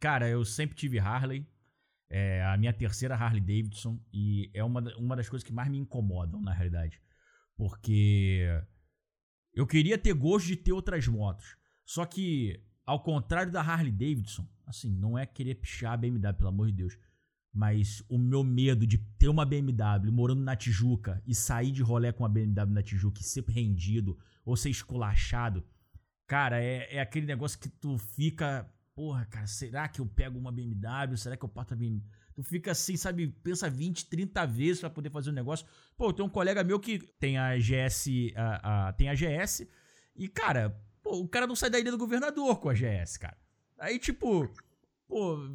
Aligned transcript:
cara, 0.00 0.28
eu 0.28 0.44
sempre 0.44 0.76
tive 0.76 0.98
Harley. 0.98 1.46
É 2.10 2.42
a 2.44 2.56
minha 2.56 2.72
terceira 2.72 3.14
Harley 3.14 3.40
Davidson. 3.40 4.00
E 4.12 4.50
é 4.54 4.64
uma, 4.64 4.80
uma 4.96 5.16
das 5.16 5.28
coisas 5.28 5.46
que 5.46 5.52
mais 5.52 5.68
me 5.68 5.78
incomodam, 5.78 6.40
na 6.40 6.52
realidade. 6.52 7.00
Porque 7.56 8.46
eu 9.52 9.66
queria 9.66 9.98
ter 9.98 10.14
gosto 10.14 10.46
de 10.46 10.56
ter 10.56 10.72
outras 10.72 11.06
motos. 11.08 11.56
Só 11.84 12.04
que, 12.04 12.62
ao 12.86 13.02
contrário 13.02 13.50
da 13.50 13.60
Harley 13.60 13.90
Davidson, 13.92 14.46
assim, 14.66 14.90
não 14.90 15.18
é 15.18 15.26
querer 15.26 15.56
pichar 15.56 15.92
a 15.92 15.96
BMW, 15.96 16.34
pelo 16.34 16.48
amor 16.50 16.66
de 16.68 16.74
Deus. 16.74 16.96
Mas 17.52 18.04
o 18.08 18.18
meu 18.18 18.44
medo 18.44 18.86
de 18.86 18.98
ter 19.18 19.28
uma 19.28 19.44
BMW 19.44 20.12
morando 20.12 20.42
na 20.42 20.54
Tijuca 20.54 21.22
e 21.26 21.34
sair 21.34 21.72
de 21.72 21.82
rolê 21.82 22.12
com 22.12 22.22
uma 22.22 22.28
BMW 22.28 22.72
na 22.72 22.82
Tijuca 22.82 23.20
e 23.20 23.24
ser 23.24 23.44
rendido 23.48 24.18
ou 24.44 24.56
ser 24.56 24.70
esculachado, 24.70 25.66
cara, 26.26 26.62
é, 26.62 26.96
é 26.96 27.00
aquele 27.00 27.26
negócio 27.26 27.58
que 27.58 27.68
tu 27.68 27.98
fica. 27.98 28.70
Porra, 28.98 29.24
cara, 29.26 29.46
será 29.46 29.86
que 29.86 30.00
eu 30.00 30.06
pego 30.06 30.36
uma 30.36 30.50
BMW? 30.50 31.16
Será 31.16 31.36
que 31.36 31.44
eu 31.44 31.48
parto 31.48 31.72
a 31.72 31.76
BMW? 31.76 32.02
Tu 32.34 32.42
fica 32.42 32.72
assim, 32.72 32.96
sabe, 32.96 33.28
pensa 33.28 33.70
20, 33.70 34.06
30 34.06 34.44
vezes 34.44 34.80
para 34.80 34.90
poder 34.90 35.08
fazer 35.08 35.30
um 35.30 35.34
negócio. 35.34 35.64
Pô, 35.96 36.12
tem 36.12 36.26
um 36.26 36.28
colega 36.28 36.64
meu 36.64 36.80
que 36.80 36.98
tem 36.98 37.38
a 37.38 37.56
GS, 37.56 38.08
a, 38.34 38.88
a, 38.88 38.92
tem 38.94 39.08
a 39.08 39.14
GS, 39.14 39.68
e, 40.16 40.26
cara, 40.26 40.76
pô, 41.00 41.20
o 41.20 41.28
cara 41.28 41.46
não 41.46 41.54
sai 41.54 41.70
da 41.70 41.78
ilha 41.78 41.92
do 41.92 41.96
governador 41.96 42.58
com 42.58 42.70
a 42.70 42.74
GS, 42.74 43.18
cara. 43.18 43.38
Aí, 43.78 44.00
tipo, 44.00 44.52
pô, 45.06 45.48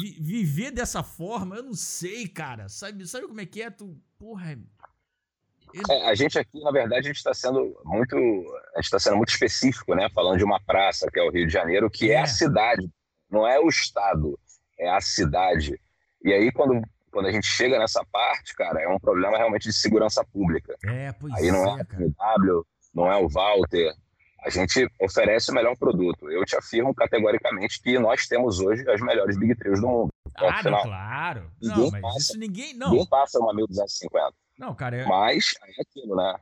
vi, 0.00 0.18
viver 0.18 0.70
dessa 0.70 1.02
forma, 1.02 1.56
eu 1.56 1.64
não 1.64 1.74
sei, 1.74 2.26
cara. 2.26 2.66
Sabe, 2.66 3.06
sabe 3.06 3.28
como 3.28 3.42
é 3.42 3.44
que 3.44 3.60
é? 3.60 3.68
Tu, 3.68 3.94
porra. 4.18 4.58
É, 5.90 6.08
a 6.08 6.14
gente 6.14 6.38
aqui, 6.38 6.60
na 6.60 6.70
verdade, 6.70 7.00
a 7.00 7.08
gente 7.08 7.16
está 7.16 7.34
sendo 7.34 7.78
muito. 7.84 8.16
A 8.16 8.78
gente 8.78 8.84
está 8.84 8.98
sendo 8.98 9.16
muito 9.16 9.30
específico, 9.30 9.94
né? 9.94 10.08
Falando 10.14 10.38
de 10.38 10.44
uma 10.44 10.60
praça, 10.60 11.08
que 11.10 11.18
é 11.18 11.22
o 11.22 11.30
Rio 11.30 11.46
de 11.46 11.52
Janeiro, 11.52 11.90
que 11.90 12.10
é, 12.10 12.14
é 12.14 12.20
a 12.20 12.26
cidade, 12.26 12.88
não 13.30 13.46
é 13.46 13.58
o 13.58 13.68
estado, 13.68 14.38
é 14.78 14.88
a 14.88 15.00
cidade. 15.00 15.78
E 16.24 16.32
aí, 16.32 16.50
quando, 16.52 16.80
quando 17.10 17.26
a 17.26 17.32
gente 17.32 17.46
chega 17.46 17.78
nessa 17.78 18.04
parte, 18.12 18.54
cara, 18.54 18.80
é 18.80 18.88
um 18.88 18.98
problema 18.98 19.36
realmente 19.36 19.64
de 19.64 19.72
segurança 19.72 20.24
pública. 20.24 20.76
É, 20.84 21.12
pois 21.12 21.34
aí 21.34 21.50
não 21.50 21.78
é, 21.78 21.80
é 21.80 21.84
a 21.84 22.34
MW, 22.34 22.66
não 22.94 23.12
é 23.12 23.16
o 23.16 23.28
Walter, 23.28 23.94
a 24.46 24.50
gente 24.50 24.88
oferece 25.00 25.50
o 25.50 25.54
melhor 25.54 25.76
produto. 25.76 26.30
Eu 26.30 26.44
te 26.44 26.56
afirmo 26.56 26.94
categoricamente 26.94 27.82
que 27.82 27.98
nós 27.98 28.28
temos 28.28 28.60
hoje 28.60 28.88
as 28.88 29.00
melhores 29.00 29.36
Big 29.36 29.56
Trails 29.56 29.80
do 29.80 29.88
mundo. 29.88 30.10
Ah, 30.36 30.62
não, 30.62 30.82
claro. 30.82 31.50
Ninguém 31.60 31.78
não, 31.78 31.90
mas 31.90 32.00
passa, 32.00 32.18
isso 32.18 32.38
ninguém. 32.38 32.74
Não. 32.74 32.90
Ninguém 32.90 33.06
passa 33.08 33.40
uma 33.40 33.52
1250. 33.52 34.34
Não, 34.58 34.74
cara. 34.74 34.96
É... 34.96 35.06
Mas 35.06 35.54
é 35.62 35.82
aquilo, 35.82 36.16
né? 36.16 36.34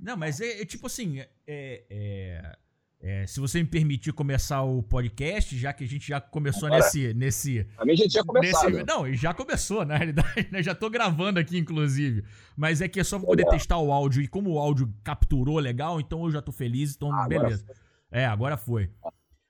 Não, 0.00 0.16
mas 0.16 0.40
é, 0.40 0.62
é 0.62 0.64
tipo 0.64 0.86
assim. 0.86 1.20
É, 1.20 1.28
é, 1.46 2.56
é, 3.00 3.26
se 3.26 3.40
você 3.40 3.60
me 3.60 3.68
permitir 3.68 4.12
começar 4.12 4.62
o 4.62 4.82
podcast, 4.82 5.58
já 5.58 5.72
que 5.72 5.82
a 5.82 5.88
gente 5.88 6.06
já 6.06 6.20
começou 6.20 6.66
Agora, 6.66 6.84
nesse, 6.84 7.12
nesse. 7.14 7.66
A 7.76 7.84
minha 7.84 7.96
gente 7.96 8.12
já 8.12 8.22
começou. 8.22 8.70
Não, 8.86 9.12
já 9.12 9.34
começou, 9.34 9.84
na 9.84 9.96
realidade, 9.96 10.48
né? 10.52 10.62
Já 10.62 10.74
tô 10.74 10.88
gravando 10.88 11.40
aqui, 11.40 11.58
inclusive. 11.58 12.24
Mas 12.56 12.80
é 12.80 12.88
que 12.88 13.00
é 13.00 13.04
só 13.04 13.18
pra 13.18 13.26
poder 13.26 13.44
testar 13.46 13.78
o 13.78 13.92
áudio. 13.92 14.22
E 14.22 14.28
como 14.28 14.52
o 14.52 14.58
áudio 14.58 14.92
capturou 15.02 15.58
legal, 15.58 16.00
então 16.00 16.24
eu 16.24 16.30
já 16.30 16.40
tô 16.40 16.52
feliz, 16.52 16.94
então 16.94 17.12
ah, 17.12 17.26
beleza. 17.26 17.64
Agora 17.64 17.82
é, 18.12 18.26
agora 18.26 18.56
foi. 18.56 18.90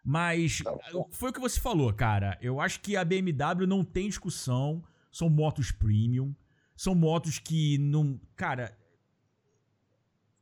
Mas 0.05 0.63
foi 1.11 1.31
o 1.31 1.33
que 1.33 1.41
você 1.41 1.61
falou, 1.61 1.93
cara. 1.93 2.39
Eu 2.41 2.61
acho 2.61 2.81
que 2.81 2.97
a 2.97 3.05
BMW 3.05 3.67
não 3.67 3.85
tem 3.85 4.09
discussão. 4.09 4.83
São 5.11 5.29
motos 5.29 5.71
premium. 5.71 6.35
São 6.83 6.97
motos 6.97 7.39
que 7.39 7.79
não. 7.79 8.21
Cara. 8.35 8.77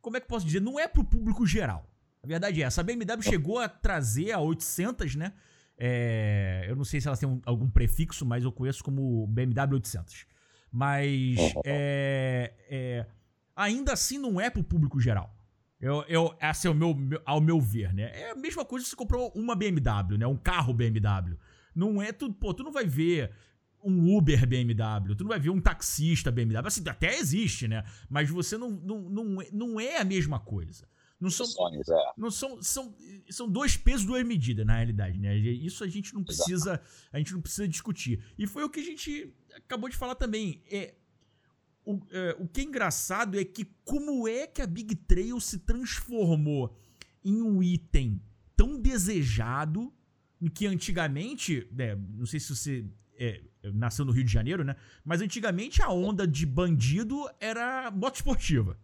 Como 0.01 0.17
é 0.17 0.21
que 0.21 0.25
eu 0.25 0.29
posso 0.29 0.47
dizer? 0.47 0.59
Não 0.59 0.81
é 0.81 0.89
pro 0.89 1.05
público 1.05 1.47
geral. 1.47 1.87
A 2.23 2.27
verdade 2.27 2.63
é 2.63 2.65
essa. 2.65 2.81
A 2.81 2.85
BMW 2.85 3.23
chegou 3.23 3.59
a 3.59 3.69
trazer 3.69 4.33
a 4.33 4.41
800, 4.41 5.17
né? 5.17 5.35
É, 5.77 6.65
eu 6.67 6.75
não 6.75 6.83
sei 6.83 6.99
se 6.99 7.09
elas 7.09 7.19
têm 7.19 7.29
um, 7.29 7.43
algum 7.45 7.69
prefixo, 7.69 8.25
mas 8.25 8.43
eu 8.43 8.51
conheço 8.51 8.83
como 8.83 9.27
BMW 9.27 9.75
800. 9.75 10.25
Mas 10.73 11.37
é, 11.63 12.55
é, 12.71 13.07
ainda 13.55 13.93
assim 13.93 14.17
não 14.17 14.41
é 14.41 14.49
pro 14.49 14.65
público 14.65 14.99
geral. 14.99 15.31
Eu, 15.79 16.07
eu, 16.09 16.35
esse 16.41 16.67
é 16.67 16.71
o 16.71 16.75
meu, 16.75 16.95
meu, 16.95 17.21
ao 17.27 17.43
meu 17.43 17.61
ver, 17.61 17.93
né? 17.93 18.19
É 18.19 18.31
a 18.31 18.35
mesma 18.35 18.65
coisa 18.65 18.87
se 18.87 18.93
você 18.93 18.97
comprou 18.97 19.31
uma 19.35 19.55
BMW, 19.55 20.17
né? 20.17 20.27
Um 20.27 20.39
carro 20.39 20.73
BMW. 20.73 21.37
Não 21.75 22.01
é 22.01 22.13
tu, 22.13 22.33
pô, 22.33 22.55
tu 22.55 22.63
não 22.63 22.73
vai 22.73 22.87
ver 22.87 23.31
um 23.83 24.17
Uber 24.17 24.47
BMW, 24.47 25.15
tu 25.17 25.25
não 25.25 25.29
vai 25.29 25.41
ver 25.41 25.51
um 25.51 25.61
taxista 25.61 26.31
BMW. 26.31 26.67
Assim, 26.67 26.83
até 26.89 27.19
existe, 27.19 27.67
né? 27.67 27.85
Mas 28.09 28.29
você 28.29 28.57
não, 28.57 28.71
não, 28.71 29.01
não, 29.11 29.39
não 29.53 29.81
é 29.81 29.99
a 29.99 30.05
mesma 30.05 30.39
coisa. 30.39 30.89
Não 31.21 31.29
são, 31.29 31.47
é. 31.47 32.13
não 32.17 32.31
são, 32.31 32.63
são, 32.63 32.97
são 33.29 33.47
dois 33.47 33.77
pesos, 33.77 34.07
duas 34.07 34.25
medidas, 34.25 34.65
na 34.65 34.77
realidade, 34.77 35.19
né? 35.19 35.37
Isso 35.37 35.85
a 35.85 35.89
gente 35.89 36.15
não 36.15 36.25
precisa, 36.25 36.73
Exato. 36.73 36.89
a 37.13 37.19
gente 37.19 37.35
não 37.35 37.43
precisa 37.43 37.69
discutir. 37.69 38.25
E 38.39 38.47
foi 38.47 38.65
o 38.65 38.71
que 38.71 38.81
a 38.81 38.85
gente 38.85 39.35
acabou 39.55 39.91
de 39.91 39.97
falar 39.99 40.15
também. 40.15 40.63
É, 40.71 40.95
o, 41.85 42.01
é, 42.11 42.37
o 42.39 42.49
que 42.49 42.63
é 42.63 42.65
engraçado 42.65 43.39
é 43.39 43.45
que 43.45 43.67
como 43.85 44.27
é 44.27 44.47
que 44.47 44.63
a 44.63 44.67
Big 44.67 44.97
Trail 44.97 45.39
se 45.41 45.59
transformou 45.59 46.75
em 47.23 47.43
um 47.43 47.63
item 47.63 48.23
tão 48.57 48.81
desejado 48.81 49.93
que 50.55 50.67
antigamente, 50.67 51.69
né, 51.71 51.95
não 51.97 52.25
sei 52.25 52.41
se 52.41 52.57
você 52.57 52.87
é, 53.19 53.43
nasceu 53.75 54.05
no 54.05 54.13
Rio 54.13 54.25
de 54.25 54.33
Janeiro, 54.33 54.65
né? 54.65 54.77
Mas 55.05 55.21
antigamente 55.21 55.83
a 55.83 55.91
onda 55.91 56.27
de 56.27 56.47
bandido 56.47 57.29
era 57.39 57.91
moto 57.91 58.17
esportiva. 58.17 58.77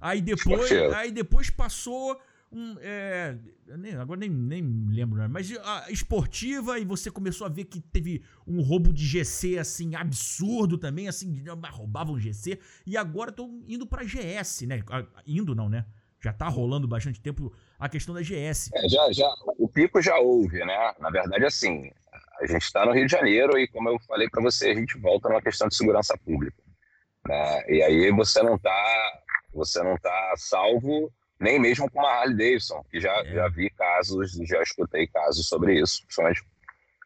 Aí 0.00 0.20
depois, 0.20 0.70
aí 0.94 1.10
depois 1.10 1.50
passou 1.50 2.20
um, 2.50 2.76
é, 2.80 3.36
nem, 3.76 3.94
agora 3.94 4.18
nem, 4.18 4.30
nem 4.30 4.86
lembro, 4.90 5.18
né? 5.18 5.28
mas 5.28 5.54
a 5.58 5.90
esportiva 5.90 6.78
e 6.78 6.84
você 6.84 7.10
começou 7.10 7.46
a 7.46 7.50
ver 7.50 7.64
que 7.64 7.78
teve 7.78 8.22
um 8.46 8.62
roubo 8.62 8.92
de 8.92 9.04
GC 9.04 9.58
assim 9.58 9.94
absurdo 9.94 10.78
também, 10.78 11.08
assim, 11.08 11.44
roubavam 11.70 12.18
GC 12.18 12.58
e 12.86 12.96
agora 12.96 13.30
estão 13.30 13.62
indo 13.66 13.86
para 13.86 14.04
GS, 14.04 14.62
né? 14.62 14.82
Indo 15.26 15.54
não, 15.54 15.68
né? 15.68 15.84
Já 16.20 16.32
tá 16.32 16.48
rolando 16.48 16.88
bastante 16.88 17.20
tempo 17.20 17.52
a 17.78 17.88
questão 17.88 18.14
da 18.14 18.22
GS. 18.22 18.70
É, 18.74 18.88
já, 18.88 19.12
já, 19.12 19.28
o 19.58 19.68
pico 19.68 20.00
já 20.00 20.18
houve, 20.18 20.58
né? 20.64 20.94
Na 20.98 21.10
verdade, 21.10 21.44
assim, 21.44 21.92
a 22.40 22.46
gente 22.46 22.62
está 22.62 22.84
no 22.86 22.92
Rio 22.92 23.06
de 23.06 23.12
Janeiro 23.12 23.58
e, 23.58 23.68
como 23.68 23.88
eu 23.88 23.98
falei 24.00 24.28
para 24.28 24.42
você, 24.42 24.70
a 24.70 24.74
gente 24.74 24.98
volta 24.98 25.28
numa 25.28 25.42
questão 25.42 25.68
de 25.68 25.76
segurança 25.76 26.16
pública. 26.24 26.62
Né? 27.26 27.64
E 27.68 27.82
aí 27.82 28.10
você 28.12 28.42
não 28.42 28.54
está 28.54 29.22
você 29.52 29.82
não 29.82 29.94
está 29.94 30.34
salvo 30.36 31.12
nem 31.40 31.58
mesmo 31.58 31.90
com 31.90 32.00
uma 32.00 32.10
Harley 32.10 32.36
Davidson, 32.36 32.82
que 32.90 33.00
já, 33.00 33.12
é. 33.12 33.32
já 33.32 33.48
vi 33.48 33.70
casos, 33.70 34.32
já 34.46 34.60
escutei 34.62 35.06
casos 35.06 35.46
sobre 35.46 35.80
isso, 35.80 36.02
principalmente 36.02 36.42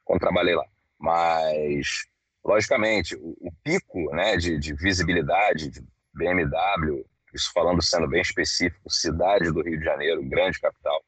quando 0.05 0.21
trabalhei 0.21 0.55
lá. 0.55 0.65
Mas, 0.99 2.07
logicamente, 2.45 3.15
o, 3.17 3.37
o 3.41 3.53
pico 3.63 4.11
né, 4.15 4.37
de, 4.37 4.59
de, 4.59 4.75
visibilidade 4.75 5.69
de 5.69 5.85
BMW, 6.15 7.05
isso 7.35 7.51
falando 7.53 7.83
sendo 7.83 8.09
bem 8.09 8.23
específico, 8.23 8.91
cidade 8.91 9.51
do 9.53 9.63
Rio 9.63 9.79
de 9.79 9.85
Janeiro, 9.85 10.27
grande 10.29 10.61
capital, 10.61 11.03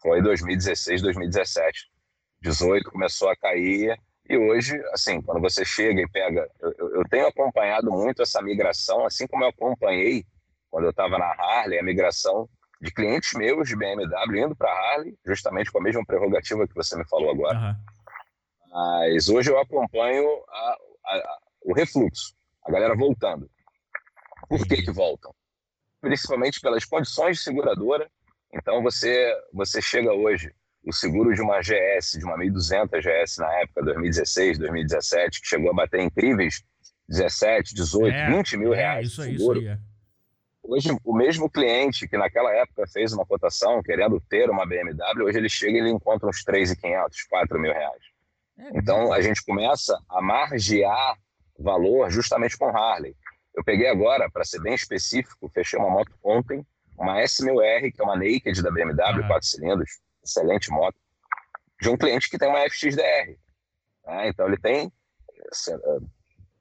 foi 0.00 0.22
2016, 0.22 1.02
2017. 1.02 1.89
18 2.42 2.90
começou 2.90 3.28
a 3.28 3.36
cair 3.36 3.98
e 4.30 4.36
hoje, 4.36 4.80
assim, 4.92 5.20
quando 5.20 5.40
você 5.40 5.64
chega 5.64 6.00
e 6.00 6.08
pega, 6.08 6.48
eu, 6.60 6.72
eu 6.94 7.08
tenho 7.08 7.26
acompanhado 7.26 7.90
muito 7.90 8.22
essa 8.22 8.40
migração, 8.40 9.04
assim 9.04 9.26
como 9.26 9.42
eu 9.42 9.48
acompanhei 9.48 10.24
quando 10.70 10.84
eu 10.84 10.90
estava 10.90 11.18
na 11.18 11.26
Harley, 11.32 11.80
a 11.80 11.82
migração 11.82 12.48
de 12.80 12.92
clientes 12.92 13.34
meus 13.34 13.68
de 13.68 13.76
BMW 13.76 14.44
indo 14.44 14.54
para 14.54 14.70
a 14.70 14.92
Harley, 14.92 15.18
justamente 15.26 15.72
com 15.72 15.78
a 15.78 15.82
mesma 15.82 16.04
prerrogativa 16.06 16.66
que 16.68 16.74
você 16.74 16.96
me 16.96 17.04
falou 17.08 17.30
agora. 17.30 17.58
Uhum. 17.58 17.74
Mas 18.70 19.28
hoje 19.28 19.50
eu 19.50 19.58
acompanho 19.58 20.24
a, 20.48 20.76
a, 21.06 21.16
a, 21.16 21.38
o 21.62 21.74
refluxo, 21.74 22.32
a 22.64 22.70
galera 22.70 22.94
voltando. 22.94 23.50
Por 24.48 24.64
que 24.64 24.80
que 24.80 24.92
voltam? 24.92 25.34
Principalmente 26.00 26.60
pelas 26.60 26.84
condições 26.84 27.38
de 27.38 27.42
seguradora. 27.42 28.08
Então 28.54 28.80
você 28.80 29.36
você 29.52 29.82
chega 29.82 30.12
hoje, 30.12 30.54
o 30.84 30.92
seguro 30.92 31.34
de 31.34 31.42
uma 31.42 31.60
GS, 31.60 32.18
de 32.18 32.24
uma 32.24 32.36
1200 32.36 33.00
GS 33.00 33.38
na 33.38 33.52
época, 33.60 33.82
2016, 33.82 34.58
2017, 34.58 35.40
que 35.40 35.46
chegou 35.46 35.70
a 35.70 35.74
bater 35.74 36.00
incríveis 36.00 36.62
17, 37.08 37.74
18, 37.74 38.14
é, 38.14 38.30
20 38.30 38.56
mil 38.56 38.72
é, 38.72 38.76
reais. 38.76 39.08
Isso 39.08 39.22
aí, 39.22 39.34
isso 39.34 39.52
aí. 39.52 39.66
É. 39.66 39.78
Hoje, 40.62 40.96
o 41.04 41.16
mesmo 41.16 41.50
cliente 41.50 42.06
que 42.06 42.16
naquela 42.16 42.52
época 42.54 42.86
fez 42.86 43.12
uma 43.12 43.26
cotação 43.26 43.82
querendo 43.82 44.20
ter 44.28 44.48
uma 44.48 44.64
BMW, 44.64 45.24
hoje 45.24 45.38
ele 45.38 45.48
chega 45.48 45.78
e 45.78 45.80
ele 45.80 45.90
encontra 45.90 46.28
uns 46.28 46.44
3.500, 46.44 47.08
4 47.28 47.58
mil 47.58 47.72
reais. 47.72 48.02
É, 48.58 48.78
então, 48.78 49.12
a 49.12 49.20
gente 49.20 49.44
começa 49.44 49.98
a 50.08 50.20
margear 50.22 51.16
valor 51.58 52.10
justamente 52.10 52.56
com 52.56 52.68
Harley. 52.68 53.16
Eu 53.54 53.64
peguei 53.64 53.88
agora, 53.88 54.30
para 54.30 54.44
ser 54.44 54.60
bem 54.60 54.74
específico, 54.74 55.50
fechei 55.52 55.78
uma 55.78 55.90
moto 55.90 56.12
ontem, 56.22 56.64
uma 56.96 57.16
S1000R, 57.16 57.92
que 57.92 58.00
é 58.00 58.04
uma 58.04 58.16
Naked 58.16 58.62
da 58.62 58.70
BMW, 58.70 59.22
uhum. 59.22 59.28
4 59.28 59.48
cilindros, 59.48 59.90
excelente 60.30 60.70
moto, 60.70 60.96
de 61.80 61.88
um 61.88 61.96
cliente 61.96 62.30
que 62.30 62.38
tem 62.38 62.48
uma 62.48 62.64
FXDR. 62.68 63.36
Né? 64.06 64.28
Então, 64.28 64.46
ele 64.46 64.58
tem, 64.58 64.92
eh, 65.68 65.98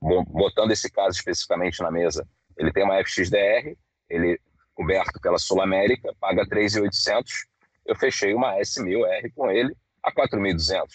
botando 0.02 0.72
esse 0.72 0.90
caso 0.90 1.18
especificamente 1.18 1.82
na 1.82 1.92
mesa, 1.92 2.28
ele 2.58 2.72
tem 2.72 2.84
uma 2.84 3.00
FXDR, 3.04 3.78
ele 4.10 4.40
coberto 4.74 5.20
pela 5.20 5.38
Sul 5.38 5.62
América, 5.62 6.16
paga 6.20 6.46
3.800. 6.48 7.48
Eu 7.86 7.96
fechei 7.96 8.34
uma 8.34 8.56
S1000R 8.56 9.32
com 9.36 9.52
ele 9.52 9.76
a 10.02 10.12
4.200. 10.12 10.88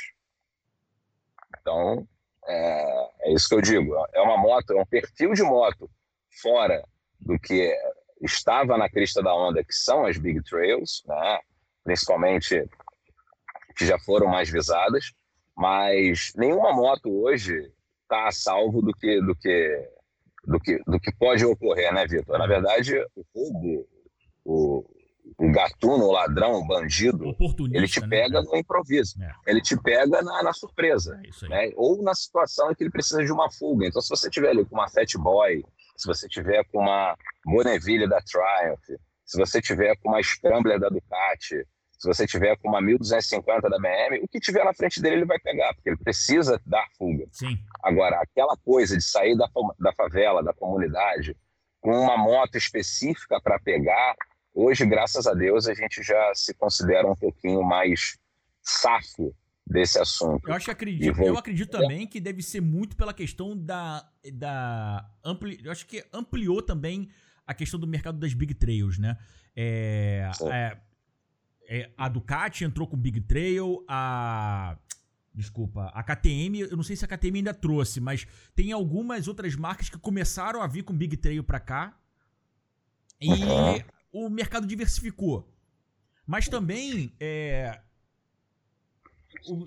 Então, 1.61 2.09
é, 2.47 3.11
é 3.23 3.33
isso 3.35 3.49
que 3.49 3.55
eu 3.55 3.61
digo. 3.61 3.95
É 4.15 4.21
uma 4.23 4.39
moto, 4.39 4.73
é 4.73 4.81
um 4.81 4.87
perfil 4.87 5.35
de 5.35 5.43
moto 5.43 5.91
fora 6.43 6.83
do 7.21 7.39
que 7.39 7.75
estava 8.23 8.79
na 8.79 8.89
crista 8.89 9.23
da 9.23 9.35
onda, 9.35 9.63
que 9.63 9.75
são 9.75 10.07
as 10.07 10.17
big 10.17 10.43
trails, 10.43 11.03
né? 11.07 11.41
Principalmente 11.85 12.69
que 13.77 13.87
já 13.87 13.99
foram 13.99 14.27
mais 14.27 14.49
visadas, 14.49 15.13
mas 15.57 16.33
nenhuma 16.37 16.73
moto 16.73 17.11
hoje 17.11 17.71
está 18.03 18.29
a 18.29 18.33
salvo 18.33 18.83
do 18.83 18.93
que, 18.93 19.21
do 19.21 19.35
que 19.37 19.91
do 20.47 20.61
que 20.61 20.79
do 20.87 21.01
que 21.01 21.13
pode 21.17 21.45
ocorrer, 21.45 21.93
né, 21.93 22.07
Vitor? 22.07 22.39
Na 22.39 22.47
verdade, 22.47 22.95
o 23.17 23.25
roubo, 23.35 23.89
o, 24.45 24.85
o 25.39 25.51
gatuno, 25.51 26.05
o 26.05 26.13
ladrão, 26.13 26.53
o 26.53 26.67
bandido, 26.67 27.35
ele 27.73 27.89
te 27.89 28.01
né? 28.01 28.09
pega 28.09 28.43
né? 28.43 28.47
no 28.51 28.57
improviso, 28.57 29.23
é. 29.23 29.33
ele 29.47 29.61
te 29.61 29.77
pega 29.81 30.23
na, 30.23 30.43
na 30.43 30.53
surpresa, 30.53 31.19
é 31.45 31.49
né? 31.49 31.73
ou 31.77 32.03
na 32.03 32.15
situação 32.15 32.71
em 32.71 32.75
que 32.75 32.83
ele 32.83 32.91
precisa 32.91 33.25
de 33.25 33.33
uma 33.33 33.51
fuga. 33.51 33.87
Então, 33.87 34.03
se 34.03 34.09
você 34.09 34.29
tiver 34.29 34.51
ali 34.51 34.65
com 34.65 34.75
uma 34.75 34.89
Fat 34.89 35.15
Boy, 35.17 35.65
se 35.97 36.07
você 36.07 36.29
tiver 36.29 36.65
com 36.71 36.81
uma 36.81 37.17
Bonneville 37.45 38.09
da 38.09 38.21
Triumph, 38.21 39.01
se 39.25 39.39
você 39.39 39.61
tiver 39.61 39.97
com 39.97 40.11
uma 40.11 40.23
Scrambler 40.23 40.79
da 40.79 40.89
Ducati, 40.89 41.67
se 42.05 42.09
você 42.09 42.27
tiver 42.27 42.55
com 42.59 42.69
uma 42.69 42.83
1250 42.83 43.71
da 43.71 43.79
BM, 43.79 44.23
o 44.23 44.29
que 44.29 44.39
tiver 44.39 44.63
na 44.63 44.75
frente 44.75 45.01
dele 45.01 45.17
ele 45.17 45.25
vai 45.25 45.39
pegar, 45.39 45.73
porque 45.73 45.89
ele 45.89 45.97
precisa 45.97 46.61
dar 46.67 46.87
fuga. 46.99 47.27
Sim. 47.33 47.59
Agora, 47.83 48.21
aquela 48.21 48.55
coisa 48.59 48.95
de 48.95 49.03
sair 49.03 49.35
da, 49.35 49.49
da 49.81 49.91
favela, 49.95 50.43
da 50.43 50.53
comunidade, 50.53 51.35
com 51.81 51.99
uma 51.99 52.19
moto 52.19 52.57
específica 52.57 53.41
para 53.41 53.59
pegar, 53.59 54.15
hoje, 54.53 54.85
graças 54.85 55.27
a 55.27 55.33
Deus, 55.33 55.67
a 55.67 55.73
gente 55.73 56.03
já 56.03 56.31
se 56.35 56.53
considera 56.53 57.11
um 57.11 57.17
pouquinho 57.17 57.63
mais 57.63 58.19
safo 58.63 59.35
desse 59.67 59.99
assunto. 59.99 60.47
Eu 60.47 60.55
acho 60.55 60.67
que 60.67 60.71
acredito, 60.71 61.15
vou... 61.15 61.27
eu 61.29 61.39
acredito 61.39 61.71
também 61.71 62.07
que 62.07 62.21
deve 62.21 62.43
ser 62.43 62.61
muito 62.61 62.97
pela 62.97 63.15
questão 63.15 63.57
da 63.57 64.07
da 64.31 65.11
ampli, 65.25 65.59
eu 65.65 65.73
acho 65.73 65.87
que 65.87 66.05
ampliou 66.13 66.61
também 66.61 67.09
a 67.47 67.55
questão 67.55 67.81
do 67.81 67.87
mercado 67.87 68.19
das 68.19 68.35
big 68.35 68.53
trails, 68.53 68.99
né? 68.99 69.17
É, 69.57 70.31
é, 70.51 70.77
é, 71.67 71.91
a 71.97 72.09
Ducati 72.09 72.65
entrou 72.65 72.87
com 72.87 72.97
Big 72.97 73.21
Trail, 73.23 73.85
a. 73.89 74.77
Desculpa, 75.35 75.91
a 75.93 76.01
KTM, 76.05 76.61
eu 76.61 76.77
não 76.77 76.85
sei 76.85 76.95
se 76.95 77.05
a 77.05 77.09
KTM 77.09 77.39
ainda 77.39 77.53
trouxe, 77.53 78.01
mas 78.01 78.25
tem 78.55 78.71
algumas 78.71 79.27
outras 79.27 79.57
marcas 79.57 79.89
que 79.89 79.99
começaram 79.99 80.63
a 80.63 80.67
vir 80.69 80.85
com 80.85 80.97
Big 80.97 81.17
Trail 81.17 81.43
pra 81.43 81.59
cá. 81.59 81.99
E 83.21 83.29
uhum. 83.31 83.83
o 84.13 84.31
mercado 84.31 84.65
diversificou. 84.65 85.53
Mas 86.25 86.47
também 86.47 87.13
é, 87.19 87.81
o, 89.49 89.67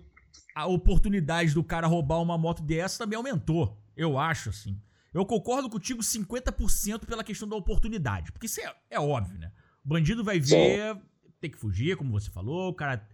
a 0.56 0.68
oportunidade 0.68 1.54
do 1.54 1.64
cara 1.66 1.86
roubar 1.86 2.22
uma 2.22 2.38
moto 2.38 2.64
dessa 2.64 3.00
também 3.00 3.18
aumentou. 3.18 3.78
Eu 3.96 4.18
acho, 4.18 4.50
assim. 4.52 4.82
Eu 5.14 5.26
concordo 5.26 5.70
contigo 5.70 6.02
50% 6.02 7.06
pela 7.06 7.26
questão 7.26 7.48
da 7.48 7.58
oportunidade. 7.58 8.32
Porque 8.32 8.46
isso 8.46 8.62
é, 8.62 8.74
é 8.90 9.00
óbvio, 9.02 9.38
né? 9.38 9.52
O 9.84 9.90
bandido 9.90 10.24
vai 10.24 10.40
ver, 10.40 10.96
Sim 10.96 11.02
tem 11.40 11.50
que 11.50 11.58
fugir, 11.58 11.96
como 11.96 12.12
você 12.12 12.30
falou. 12.30 12.70
O 12.70 12.74
cara, 12.74 13.08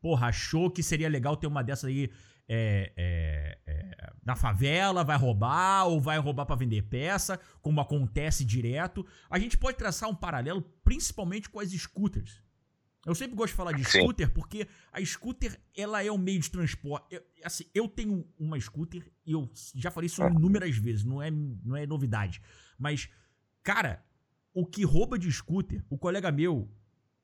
porra, 0.00 0.28
achou 0.28 0.70
que 0.70 0.82
seria 0.82 1.08
legal 1.08 1.36
ter 1.36 1.46
uma 1.46 1.62
dessas 1.62 1.90
aí 1.90 2.10
é, 2.48 2.92
é, 2.96 3.58
é, 3.66 4.12
na 4.24 4.36
favela, 4.36 5.02
vai 5.02 5.16
roubar 5.16 5.86
ou 5.86 6.00
vai 6.00 6.18
roubar 6.18 6.46
para 6.46 6.56
vender 6.56 6.82
peça, 6.82 7.40
como 7.60 7.80
acontece 7.80 8.44
direto. 8.44 9.04
A 9.28 9.38
gente 9.38 9.58
pode 9.58 9.76
traçar 9.76 10.08
um 10.08 10.14
paralelo 10.14 10.62
principalmente 10.84 11.48
com 11.50 11.58
as 11.58 11.70
scooters. 11.70 12.44
Eu 13.04 13.14
sempre 13.14 13.36
gosto 13.36 13.52
de 13.52 13.56
falar 13.56 13.72
de 13.72 13.84
Sim. 13.84 14.00
scooter 14.00 14.32
porque 14.32 14.66
a 14.92 15.04
scooter 15.04 15.60
ela 15.76 16.02
é 16.04 16.10
um 16.10 16.18
meio 16.18 16.40
de 16.40 16.50
transporte. 16.50 17.14
Eu, 17.14 17.22
assim, 17.44 17.64
eu 17.72 17.88
tenho 17.88 18.26
uma 18.36 18.58
scooter 18.58 19.08
e 19.24 19.32
eu 19.32 19.48
já 19.74 19.92
falei 19.92 20.06
isso 20.06 20.22
inúmeras 20.22 20.76
vezes, 20.76 21.04
não 21.04 21.22
é, 21.22 21.30
não 21.30 21.76
é 21.76 21.86
novidade. 21.86 22.42
Mas, 22.76 23.08
cara, 23.62 24.04
o 24.52 24.66
que 24.66 24.84
rouba 24.84 25.16
de 25.16 25.30
scooter, 25.30 25.84
o 25.88 25.96
colega 25.96 26.32
meu, 26.32 26.68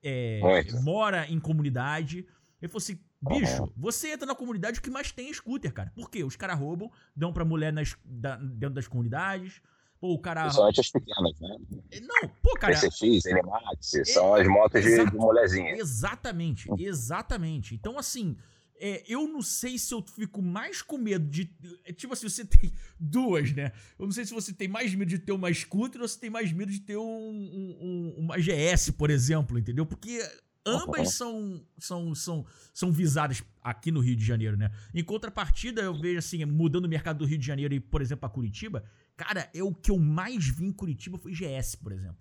é, 0.02 0.40
mora 0.82 1.26
em 1.28 1.38
comunidade. 1.38 2.26
Ele 2.60 2.68
falou 2.68 2.82
assim: 2.82 2.98
bicho, 3.20 3.62
uhum. 3.62 3.72
você 3.76 4.12
entra 4.12 4.26
na 4.26 4.34
comunidade 4.34 4.78
o 4.78 4.82
que 4.82 4.90
mais 4.90 5.12
tem 5.12 5.30
é 5.30 5.32
scooter, 5.32 5.72
cara. 5.72 5.92
Por 5.94 6.10
quê? 6.10 6.24
Os 6.24 6.36
caras 6.36 6.58
roubam, 6.58 6.90
dão 7.14 7.32
pra 7.32 7.44
mulher 7.44 7.72
nas, 7.72 7.96
da, 8.04 8.36
dentro 8.36 8.74
das 8.74 8.88
comunidades. 8.88 9.60
Pô, 10.00 10.14
o 10.14 10.18
cara. 10.18 10.42
Principalmente 10.42 10.80
as 10.80 10.90
pequenas, 10.90 11.40
né? 11.40 11.56
É, 11.92 12.00
não, 12.00 12.28
pô, 12.42 12.54
cara. 12.54 12.74
PCX, 12.74 13.24
NMAX, 13.24 13.94
é, 13.94 14.04
são 14.04 14.34
as 14.34 14.46
motos 14.48 14.82
de, 14.82 15.04
de 15.04 15.16
mulherzinha. 15.16 15.76
Exatamente, 15.76 16.68
exatamente. 16.76 17.74
Então, 17.76 17.96
assim, 17.96 18.36
é, 18.78 19.04
eu 19.06 19.28
não 19.28 19.42
sei 19.42 19.78
se 19.78 19.94
eu 19.94 20.02
fico 20.02 20.42
mais 20.42 20.82
com 20.82 20.98
medo 20.98 21.28
de. 21.28 21.54
É, 21.84 21.92
tipo 21.92 22.12
assim, 22.12 22.28
você 22.28 22.44
tem 22.46 22.72
duas, 22.98 23.52
né? 23.52 23.72
Eu 23.98 24.06
não 24.06 24.12
sei 24.12 24.24
se 24.24 24.34
você 24.34 24.52
tem 24.52 24.68
mais 24.68 24.94
medo 24.94 25.08
de 25.08 25.18
ter 25.18 25.32
uma 25.32 25.52
scooter 25.52 26.00
ou 26.00 26.08
se 26.08 26.18
tem 26.18 26.30
mais 26.30 26.52
medo 26.52 26.70
de 26.70 26.80
ter 26.80 26.96
um, 26.96 27.02
um, 27.02 28.14
uma 28.18 28.36
GS, 28.38 28.90
por 28.90 29.10
exemplo, 29.10 29.58
entendeu? 29.58 29.86
Porque 29.86 30.20
ambas 30.64 31.14
são, 31.14 31.64
são, 31.78 32.14
são, 32.14 32.46
são 32.72 32.92
visadas 32.92 33.42
aqui 33.62 33.90
no 33.90 34.00
Rio 34.00 34.16
de 34.16 34.24
Janeiro, 34.24 34.56
né? 34.56 34.70
Em 34.94 35.04
contrapartida, 35.04 35.82
eu 35.82 35.98
vejo 35.98 36.18
assim, 36.18 36.44
mudando 36.44 36.84
o 36.84 36.88
mercado 36.88 37.18
do 37.18 37.24
Rio 37.24 37.38
de 37.38 37.46
Janeiro 37.46 37.74
e, 37.74 37.80
por 37.80 38.00
exemplo, 38.00 38.26
a 38.26 38.30
Curitiba, 38.30 38.84
cara, 39.16 39.50
é 39.54 39.62
o 39.62 39.74
que 39.74 39.90
eu 39.90 39.98
mais 39.98 40.46
vi 40.46 40.66
em 40.66 40.72
Curitiba 40.72 41.18
foi 41.18 41.32
GS, 41.32 41.76
por 41.76 41.92
exemplo. 41.92 42.18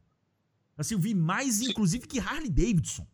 Assim, 0.78 0.96
eu 0.96 1.00
vi 1.00 1.14
mais, 1.14 1.62
inclusive, 1.62 2.08
que 2.08 2.20
Harley 2.20 2.50
Davidson. 2.50 3.08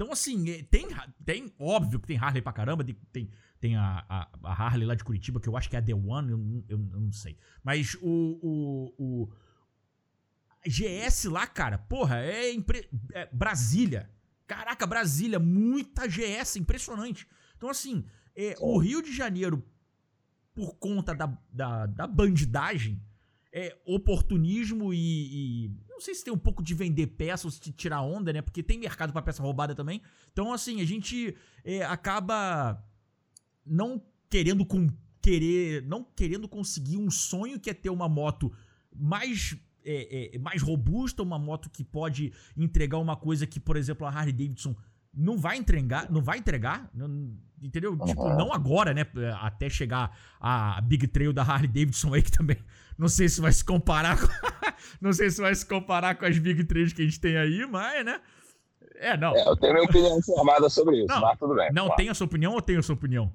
Então, 0.00 0.14
assim, 0.14 0.48
é, 0.48 0.62
tem, 0.62 0.88
tem 1.22 1.52
óbvio 1.58 2.00
que 2.00 2.06
tem 2.06 2.16
Harley 2.16 2.40
pra 2.40 2.54
caramba, 2.54 2.82
tem, 2.82 2.96
tem, 3.12 3.30
tem 3.60 3.76
a, 3.76 4.02
a, 4.08 4.28
a, 4.44 4.50
Harley 4.50 4.86
lá 4.86 4.94
de 4.94 5.04
Curitiba, 5.04 5.38
que 5.38 5.46
eu 5.46 5.58
acho 5.58 5.68
que 5.68 5.76
é 5.76 5.78
a 5.78 5.82
The 5.82 5.92
One, 5.92 6.30
eu, 6.30 6.64
eu, 6.70 6.88
eu 6.94 7.00
não 7.00 7.12
sei. 7.12 7.36
Mas 7.62 7.98
o, 8.00 8.38
o, 8.42 8.94
o 8.98 9.32
GS 10.66 11.26
lá, 11.26 11.46
cara, 11.46 11.76
porra, 11.76 12.16
é, 12.16 12.50
impre... 12.50 12.88
é, 13.12 13.28
Brasília. 13.30 14.10
Caraca, 14.46 14.86
Brasília, 14.86 15.38
muita 15.38 16.08
GS, 16.08 16.56
impressionante. 16.56 17.28
Então, 17.58 17.68
assim, 17.68 18.02
é, 18.34 18.56
o 18.58 18.78
Rio 18.78 19.02
de 19.02 19.14
Janeiro, 19.14 19.62
por 20.54 20.76
conta 20.76 21.14
da, 21.14 21.26
da, 21.52 21.84
da 21.84 22.06
bandidagem, 22.06 23.02
é, 23.52 23.76
oportunismo 23.84 24.94
e, 24.94 25.66
e, 25.66 25.70
Não 26.00 26.04
sei 26.06 26.14
se 26.14 26.24
tem 26.24 26.32
um 26.32 26.38
pouco 26.38 26.62
de 26.62 26.72
vender 26.72 27.08
peça 27.08 27.46
ou 27.46 27.50
se 27.50 27.60
tirar 27.72 28.00
onda, 28.00 28.32
né? 28.32 28.40
Porque 28.40 28.62
tem 28.62 28.78
mercado 28.78 29.12
para 29.12 29.20
peça 29.20 29.42
roubada 29.42 29.74
também. 29.74 30.00
Então, 30.32 30.50
assim, 30.50 30.80
a 30.80 30.84
gente 30.86 31.36
é, 31.62 31.84
acaba 31.84 32.82
não 33.66 34.02
querendo 34.30 34.64
com, 34.64 34.88
querer. 35.20 35.82
Não 35.82 36.02
querendo 36.02 36.48
conseguir 36.48 36.96
um 36.96 37.10
sonho 37.10 37.60
que 37.60 37.68
é 37.68 37.74
ter 37.74 37.90
uma 37.90 38.08
moto 38.08 38.50
mais. 38.96 39.54
É, 39.84 40.36
é, 40.36 40.38
mais 40.38 40.62
robusta, 40.62 41.22
uma 41.22 41.38
moto 41.38 41.68
que 41.68 41.84
pode 41.84 42.32
entregar 42.56 42.96
uma 42.96 43.16
coisa 43.16 43.46
que, 43.46 43.60
por 43.60 43.76
exemplo, 43.76 44.06
a 44.06 44.10
Harley 44.10 44.32
Davidson 44.32 44.74
não 45.12 45.36
vai 45.36 45.58
entregar, 45.58 46.10
não 46.10 46.22
vai 46.22 46.38
entregar, 46.38 46.90
não, 46.94 47.34
entendeu? 47.60 47.92
Uhum. 47.92 48.06
Tipo, 48.06 48.28
não 48.36 48.52
agora, 48.54 48.94
né? 48.94 49.06
Até 49.40 49.68
chegar 49.68 50.16
a 50.38 50.80
Big 50.80 51.06
Trail 51.08 51.32
da 51.32 51.42
Harley 51.42 51.68
Davidson 51.68 52.14
aí 52.14 52.22
que 52.22 52.30
também 52.30 52.56
não 53.00 53.08
sei 53.08 53.30
se 53.30 53.40
vai 53.40 53.52
se 53.52 53.64
comparar 53.64 54.18
com, 54.18 54.26
não 55.00 55.12
sei 55.12 55.30
se 55.30 55.40
vai 55.40 55.54
se 55.54 55.66
comparar 55.66 56.14
com 56.14 56.24
as 56.24 56.38
Big 56.38 56.64
3 56.64 56.92
que 56.92 57.02
a 57.02 57.04
gente 57.04 57.20
tem 57.20 57.36
aí, 57.36 57.66
mas, 57.66 58.04
né? 58.04 58.20
É, 58.96 59.16
não. 59.16 59.34
É, 59.34 59.48
eu 59.48 59.56
tenho 59.56 59.72
minha 59.72 59.84
opinião 59.84 60.20
formada 60.22 60.68
sobre 60.68 60.98
isso, 60.98 61.08
não, 61.08 61.20
mas 61.22 61.38
tudo 61.38 61.54
bem. 61.54 61.72
Não, 61.72 61.94
tem 61.96 62.08
a 62.08 62.14
sua 62.14 62.26
opinião 62.26 62.52
ou 62.52 62.60
tem 62.60 62.76
a 62.76 62.82
sua 62.82 62.94
opinião? 62.94 63.32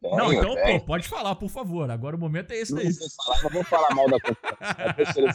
Tenho, 0.00 0.16
não, 0.16 0.32
então, 0.32 0.54
tenho. 0.54 0.80
pô, 0.80 0.86
pode 0.86 1.08
falar, 1.08 1.34
por 1.36 1.48
favor. 1.48 1.90
Agora 1.90 2.16
o 2.16 2.18
momento 2.18 2.50
é 2.50 2.56
esse 2.56 2.72
não 2.72 2.82
daí. 2.82 2.92
Não 2.92 3.24
falar, 3.24 3.42
não 3.42 3.50
vou 3.50 3.64
falar 3.64 3.94
mal 3.94 4.10
da 4.10 4.18
concorrência. 4.20 5.12
se 5.12 5.20
eles, 5.20 5.34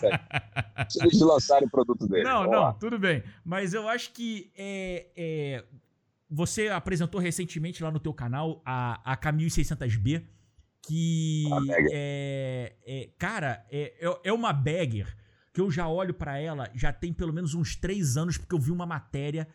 se 0.90 1.04
eles 1.04 1.22
lançarem 1.22 1.68
o 1.68 1.72
produto 1.72 2.08
dele. 2.08 2.24
Não, 2.24 2.44
não, 2.44 2.62
lá. 2.62 2.74
tudo 2.74 3.00
bem. 3.00 3.24
Mas 3.44 3.74
eu 3.74 3.88
acho 3.88 4.12
que 4.12 4.52
é, 4.58 5.08
é, 5.16 5.64
você 6.30 6.68
apresentou 6.70 7.20
recentemente 7.20 7.84
lá 7.84 7.92
no 7.92 8.00
teu 8.00 8.14
canal 8.14 8.62
a, 8.66 9.14
a 9.14 9.18
K1600B, 9.18 10.24
que 10.82 11.46
é, 11.92 12.74
é, 12.86 13.10
cara, 13.18 13.66
é, 13.72 13.94
é, 14.00 14.20
é 14.26 14.34
uma 14.34 14.54
bagger 14.54 15.16
que 15.54 15.60
eu 15.60 15.70
já 15.70 15.88
olho 15.88 16.14
para 16.14 16.38
ela 16.38 16.70
já 16.74 16.94
tem 16.94 17.12
pelo 17.12 17.34
menos 17.34 17.54
uns 17.54 17.76
três 17.76 18.18
anos 18.18 18.38
porque 18.38 18.56
eu 18.56 18.60
vi 18.60 18.72
uma 18.72 18.86
matéria 18.86 19.48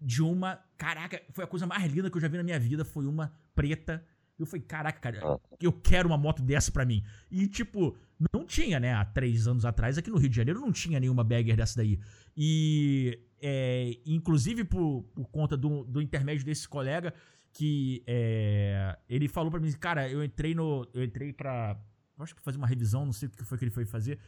de 0.00 0.22
uma, 0.22 0.58
caraca, 0.76 1.22
foi 1.32 1.44
a 1.44 1.46
coisa 1.46 1.66
mais 1.66 1.90
linda 1.90 2.10
que 2.10 2.16
eu 2.16 2.20
já 2.20 2.28
vi 2.28 2.36
na 2.36 2.42
minha 2.42 2.60
vida, 2.60 2.84
foi 2.84 3.06
uma 3.06 3.32
preta. 3.54 4.04
Eu 4.38 4.44
falei, 4.44 4.62
caraca, 4.62 5.00
cara, 5.00 5.20
ah. 5.24 5.38
eu 5.60 5.72
quero 5.72 6.08
uma 6.08 6.18
moto 6.18 6.42
dessa 6.42 6.70
pra 6.70 6.84
mim. 6.84 7.02
E, 7.30 7.46
tipo, 7.48 7.96
não 8.34 8.44
tinha, 8.44 8.78
né? 8.78 8.92
Há 8.92 9.04
três 9.04 9.48
anos 9.48 9.64
atrás, 9.64 9.96
aqui 9.96 10.10
no 10.10 10.18
Rio 10.18 10.28
de 10.28 10.36
Janeiro, 10.36 10.60
não 10.60 10.70
tinha 10.70 11.00
nenhuma 11.00 11.24
bagger 11.24 11.56
dessa 11.56 11.76
daí. 11.76 11.98
E, 12.36 13.18
é, 13.40 13.98
inclusive, 14.04 14.64
por, 14.64 15.04
por 15.14 15.26
conta 15.28 15.56
do, 15.56 15.84
do 15.84 16.02
intermédio 16.02 16.44
desse 16.44 16.68
colega, 16.68 17.14
que 17.52 18.02
é, 18.06 18.98
ele 19.08 19.28
falou 19.28 19.50
para 19.50 19.60
mim, 19.60 19.72
cara, 19.72 20.06
eu 20.10 20.22
entrei 20.22 20.54
no, 20.54 20.86
eu 20.92 21.02
entrei 21.02 21.32
para, 21.32 21.80
acho 22.18 22.34
que 22.36 22.42
fazer 22.42 22.58
uma 22.58 22.66
revisão, 22.66 23.06
não 23.06 23.14
sei 23.14 23.28
o 23.28 23.30
que 23.30 23.44
foi 23.44 23.56
que 23.56 23.64
ele 23.64 23.70
foi 23.70 23.86
fazer. 23.86 24.18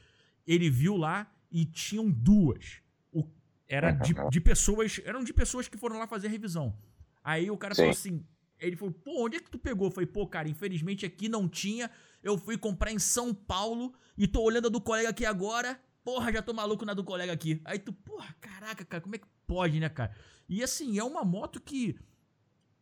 Ele 0.49 0.71
viu 0.71 0.97
lá 0.97 1.31
e 1.53 1.67
tinham 1.67 2.11
duas. 2.11 2.81
O, 3.13 3.23
era 3.69 3.91
de, 3.91 4.15
de 4.31 4.41
pessoas, 4.41 4.99
eram 5.05 5.23
de 5.23 5.35
pessoas 5.35 5.69
que 5.69 5.77
foram 5.77 5.99
lá 5.99 6.09
fazer 6.09 6.29
a 6.29 6.31
revisão. 6.31 6.75
Aí 7.23 7.51
o 7.51 7.59
cara 7.59 7.75
Sim. 7.75 7.83
falou 7.83 7.93
assim, 7.93 8.27
Ele 8.59 8.75
falou, 8.75 8.95
pô, 8.95 9.27
onde 9.27 9.37
é 9.37 9.41
que 9.41 9.51
tu 9.51 9.59
pegou? 9.59 9.89
Eu 9.89 9.93
falei, 9.93 10.07
pô, 10.07 10.27
cara, 10.27 10.49
infelizmente 10.49 11.05
aqui 11.05 11.29
não 11.29 11.47
tinha. 11.47 11.91
Eu 12.23 12.39
fui 12.39 12.57
comprar 12.57 12.91
em 12.91 12.99
São 12.99 13.35
Paulo 13.35 13.93
e 14.17 14.27
tô 14.27 14.41
olhando 14.41 14.69
a 14.69 14.71
do 14.71 14.81
colega 14.81 15.11
aqui 15.11 15.27
agora. 15.27 15.79
Porra, 16.03 16.33
já 16.33 16.41
tô 16.41 16.55
maluco 16.55 16.87
na 16.87 16.95
do 16.95 17.05
colega 17.05 17.31
aqui. 17.31 17.61
Aí 17.67 17.79
tu, 17.79 17.93
porra, 17.93 18.35
caraca, 18.41 18.83
cara, 18.87 19.03
como 19.03 19.17
é 19.17 19.19
que 19.19 19.27
pode, 19.47 19.79
né, 19.79 19.91
cara? 19.91 20.17
E 20.49 20.63
assim, 20.63 20.99
é 20.99 21.05
uma 21.05 21.23
moto 21.23 21.61
que 21.61 21.95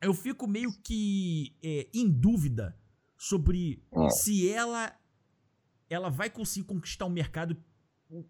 eu 0.01 0.15
fico 0.15 0.47
meio 0.47 0.73
que 0.85 1.57
é, 1.61 1.89
em 1.93 2.09
dúvida 2.09 2.79
sobre 3.17 3.83
hum. 3.91 4.09
se 4.09 4.49
ela 4.49 4.97
ela 5.89 6.11
vai 6.11 6.31
conseguir 6.31 6.67
conquistar 6.67 7.07
um 7.07 7.11
mercado 7.11 7.57
um, 8.11 8.25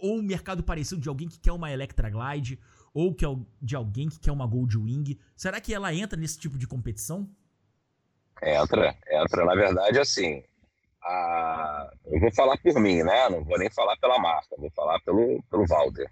ou 0.00 0.18
um 0.18 0.22
mercado 0.22 0.62
parecido 0.62 1.00
de 1.00 1.08
alguém 1.08 1.28
que 1.28 1.38
quer 1.38 1.52
uma 1.52 1.70
Electra 1.70 2.10
Glide 2.10 2.58
ou 2.94 3.14
que 3.14 3.24
é 3.24 3.28
de 3.60 3.76
alguém 3.76 4.08
que 4.08 4.18
quer 4.18 4.32
uma 4.32 4.46
Goldwing. 4.46 5.18
Será 5.36 5.60
que 5.60 5.74
ela 5.74 5.92
entra 5.92 6.18
nesse 6.18 6.38
tipo 6.38 6.56
de 6.56 6.66
competição? 6.66 7.28
Entra, 8.42 8.96
entra. 9.10 9.44
Na 9.44 9.54
verdade, 9.54 9.98
assim, 9.98 10.42
a... 11.02 11.90
eu 12.06 12.20
vou 12.20 12.32
falar 12.32 12.56
por 12.58 12.80
mim, 12.80 13.02
né? 13.02 13.28
Não 13.28 13.44
vou 13.44 13.58
nem 13.58 13.70
falar 13.70 13.96
pela 13.98 14.18
marca, 14.18 14.56
vou 14.56 14.70
falar 14.70 14.98
pelo, 15.00 15.42
pelo 15.50 15.66
Walter. 15.66 16.10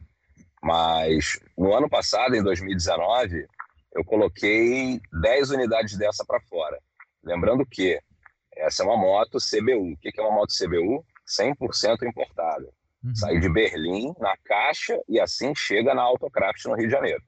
Mas 0.62 1.38
no 1.56 1.74
ano 1.74 1.88
passado, 1.88 2.34
em 2.34 2.42
2019, 2.42 3.46
eu 3.94 4.04
coloquei 4.04 5.00
10 5.22 5.50
unidades 5.50 5.96
dessa 5.96 6.24
para 6.24 6.40
fora. 6.42 6.78
Lembrando 7.22 7.64
que 7.64 7.98
essa 8.56 8.82
é 8.82 8.86
uma 8.86 8.96
moto 8.96 9.38
CBU. 9.38 9.92
O 9.92 9.96
que 9.96 10.12
é 10.18 10.22
uma 10.22 10.32
moto 10.32 10.52
CBU? 10.52 11.04
100% 11.26 12.02
importada. 12.02 12.68
Uhum. 13.02 13.14
Sai 13.14 13.38
de 13.38 13.48
Berlim 13.48 14.14
na 14.18 14.36
caixa 14.44 14.98
e 15.08 15.20
assim 15.20 15.54
chega 15.54 15.94
na 15.94 16.02
Autocraft 16.02 16.64
no 16.66 16.74
Rio 16.74 16.86
de 16.86 16.92
Janeiro. 16.92 17.22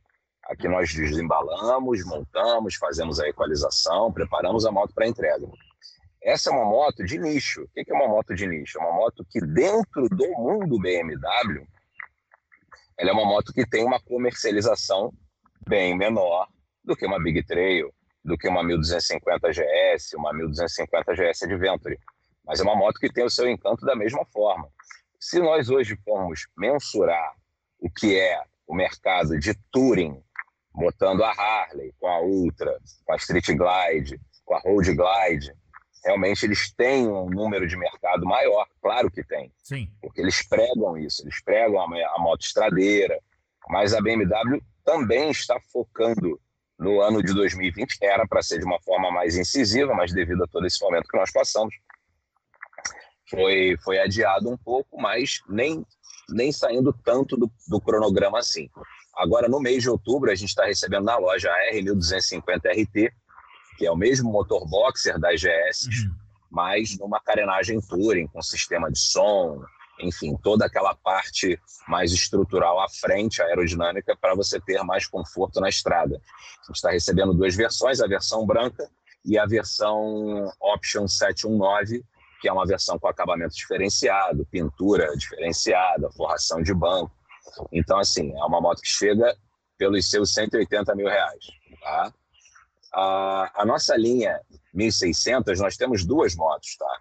Aqui 0.45 0.68
nós 0.68 0.92
desembalamos, 0.95 2.04
montamos, 2.04 2.76
fazemos 2.76 3.18
a 3.18 3.28
equalização, 3.28 4.12
preparamos 4.12 4.64
a 4.64 4.71
moto 4.71 4.95
para 4.95 5.09
entrega. 5.09 5.47
Essa 6.23 6.50
é 6.50 6.52
uma 6.52 6.64
moto 6.64 7.04
de 7.04 7.18
nicho. 7.18 7.62
O 7.62 7.68
que 7.68 7.85
é 7.90 7.95
uma 7.95 8.09
moto 8.09 8.35
de 8.35 8.47
nicho? 8.47 8.78
É 8.78 8.80
uma 8.80 8.92
moto 8.92 9.25
que 9.28 9.40
dentro 9.40 10.09
do 10.09 10.28
mundo 10.38 10.80
BMW, 10.80 11.66
ela 12.99 13.11
é 13.11 13.12
uma 13.12 13.25
moto 13.25 13.52
que 13.52 13.66
tem 13.66 13.85
uma 13.85 14.00
comercialização 14.00 15.12
bem 15.68 15.97
menor 15.97 16.49
do 16.85 16.97
que 16.97 17.04
uma 17.04 17.21
Big 17.21 17.45
Trail, 17.45 17.92
do 18.26 18.37
que 18.37 18.49
uma 18.49 18.62
1250 18.62 19.49
GS, 19.50 20.14
uma 20.14 20.33
1250 20.33 21.14
GS 21.14 21.42
Adventure. 21.45 21.99
Mas 22.45 22.61
é 22.61 22.62
uma 22.62 22.76
moto 22.76 22.99
que 22.99 23.12
tem 23.12 23.25
o 23.25 23.30
seu 23.30 23.49
encanto 23.49 23.87
da 23.87 23.95
mesma 23.95 24.25
forma. 24.26 24.68
Se 25.18 25.38
nós 25.38 25.71
hoje 25.71 25.97
formos 26.04 26.47
mensurar 26.56 27.35
o 27.78 27.88
que 27.88 28.18
é 28.18 28.42
o 28.66 28.75
mercado 28.75 29.38
de 29.38 29.54
touring, 29.71 30.21
botando 30.75 31.23
a 31.25 31.30
Harley 31.30 31.95
com 31.99 32.09
a 32.09 32.21
Ultra, 32.21 32.78
com 33.04 33.12
a 33.12 33.16
Street 33.16 33.47
Glide, 33.47 34.21
com 34.45 34.54
a 34.54 34.59
Road 34.59 34.92
Glide, 34.92 35.52
realmente 36.04 36.45
eles 36.45 36.73
têm 36.73 37.09
um 37.09 37.30
número 37.30 37.66
de 37.66 37.76
mercado 37.76 38.26
maior, 38.26 38.66
claro 38.83 39.11
que 39.11 39.25
tem. 39.25 39.52
Sim. 39.62 39.88
Porque 40.00 40.21
eles 40.21 40.47
pregam 40.47 40.99
isso, 40.99 41.23
eles 41.23 41.42
pregam 41.42 41.80
a, 41.80 41.85
a 41.85 42.18
moto 42.18 42.42
estradeira, 42.42 43.18
mas 43.68 43.95
a 43.95 44.00
BMW 44.00 44.61
também 44.85 45.30
está 45.30 45.59
focando 45.73 46.40
no 46.78 47.00
ano 47.00 47.23
de 47.23 47.33
2020, 47.33 47.99
era 48.02 48.26
para 48.26 48.42
ser 48.42 48.59
de 48.59 48.64
uma 48.64 48.80
forma 48.83 49.11
mais 49.11 49.37
incisiva, 49.37 49.95
mas 49.95 50.12
devido 50.12 50.45
a 50.45 50.47
todo 50.47 50.66
esse 50.66 50.83
momento 50.83 51.09
que 51.09 51.16
nós 51.16 51.33
passamos, 51.33 51.75
foi, 53.28 53.76
foi 53.83 53.99
adiado 53.99 54.50
um 54.50 54.56
pouco, 54.56 55.00
mas 55.00 55.40
nem, 55.49 55.85
nem 56.28 56.52
saindo 56.52 56.92
tanto 57.04 57.37
do, 57.37 57.50
do 57.68 57.80
cronograma 57.80 58.38
assim. 58.38 58.68
Agora, 59.16 59.49
no 59.49 59.59
mês 59.59 59.83
de 59.83 59.90
outubro, 59.90 60.30
a 60.30 60.35
gente 60.35 60.50
está 60.50 60.66
recebendo 60.66 61.04
na 61.04 61.16
loja 61.16 61.50
a 61.50 61.75
R1250RT, 61.75 63.11
que 63.78 63.87
é 63.87 63.90
o 63.90 63.97
mesmo 63.97 64.30
motor 64.30 64.68
boxer 64.68 65.18
das 65.18 65.40
GS, 65.40 65.87
uhum. 65.87 66.14
mas 66.50 66.99
numa 66.99 67.21
carenagem 67.21 67.80
Touring, 67.80 68.26
com 68.26 68.42
sistema 68.42 68.90
de 68.90 68.99
som, 68.99 69.62
enfim, 70.00 70.37
toda 70.43 70.67
aquela 70.67 70.95
parte 70.95 71.59
mais 71.88 72.12
estrutural 72.12 72.81
à 72.81 72.88
frente, 72.88 73.43
aerodinâmica, 73.43 74.17
para 74.17 74.35
você 74.35 74.61
ter 74.61 74.83
mais 74.83 75.07
conforto 75.07 75.61
na 75.61 75.69
estrada. 75.69 76.17
A 76.17 76.67
gente 76.67 76.76
está 76.76 76.91
recebendo 76.91 77.33
duas 77.33 77.55
versões, 77.55 78.00
a 78.00 78.07
versão 78.07 78.45
branca 78.47 78.88
e 79.25 79.38
a 79.38 79.47
versão 79.47 80.50
Option 80.61 81.09
719, 81.09 82.05
que 82.41 82.49
é 82.49 82.53
uma 82.53 82.67
versão 82.67 82.99
com 82.99 83.09
acabamento 83.09 83.55
diferenciado, 83.55 84.47
pintura 84.47 85.17
diferenciada, 85.17 86.11
forração 86.12 86.62
de 86.62 86.75
banco. 86.75 87.11
Então, 87.73 87.99
assim, 87.99 88.33
é 88.33 88.45
uma 88.45 88.61
moto 88.61 88.81
que 88.81 88.88
chega 88.88 89.37
pelos 89.79 90.09
seus 90.11 90.33
180 90.35 90.95
mil 90.95 91.09
reais. 91.09 91.47
Tá? 91.81 92.12
A, 92.93 93.62
a 93.62 93.65
nossa 93.65 93.97
linha 93.97 94.41
1600, 94.75 95.59
nós 95.61 95.76
temos 95.76 96.05
duas 96.05 96.35
motos, 96.35 96.76
tá? 96.76 97.00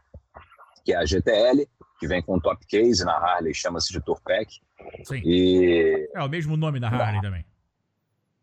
que 0.83 0.93
é 0.93 0.97
a 0.97 1.05
GTL, 1.05 1.67
que 1.99 2.07
vem 2.07 2.21
com 2.21 2.39
top 2.39 2.65
case 2.67 3.03
na 3.03 3.13
Harley, 3.13 3.53
chama-se 3.53 3.91
de 3.91 4.01
Tourpack. 4.01 4.59
Sim. 5.03 5.21
E... 5.23 6.09
É 6.13 6.21
o 6.21 6.29
mesmo 6.29 6.57
nome 6.57 6.79
da 6.79 6.89
Harley 6.89 7.15
na... 7.15 7.21
também. 7.21 7.45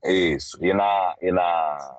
Isso. 0.05 0.59
E, 0.65 0.73
na, 0.73 1.17
e, 1.21 1.31
na, 1.31 1.97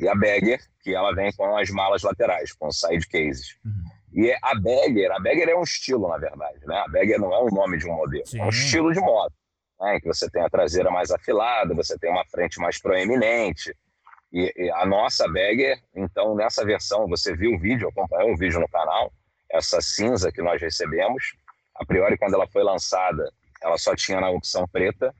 e 0.00 0.08
a 0.08 0.14
Bagger, 0.14 0.60
que 0.82 0.94
ela 0.94 1.14
vem 1.14 1.32
com 1.32 1.56
as 1.56 1.70
malas 1.70 2.02
laterais, 2.02 2.52
com 2.52 2.70
side 2.70 3.06
cases. 3.08 3.58
Uhum. 3.64 3.84
E 4.12 4.32
a 4.42 4.54
Bagger, 4.54 5.12
a 5.12 5.20
Bagger 5.20 5.48
é 5.48 5.56
um 5.56 5.62
estilo, 5.62 6.08
na 6.08 6.18
verdade, 6.18 6.58
né? 6.66 6.76
A 6.76 6.88
Bagger 6.88 7.20
não 7.20 7.32
é 7.32 7.38
o 7.38 7.48
nome 7.48 7.78
de 7.78 7.88
um 7.88 7.94
modelo, 7.94 8.26
Sim. 8.26 8.40
é 8.40 8.44
um 8.44 8.48
estilo 8.48 8.92
de 8.92 9.00
moto, 9.00 9.34
né? 9.80 10.00
Que 10.00 10.08
você 10.08 10.28
tem 10.28 10.42
a 10.42 10.50
traseira 10.50 10.90
mais 10.90 11.10
afilada, 11.10 11.74
você 11.74 11.98
tem 11.98 12.10
uma 12.10 12.24
frente 12.26 12.58
mais 12.60 12.80
proeminente. 12.80 13.74
E, 14.32 14.52
e 14.56 14.70
a 14.72 14.86
nossa 14.86 15.26
Bagger, 15.28 15.80
então, 15.94 16.34
nessa 16.34 16.64
versão, 16.64 17.08
você 17.08 17.36
viu 17.36 17.52
o 17.52 17.58
vídeo, 17.58 17.88
acompanhou 17.88 18.32
o 18.32 18.36
vídeo 18.36 18.60
no 18.60 18.68
canal, 18.68 19.12
essa 19.50 19.80
cinza 19.80 20.30
que 20.30 20.42
nós 20.42 20.60
recebemos, 20.60 21.34
a 21.74 21.84
priori, 21.84 22.16
quando 22.18 22.34
ela 22.34 22.46
foi 22.46 22.62
lançada, 22.62 23.30
ela 23.62 23.76
só 23.78 23.94
tinha 23.94 24.20
na 24.20 24.30
opção 24.30 24.66
preta, 24.68 25.14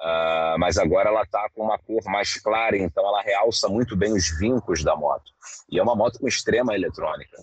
uh, 0.00 0.58
mas 0.58 0.78
agora 0.78 1.10
ela 1.10 1.22
está 1.22 1.48
com 1.54 1.64
uma 1.64 1.78
cor 1.78 2.02
mais 2.04 2.34
clara, 2.40 2.76
então 2.76 3.06
ela 3.06 3.22
realça 3.22 3.68
muito 3.68 3.96
bem 3.96 4.12
os 4.12 4.36
vincos 4.38 4.82
da 4.82 4.96
moto. 4.96 5.32
E 5.70 5.78
é 5.78 5.82
uma 5.82 5.94
moto 5.94 6.18
com 6.18 6.28
extrema 6.28 6.74
eletrônica. 6.74 7.36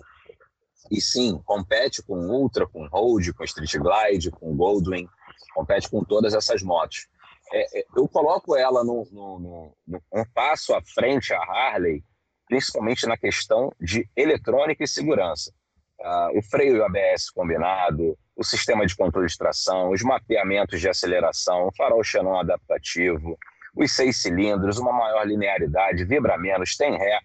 E 0.91 1.01
sim, 1.01 1.41
compete 1.45 2.03
com 2.03 2.15
Ultra, 2.27 2.67
com 2.67 2.87
Road, 2.87 3.33
com 3.33 3.43
Street 3.43 3.75
Glide, 3.77 4.31
com 4.31 4.55
Goldwing, 4.55 5.07
compete 5.53 5.89
com 5.89 6.03
todas 6.03 6.33
essas 6.33 6.61
motos. 6.61 7.07
É, 7.51 7.79
é, 7.79 7.85
eu 7.95 8.07
coloco 8.07 8.55
ela 8.55 8.83
no, 8.83 9.07
no, 9.11 9.39
no, 9.39 9.77
no, 9.87 10.01
um 10.11 10.25
passo 10.33 10.73
à 10.73 10.81
frente 10.81 11.33
a 11.33 11.39
Harley, 11.39 12.03
principalmente 12.47 13.05
na 13.05 13.17
questão 13.17 13.71
de 13.79 14.09
eletrônica 14.15 14.83
e 14.83 14.87
segurança. 14.87 15.53
Uh, 15.99 16.37
o 16.37 16.41
freio 16.43 16.83
ABS 16.83 17.29
combinado, 17.29 18.17
o 18.35 18.43
sistema 18.43 18.85
de 18.85 18.95
controle 18.95 19.27
de 19.27 19.37
tração, 19.37 19.91
os 19.91 20.01
mapeamentos 20.01 20.79
de 20.79 20.89
aceleração, 20.89 21.67
o 21.67 21.75
farol 21.75 22.03
Xenon 22.03 22.39
adaptativo, 22.39 23.37
os 23.75 23.91
seis 23.91 24.21
cilindros, 24.21 24.77
uma 24.77 24.91
maior 24.91 25.25
linearidade, 25.25 26.05
vibra 26.05 26.37
menos, 26.37 26.75
tem 26.75 26.97
ré, 26.97 27.19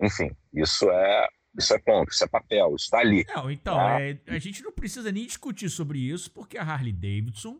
enfim, 0.00 0.30
isso 0.52 0.90
é 0.90 1.28
isso 1.58 1.74
é 1.74 1.78
ponto, 1.78 2.12
isso 2.12 2.22
é 2.22 2.28
papel, 2.28 2.74
isso 2.76 2.84
está 2.84 2.98
ali. 2.98 3.24
Não, 3.34 3.50
então, 3.50 3.76
tá? 3.76 4.00
é, 4.00 4.18
a 4.26 4.38
gente 4.38 4.62
não 4.62 4.70
precisa 4.70 5.10
nem 5.10 5.24
discutir 5.24 5.70
sobre 5.70 5.98
isso, 5.98 6.30
porque 6.30 6.58
a 6.58 6.62
Harley 6.62 6.92
Davidson, 6.92 7.58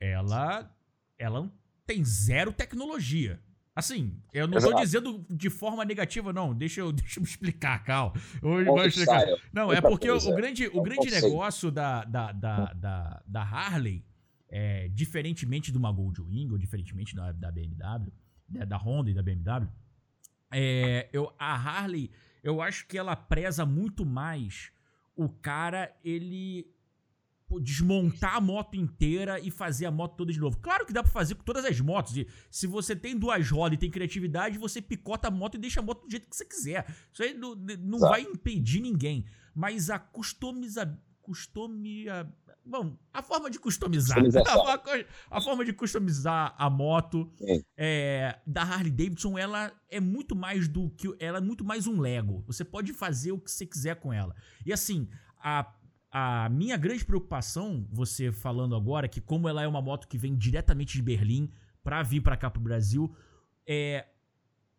ela, 0.00 0.68
ela 1.16 1.48
tem 1.86 2.04
zero 2.04 2.52
tecnologia. 2.52 3.40
Assim, 3.74 4.16
eu 4.32 4.46
não 4.46 4.58
estou 4.58 4.74
dizendo 4.76 5.26
de 5.28 5.50
forma 5.50 5.84
negativa, 5.84 6.32
não. 6.32 6.54
Deixa 6.54 6.80
eu, 6.80 6.92
deixa 6.92 7.18
eu 7.18 7.24
explicar, 7.24 7.82
Cal. 7.84 8.14
explicar. 8.86 9.26
Não, 9.52 9.72
é 9.72 9.80
porque 9.80 10.08
o, 10.10 10.16
o 10.16 10.34
grande, 10.34 10.66
o 10.72 10.82
grande 10.82 11.10
negócio 11.10 11.70
da, 11.70 12.04
da, 12.04 12.32
da, 12.32 12.72
da, 12.72 13.22
da 13.26 13.42
Harley, 13.42 14.04
é, 14.48 14.88
diferentemente 14.88 15.72
de 15.72 15.78
uma 15.78 15.90
Goldwing, 15.90 16.50
ou 16.50 16.58
diferentemente 16.58 17.16
da, 17.16 17.32
da 17.32 17.50
BMW, 17.50 18.12
da, 18.48 18.64
da 18.64 18.76
Honda 18.76 19.10
e 19.10 19.14
da 19.14 19.22
BMW, 19.22 19.68
é, 20.52 21.08
eu, 21.12 21.34
a 21.38 21.54
Harley 21.54 22.10
eu 22.44 22.60
acho 22.60 22.86
que 22.86 22.98
ela 22.98 23.16
preza 23.16 23.64
muito 23.64 24.04
mais 24.04 24.70
o 25.16 25.28
cara, 25.28 25.96
ele 26.04 26.66
pô, 27.54 27.60
desmontar 27.60 28.36
a 28.36 28.40
moto 28.40 28.74
inteira 28.76 29.38
e 29.38 29.50
fazer 29.50 29.86
a 29.86 29.90
moto 29.90 30.16
toda 30.16 30.32
de 30.32 30.40
novo. 30.40 30.58
Claro 30.58 30.84
que 30.84 30.92
dá 30.92 31.02
pra 31.02 31.12
fazer 31.12 31.36
com 31.36 31.44
todas 31.44 31.64
as 31.64 31.80
motos. 31.80 32.16
E 32.16 32.26
se 32.50 32.66
você 32.66 32.96
tem 32.96 33.16
duas 33.16 33.48
rodas 33.48 33.76
e 33.76 33.80
tem 33.80 33.90
criatividade, 33.90 34.58
você 34.58 34.82
picota 34.82 35.28
a 35.28 35.30
moto 35.30 35.54
e 35.54 35.58
deixa 35.58 35.80
a 35.80 35.82
moto 35.82 36.04
do 36.04 36.10
jeito 36.10 36.28
que 36.28 36.36
você 36.36 36.44
quiser. 36.44 36.86
Isso 37.12 37.22
aí 37.22 37.34
não, 37.34 37.54
não 37.54 37.98
vai 38.00 38.22
impedir 38.22 38.80
ninguém. 38.80 39.24
Mas 39.54 39.88
a 39.88 39.98
customiza, 39.98 40.98
customia, 41.22 42.28
Bom, 42.66 42.96
a 43.12 43.22
forma 43.22 43.50
de 43.50 43.58
customizar. 43.58 44.16
A, 45.30 45.36
a, 45.36 45.40
forma 45.42 45.66
de 45.66 45.74
customizar 45.74 46.54
a 46.56 46.70
moto 46.70 47.30
é, 47.76 48.38
da 48.46 48.62
Harley 48.62 48.90
Davidson, 48.90 49.36
ela 49.36 49.70
é 49.90 50.00
muito 50.00 50.34
mais 50.34 50.66
do 50.66 50.88
que. 50.88 51.14
Ela 51.20 51.38
é 51.38 51.40
muito 51.42 51.62
mais 51.62 51.86
um 51.86 52.00
Lego. 52.00 52.42
Você 52.46 52.64
pode 52.64 52.94
fazer 52.94 53.32
o 53.32 53.38
que 53.38 53.50
você 53.50 53.66
quiser 53.66 53.96
com 53.96 54.10
ela. 54.10 54.34
E 54.64 54.72
assim, 54.72 55.10
a, 55.38 55.70
a 56.16 56.48
minha 56.48 56.76
grande 56.76 57.04
preocupação, 57.04 57.84
você 57.90 58.30
falando 58.30 58.76
agora, 58.76 59.08
que 59.08 59.20
como 59.20 59.48
ela 59.48 59.64
é 59.64 59.66
uma 59.66 59.82
moto 59.82 60.06
que 60.06 60.16
vem 60.16 60.36
diretamente 60.36 60.92
de 60.92 61.02
Berlim 61.02 61.52
para 61.82 62.04
vir 62.04 62.20
para 62.20 62.36
cá 62.36 62.48
pro 62.48 62.62
Brasil, 62.62 63.12
é 63.66 64.06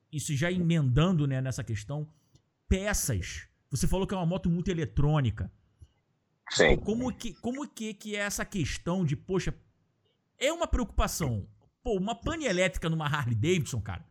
isso 0.10 0.34
já 0.34 0.50
emendando 0.50 1.28
né, 1.28 1.42
nessa 1.42 1.62
questão, 1.62 2.08
peças. 2.70 3.50
Você 3.70 3.86
falou 3.86 4.08
que 4.08 4.14
é 4.14 4.18
uma 4.18 4.26
moto 4.26 4.50
muito 4.50 4.70
eletrônica. 4.70 5.52
Sim. 6.52 6.78
Como 6.78 7.14
que, 7.14 7.34
como 7.34 7.68
que, 7.68 7.94
que 7.94 8.16
é 8.16 8.20
essa 8.20 8.46
questão 8.46 9.04
de, 9.04 9.18
poxa, 9.18 9.54
é 10.40 10.54
uma 10.54 10.68
preocupação. 10.68 11.46
Pô, 11.84 11.98
uma 11.98 12.16
pane 12.16 12.46
elétrica 12.46 12.90
numa 12.90 13.08
Harley 13.08 13.36
Davidson, 13.36 13.82
cara. 13.82 14.06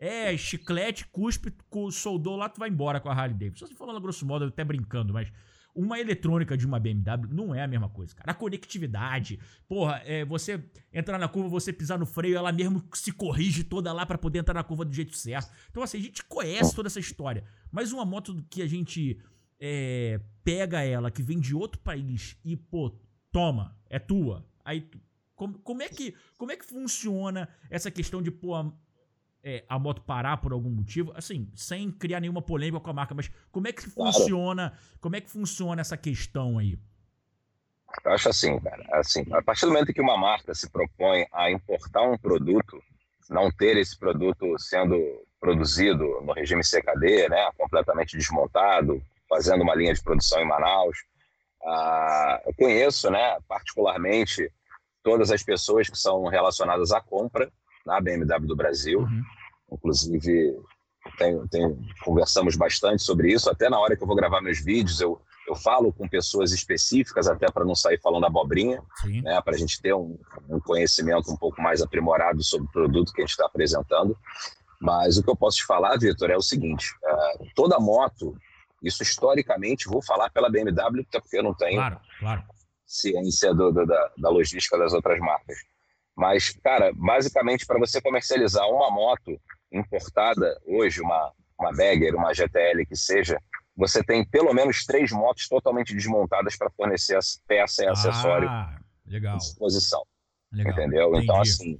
É, 0.00 0.36
chiclete, 0.36 1.06
cuspe, 1.06 1.54
soldou 1.92 2.34
lá, 2.34 2.48
tu 2.48 2.58
vai 2.58 2.68
embora 2.68 2.98
com 2.98 3.08
a 3.08 3.14
Harley 3.14 3.38
Davidson. 3.38 3.68
Você 3.68 3.74
falando 3.76 4.00
grosso 4.00 4.26
modo, 4.26 4.46
até 4.46 4.64
brincando, 4.64 5.12
mas 5.12 5.32
uma 5.76 6.00
eletrônica 6.00 6.56
de 6.56 6.66
uma 6.66 6.80
BMW 6.80 7.28
não 7.30 7.54
é 7.54 7.62
a 7.62 7.68
mesma 7.68 7.88
coisa, 7.88 8.14
cara. 8.14 8.30
A 8.30 8.34
conectividade, 8.34 9.38
porra, 9.68 10.00
é, 10.04 10.24
você 10.24 10.64
entrar 10.92 11.18
na 11.18 11.28
curva, 11.28 11.50
você 11.50 11.72
pisar 11.72 11.98
no 11.98 12.06
freio, 12.06 12.36
ela 12.36 12.50
mesmo 12.50 12.82
se 12.94 13.12
corrige 13.12 13.62
toda 13.62 13.92
lá 13.92 14.06
para 14.06 14.16
poder 14.16 14.38
entrar 14.38 14.54
na 14.54 14.64
curva 14.64 14.86
do 14.86 14.92
jeito 14.92 15.14
certo. 15.14 15.52
Então, 15.70 15.82
assim, 15.82 15.98
a 15.98 16.02
gente 16.02 16.24
conhece 16.24 16.74
toda 16.74 16.88
essa 16.88 16.98
história. 16.98 17.44
Mas 17.70 17.92
uma 17.92 18.06
moto 18.06 18.42
que 18.48 18.62
a 18.62 18.66
gente 18.66 19.20
é, 19.60 20.18
pega 20.42 20.82
ela, 20.82 21.10
que 21.10 21.22
vem 21.22 21.38
de 21.38 21.54
outro 21.54 21.78
país 21.80 22.36
e, 22.42 22.56
pô, 22.56 22.98
toma, 23.30 23.76
é 23.90 23.98
tua. 23.98 24.46
Aí, 24.64 24.88
como, 25.34 25.58
como, 25.58 25.82
é 25.82 25.88
que, 25.88 26.14
como 26.38 26.50
é 26.50 26.56
que 26.56 26.64
funciona 26.64 27.48
essa 27.68 27.90
questão 27.90 28.22
de, 28.22 28.30
pô, 28.30 28.54
é, 29.46 29.64
a 29.68 29.78
moto 29.78 30.02
parar 30.02 30.38
por 30.38 30.52
algum 30.52 30.68
motivo, 30.68 31.12
assim, 31.14 31.48
sem 31.54 31.88
criar 31.88 32.18
nenhuma 32.18 32.42
polêmica 32.42 32.80
com 32.80 32.90
a 32.90 32.92
marca, 32.92 33.14
mas 33.14 33.30
como 33.52 33.68
é 33.68 33.72
que 33.72 33.88
funciona, 33.88 34.76
como 35.00 35.14
é 35.14 35.20
que 35.20 35.30
funciona 35.30 35.80
essa 35.80 35.96
questão 35.96 36.58
aí? 36.58 36.76
Eu 38.04 38.10
acho 38.10 38.28
assim, 38.28 38.58
cara, 38.58 38.84
assim, 38.94 39.24
a 39.32 39.40
partir 39.40 39.66
do 39.66 39.72
momento 39.72 39.94
que 39.94 40.00
uma 40.00 40.18
marca 40.18 40.52
se 40.52 40.68
propõe 40.68 41.28
a 41.32 41.48
importar 41.48 42.02
um 42.02 42.18
produto, 42.18 42.82
não 43.30 43.48
ter 43.52 43.76
esse 43.76 43.96
produto 43.96 44.58
sendo 44.58 44.96
produzido 45.38 46.04
no 46.22 46.32
regime 46.32 46.64
CKD, 46.64 47.28
né, 47.28 47.48
completamente 47.56 48.18
desmontado, 48.18 49.00
fazendo 49.28 49.62
uma 49.62 49.76
linha 49.76 49.94
de 49.94 50.02
produção 50.02 50.40
em 50.40 50.44
Manaus, 50.44 50.98
ah, 51.64 52.42
eu 52.44 52.54
conheço, 52.54 53.08
né, 53.12 53.38
particularmente 53.46 54.52
todas 55.04 55.30
as 55.30 55.44
pessoas 55.44 55.88
que 55.88 55.96
são 55.96 56.24
relacionadas 56.24 56.90
à 56.90 57.00
compra 57.00 57.48
na 57.86 58.00
BMW 58.00 58.48
do 58.48 58.56
Brasil. 58.56 58.98
Uhum. 58.98 59.22
Inclusive, 59.70 60.56
tem, 61.18 61.46
tem, 61.48 61.78
conversamos 62.04 62.56
bastante 62.56 63.02
sobre 63.02 63.32
isso. 63.32 63.50
Até 63.50 63.68
na 63.68 63.78
hora 63.78 63.96
que 63.96 64.02
eu 64.02 64.06
vou 64.06 64.16
gravar 64.16 64.40
meus 64.40 64.62
vídeos, 64.62 65.00
eu, 65.00 65.20
eu 65.48 65.54
falo 65.54 65.92
com 65.92 66.08
pessoas 66.08 66.52
específicas, 66.52 67.28
até 67.28 67.50
para 67.50 67.64
não 67.64 67.74
sair 67.74 68.00
falando 68.00 68.26
abobrinha, 68.26 68.82
né, 69.22 69.40
para 69.40 69.54
a 69.54 69.58
gente 69.58 69.80
ter 69.80 69.94
um, 69.94 70.18
um, 70.48 70.60
conhecimento 70.60 71.30
um 71.30 71.36
pouco 71.36 71.60
mais 71.62 71.80
aprimorado 71.80 72.42
sobre 72.42 72.66
o 72.66 72.72
produto 72.72 73.12
que 73.12 73.22
a 73.22 73.24
gente 73.24 73.32
está 73.32 73.46
apresentando. 73.46 74.16
Mas 74.80 75.16
o 75.16 75.22
que 75.22 75.30
eu 75.30 75.36
posso 75.36 75.58
te 75.58 75.64
falar, 75.64 75.96
Vitor, 75.98 76.30
é 76.30 76.36
o 76.36 76.42
seguinte: 76.42 76.92
é, 77.02 77.38
toda 77.54 77.78
moto, 77.78 78.36
isso 78.82 79.02
historicamente, 79.02 79.88
vou 79.88 80.02
falar 80.02 80.30
pela 80.30 80.50
BMW, 80.50 81.00
até 81.08 81.20
porque 81.20 81.38
eu 81.38 81.42
não 81.42 81.54
tenho 81.54 81.76
claro, 81.76 82.00
claro. 82.18 82.44
ciência 82.86 83.54
do, 83.54 83.72
do, 83.72 83.86
da, 83.86 84.12
da 84.18 84.28
logística 84.28 84.76
das 84.76 84.92
outras 84.92 85.18
marcas. 85.18 85.56
Mas, 86.16 86.50
cara, 86.64 86.92
basicamente, 86.94 87.66
para 87.66 87.78
você 87.78 88.00
comercializar 88.00 88.66
uma 88.68 88.90
moto 88.90 89.38
importada 89.70 90.58
hoje, 90.64 91.02
uma, 91.02 91.32
uma 91.58 91.72
Bagger, 91.72 92.14
uma 92.14 92.32
GTL 92.32 92.86
que 92.86 92.96
seja, 92.96 93.38
você 93.76 94.02
tem 94.02 94.24
pelo 94.24 94.54
menos 94.54 94.84
três 94.84 95.12
motos 95.12 95.46
totalmente 95.46 95.94
desmontadas 95.94 96.56
para 96.56 96.70
fornecer 96.70 97.16
as 97.16 97.42
peça 97.46 97.84
e 97.84 97.88
acessório 97.88 98.48
ah, 98.48 98.78
legal. 99.04 99.36
disposição. 99.36 100.02
Legal. 100.50 100.72
Entendeu? 100.72 101.08
Entendi. 101.10 101.24
Então, 101.24 101.40
assim, 101.40 101.78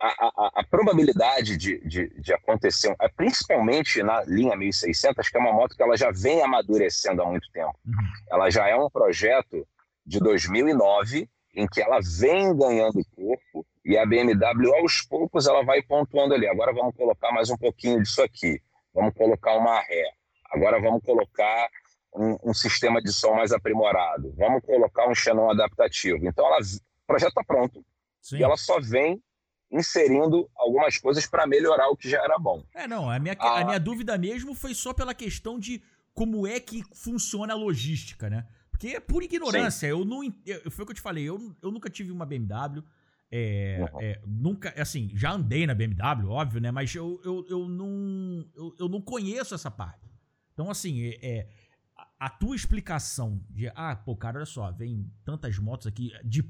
a, 0.00 0.06
a, 0.06 0.50
a 0.60 0.64
probabilidade 0.64 1.58
de, 1.58 1.78
de, 1.86 2.08
de, 2.20 2.32
acontecer, 2.32 2.96
é 2.98 3.08
principalmente 3.08 4.02
na 4.02 4.22
linha 4.24 4.56
1600, 4.56 5.28
que 5.28 5.36
é 5.36 5.40
uma 5.40 5.52
moto 5.52 5.76
que 5.76 5.82
ela 5.82 5.96
já 5.96 6.10
vem 6.10 6.42
amadurecendo 6.42 7.20
há 7.20 7.26
muito 7.26 7.50
tempo. 7.52 7.78
Uhum. 7.84 7.94
Ela 8.30 8.48
já 8.48 8.66
é 8.66 8.74
um 8.74 8.88
projeto 8.88 9.66
de 10.06 10.18
2009 10.18 11.28
em 11.54 11.66
que 11.66 11.80
ela 11.80 11.98
vem 12.18 12.56
ganhando 12.56 13.04
corpo 13.14 13.66
e 13.84 13.96
a 13.96 14.06
BMW 14.06 14.74
aos 14.74 15.02
poucos 15.02 15.46
ela 15.46 15.64
vai 15.64 15.82
pontuando 15.82 16.34
ali. 16.34 16.46
Agora 16.46 16.72
vamos 16.72 16.94
colocar 16.94 17.32
mais 17.32 17.50
um 17.50 17.56
pouquinho 17.56 18.02
disso 18.02 18.22
aqui. 18.22 18.60
Vamos 18.94 19.14
colocar 19.14 19.56
uma 19.56 19.80
ré. 19.80 20.12
Agora 20.50 20.80
vamos 20.80 21.02
colocar 21.02 21.68
um, 22.14 22.36
um 22.50 22.54
sistema 22.54 23.00
de 23.00 23.12
som 23.12 23.34
mais 23.34 23.52
aprimorado. 23.52 24.32
Vamos 24.36 24.62
colocar 24.64 25.08
um 25.08 25.14
xenon 25.14 25.50
adaptativo. 25.50 26.26
Então 26.26 26.46
ela, 26.46 26.58
o 26.58 27.06
projeto 27.06 27.30
está 27.30 27.44
pronto 27.44 27.84
Sim. 28.20 28.38
e 28.38 28.42
ela 28.42 28.56
só 28.56 28.80
vem 28.80 29.22
inserindo 29.70 30.50
algumas 30.56 30.98
coisas 30.98 31.26
para 31.26 31.46
melhorar 31.46 31.88
o 31.88 31.96
que 31.96 32.08
já 32.08 32.22
era 32.22 32.38
bom. 32.38 32.64
É, 32.74 32.88
não, 32.88 33.08
a 33.08 33.18
minha, 33.18 33.36
a 33.38 33.64
minha 33.64 33.78
dúvida 33.78 34.18
mesmo 34.18 34.54
foi 34.54 34.74
só 34.74 34.92
pela 34.92 35.14
questão 35.14 35.58
de 35.58 35.80
como 36.12 36.46
é 36.46 36.58
que 36.58 36.82
funciona 36.94 37.54
a 37.54 37.56
logística, 37.56 38.28
né? 38.28 38.46
Porque 38.80 38.96
é 38.96 39.00
por 39.00 39.22
ignorância. 39.22 39.88
Sim. 39.88 39.92
Eu 39.92 40.06
não. 40.06 40.24
Eu, 40.46 40.70
foi 40.70 40.84
o 40.84 40.86
que 40.86 40.92
eu 40.92 40.96
te 40.96 41.02
falei. 41.02 41.28
Eu, 41.28 41.54
eu 41.60 41.70
nunca 41.70 41.90
tive 41.90 42.10
uma 42.10 42.24
BMW. 42.24 42.82
É, 43.30 43.78
uhum. 43.92 44.00
é, 44.00 44.20
nunca, 44.26 44.74
assim, 44.80 45.10
já 45.14 45.32
andei 45.32 45.64
na 45.64 45.74
BMW, 45.74 46.28
óbvio, 46.30 46.60
né? 46.60 46.70
Mas 46.72 46.92
eu, 46.94 47.20
eu, 47.22 47.46
eu, 47.48 47.68
não, 47.68 48.44
eu, 48.56 48.74
eu 48.76 48.88
não 48.88 49.00
conheço 49.00 49.54
essa 49.54 49.70
parte. 49.70 50.10
Então, 50.52 50.68
assim, 50.68 51.02
é, 51.02 51.18
é 51.22 51.48
a, 51.96 52.26
a 52.26 52.30
tua 52.30 52.56
explicação 52.56 53.40
de, 53.50 53.68
ah, 53.68 53.94
pô, 53.94 54.16
cara, 54.16 54.38
olha 54.38 54.46
só, 54.46 54.72
vem 54.72 55.12
tantas 55.24 55.58
motos 55.58 55.86
aqui, 55.86 56.12
de 56.24 56.42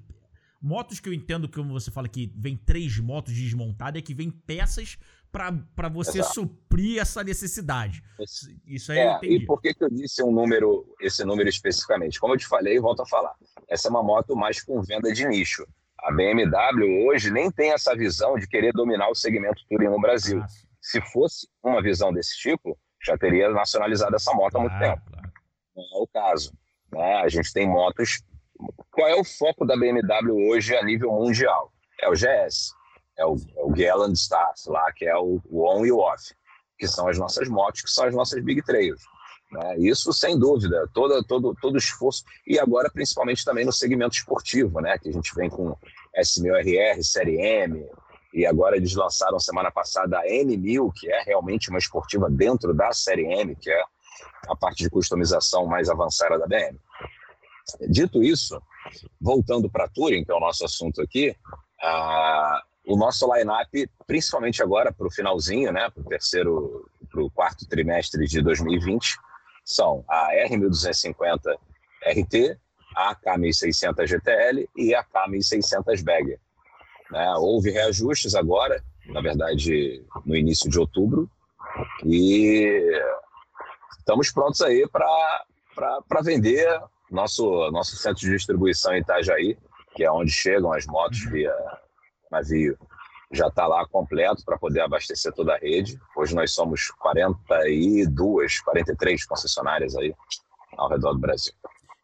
motos 0.61 1.01
que 1.01 1.09
eu 1.09 1.12
entendo 1.12 1.49
que 1.49 1.57
como 1.57 1.73
você 1.73 1.90
fala 1.90 2.09
que 2.09 2.33
vem 2.37 2.57
três 2.57 2.99
motos 2.99 3.35
desmontadas, 3.35 4.01
é 4.01 4.03
que 4.03 4.14
vem 4.14 4.31
peças 4.31 4.99
para 5.33 5.88
você 5.88 6.18
Exato. 6.18 6.35
suprir 6.35 7.01
essa 7.01 7.23
necessidade. 7.23 8.03
Isso 8.66 8.92
aí 8.92 8.99
é, 8.99 9.07
eu 9.07 9.16
entendi. 9.16 9.35
E 9.37 9.46
por 9.46 9.61
que, 9.61 9.73
que 9.73 9.85
eu 9.85 9.88
disse 9.88 10.23
um 10.23 10.33
número, 10.33 10.85
esse 11.01 11.25
número 11.25 11.49
especificamente? 11.49 12.18
Como 12.18 12.35
eu 12.35 12.38
te 12.38 12.46
falei, 12.46 12.79
volto 12.81 13.03
a 13.03 13.07
falar. 13.07 13.35
Essa 13.68 13.88
é 13.88 13.90
uma 13.90 14.03
moto 14.03 14.35
mais 14.35 14.62
com 14.62 14.83
venda 14.83 15.12
de 15.12 15.27
nicho. 15.27 15.66
A 16.01 16.11
BMW 16.11 17.07
hoje 17.07 17.31
nem 17.31 17.51
tem 17.51 17.73
essa 17.73 17.94
visão 17.94 18.38
de 18.38 18.49
querer 18.49 18.73
dominar 18.73 19.09
o 19.09 19.14
segmento 19.14 19.62
touring 19.68 19.88
no 19.88 20.01
Brasil. 20.01 20.38
Nossa. 20.38 20.70
Se 20.81 21.01
fosse 21.12 21.46
uma 21.62 21.83
visão 21.83 22.12
desse 22.12 22.37
tipo, 22.38 22.77
já 23.05 23.16
teria 23.16 23.51
nacionalizado 23.51 24.16
essa 24.16 24.33
moto 24.33 24.57
há 24.57 24.61
muito 24.61 24.79
tempo. 24.79 25.03
Claro. 25.07 25.31
Não 25.77 25.85
é 25.85 26.03
o 26.03 26.07
caso. 26.07 26.53
Né? 26.92 27.14
A 27.16 27.29
gente 27.29 27.53
tem 27.53 27.68
motos. 27.68 28.23
Qual 28.90 29.09
é 29.09 29.14
o 29.14 29.25
foco 29.25 29.64
da 29.64 29.77
BMW 29.77 30.51
hoje 30.51 30.77
a 30.77 30.85
nível 30.85 31.11
mundial? 31.12 31.73
É 32.01 32.09
o 32.09 32.12
GS 32.12 32.75
é 33.20 33.27
o, 33.27 33.37
é 33.77 33.94
o 33.94 34.12
Stars 34.12 34.66
lá, 34.66 34.90
que 34.92 35.05
é 35.05 35.16
o, 35.16 35.40
o 35.44 35.68
on 35.68 35.85
e 35.85 35.92
o 35.92 35.99
off, 35.99 36.35
que 36.79 36.88
são 36.88 37.07
as 37.07 37.18
nossas 37.18 37.49
motos, 37.49 37.83
que 37.83 37.90
são 37.90 38.07
as 38.07 38.14
nossas 38.14 38.42
big 38.42 38.62
trails. 38.62 39.03
Né? 39.53 39.79
Isso, 39.79 40.12
sem 40.12 40.38
dúvida, 40.38 40.88
todo, 40.94 41.23
todo, 41.25 41.55
todo 41.61 41.77
esforço, 41.77 42.25
e 42.46 42.59
agora 42.59 42.90
principalmente 42.90 43.44
também 43.44 43.64
no 43.64 43.73
segmento 43.73 44.16
esportivo, 44.16 44.81
né? 44.81 44.99
que 44.99 45.11
a 45.11 45.12
gente 45.12 45.35
vem 45.35 45.51
com 45.51 45.77
S1000RR, 46.18 47.03
Série 47.03 47.37
M, 47.37 47.87
e 48.33 48.46
agora 48.46 48.77
eles 48.77 48.94
lançaram 48.94 49.38
semana 49.38 49.70
passada 49.70 50.18
a 50.18 50.25
N1000, 50.25 50.92
que 50.94 51.12
é 51.12 51.23
realmente 51.23 51.68
uma 51.68 51.79
esportiva 51.79 52.31
dentro 52.31 52.73
da 52.73 52.92
Série 52.92 53.25
M, 53.25 53.55
que 53.57 53.70
é 53.70 53.83
a 54.49 54.57
parte 54.57 54.85
de 54.85 54.90
customização 54.90 55.66
mais 55.66 55.90
avançada 55.90 56.38
da 56.38 56.46
BM. 56.46 56.79
Dito 57.88 58.22
isso, 58.22 58.61
voltando 59.20 59.70
para 59.70 59.85
a 59.85 59.88
Touring, 59.88 60.24
que 60.24 60.33
é 60.33 60.35
o 60.35 60.40
nosso 60.40 60.64
assunto 60.64 61.00
aqui, 61.02 61.35
o 62.87 62.96
nosso 62.96 63.33
line-up, 63.33 63.90
principalmente 64.06 64.62
agora 64.62 64.92
para 64.92 65.06
o 65.06 65.11
finalzinho, 65.11 65.72
né, 65.72 65.88
para 65.90 66.02
o 66.02 66.06
terceiro, 66.06 66.88
para 67.11 67.22
o 67.22 67.30
quarto 67.30 67.68
trimestre 67.68 68.26
de 68.26 68.42
2020, 68.42 69.16
são 69.64 70.04
a 70.09 70.30
R1250 70.48 71.56
RT, 72.06 72.59
a 72.96 73.14
K1600 73.14 74.06
GTL 74.06 74.68
e 74.76 74.94
a 74.94 75.04
K1600 75.04 76.02
Bagger. 76.02 76.40
Né? 77.11 77.35
Houve 77.37 77.70
reajustes 77.70 78.35
agora, 78.35 78.83
na 79.06 79.20
verdade, 79.20 80.04
no 80.24 80.35
início 80.35 80.68
de 80.68 80.78
outubro, 80.78 81.30
e 82.04 82.90
estamos 83.98 84.33
prontos 84.33 84.61
aí 84.62 84.88
para 84.88 86.20
vender 86.22 86.66
nosso, 87.11 87.70
nosso 87.70 87.96
centro 87.96 88.20
de 88.20 88.31
distribuição 88.31 88.94
em 88.94 89.01
Itajaí, 89.01 89.59
que 89.94 90.05
é 90.05 90.11
onde 90.11 90.31
chegam 90.31 90.73
as 90.73 90.87
motos 90.87 91.25
uhum. 91.25 91.33
via 91.33 91.55
navio 92.31 92.79
já 93.33 93.46
está 93.46 93.66
lá 93.66 93.87
completo 93.87 94.44
para 94.44 94.59
poder 94.59 94.81
abastecer 94.81 95.33
toda 95.33 95.55
a 95.55 95.59
rede. 95.59 95.99
Hoje 96.16 96.35
nós 96.35 96.53
somos 96.53 96.90
42, 96.90 98.61
43 98.61 99.25
concessionárias 99.25 99.94
aí 99.96 100.12
ao 100.77 100.88
redor 100.88 101.12
do 101.12 101.20
Brasil. 101.20 101.53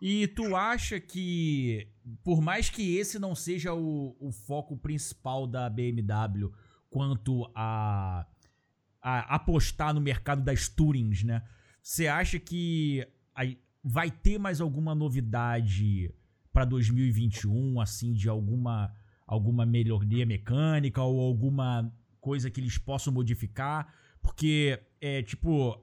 E 0.01 0.29
tu 0.29 0.55
acha 0.55 1.01
que, 1.01 1.88
por 2.23 2.40
mais 2.40 2.71
que 2.71 2.97
esse 2.97 3.19
não 3.19 3.35
seja 3.35 3.75
o, 3.75 4.16
o 4.21 4.31
foco 4.31 4.77
principal 4.77 5.47
da 5.47 5.69
BMW 5.69 6.53
quanto 6.88 7.51
a, 7.55 8.27
a, 9.03 9.35
apostar 9.35 9.95
no 9.95 10.01
mercado 10.01 10.42
das 10.42 10.69
Tourings, 10.69 11.25
né? 11.25 11.42
Você 11.83 12.07
acha 12.07 12.38
que 12.38 13.07
vai 13.88 14.11
ter 14.11 14.37
mais 14.37 14.61
alguma 14.61 14.96
novidade 14.96 16.12
para 16.53 16.64
2021, 16.64 17.81
assim, 17.81 18.12
de 18.12 18.29
alguma 18.29 18.92
alguma 19.25 19.66
melhoria 19.66 20.25
mecânica 20.25 21.03
ou 21.03 21.20
alguma 21.20 21.92
coisa 22.20 22.51
que 22.51 22.61
eles 22.61 22.79
possam 22.79 23.12
modificar? 23.12 23.92
Porque, 24.20 24.81
é 25.01 25.22
tipo, 25.22 25.81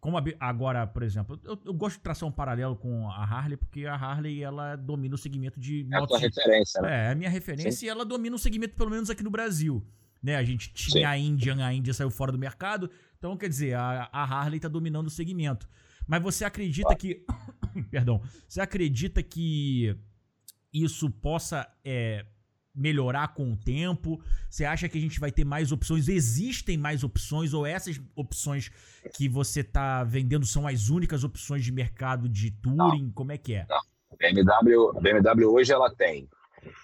como 0.00 0.16
a, 0.18 0.24
agora, 0.40 0.86
por 0.86 1.02
exemplo, 1.02 1.38
eu, 1.44 1.58
eu, 1.64 1.74
gosto 1.74 1.96
de 1.96 2.02
traçar 2.02 2.28
um 2.28 2.32
paralelo 2.32 2.76
com 2.76 3.10
a 3.10 3.24
Harley, 3.24 3.56
porque 3.56 3.86
a 3.86 3.94
Harley, 3.94 4.42
ela 4.42 4.76
domina 4.76 5.14
o 5.14 5.18
segmento 5.18 5.60
de 5.60 5.84
motos... 5.84 5.94
É 5.94 6.04
a 6.04 6.06
tua 6.06 6.18
referência, 6.18 6.82
né? 6.82 6.90
É, 6.90 7.08
é 7.08 7.12
a 7.12 7.14
minha 7.14 7.30
referência 7.30 7.72
Sim. 7.72 7.86
e 7.86 7.88
ela 7.88 8.04
domina 8.04 8.36
o 8.36 8.38
segmento, 8.38 8.74
pelo 8.74 8.90
menos 8.90 9.10
aqui 9.10 9.22
no 9.22 9.30
Brasil. 9.30 9.86
Né? 10.22 10.36
A 10.36 10.44
gente 10.44 10.72
tinha 10.72 11.02
Sim. 11.02 11.04
a 11.04 11.18
Indian, 11.18 11.64
a 11.64 11.72
Índia 11.72 11.94
saiu 11.94 12.10
fora 12.10 12.30
do 12.30 12.38
mercado, 12.38 12.90
então, 13.18 13.36
quer 13.36 13.48
dizer, 13.48 13.74
a, 13.74 14.08
a 14.12 14.22
Harley 14.22 14.58
tá 14.58 14.68
dominando 14.68 15.06
o 15.06 15.10
segmento. 15.10 15.68
Mas 16.06 16.22
você 16.22 16.44
acredita 16.44 16.94
que... 16.94 17.24
perdão. 17.90 18.22
Você 18.48 18.60
acredita 18.60 19.22
que 19.22 19.96
isso 20.72 21.10
possa... 21.10 21.68
É, 21.84 22.24
melhorar 22.74 23.34
com 23.34 23.52
o 23.52 23.56
tempo? 23.56 24.20
Você 24.48 24.64
acha 24.64 24.88
que 24.88 24.98
a 24.98 25.00
gente 25.00 25.20
vai 25.20 25.30
ter 25.30 25.44
mais 25.44 25.72
opções? 25.72 26.08
Existem 26.08 26.76
mais 26.76 27.04
opções 27.04 27.52
ou 27.52 27.66
essas 27.66 28.00
opções 28.14 28.70
que 29.14 29.28
você 29.28 29.62
tá 29.62 30.04
vendendo 30.04 30.46
são 30.46 30.66
as 30.66 30.88
únicas 30.88 31.24
opções 31.24 31.64
de 31.64 31.72
mercado 31.72 32.28
de 32.28 32.50
touring? 32.50 33.04
Não, 33.04 33.12
Como 33.12 33.32
é 33.32 33.38
que 33.38 33.54
é? 33.54 33.66
Não. 33.68 33.76
A 33.76 34.16
BMW, 34.16 34.96
a 34.96 35.00
BMW 35.00 35.50
hoje 35.50 35.72
ela 35.72 35.92
tem 35.94 36.28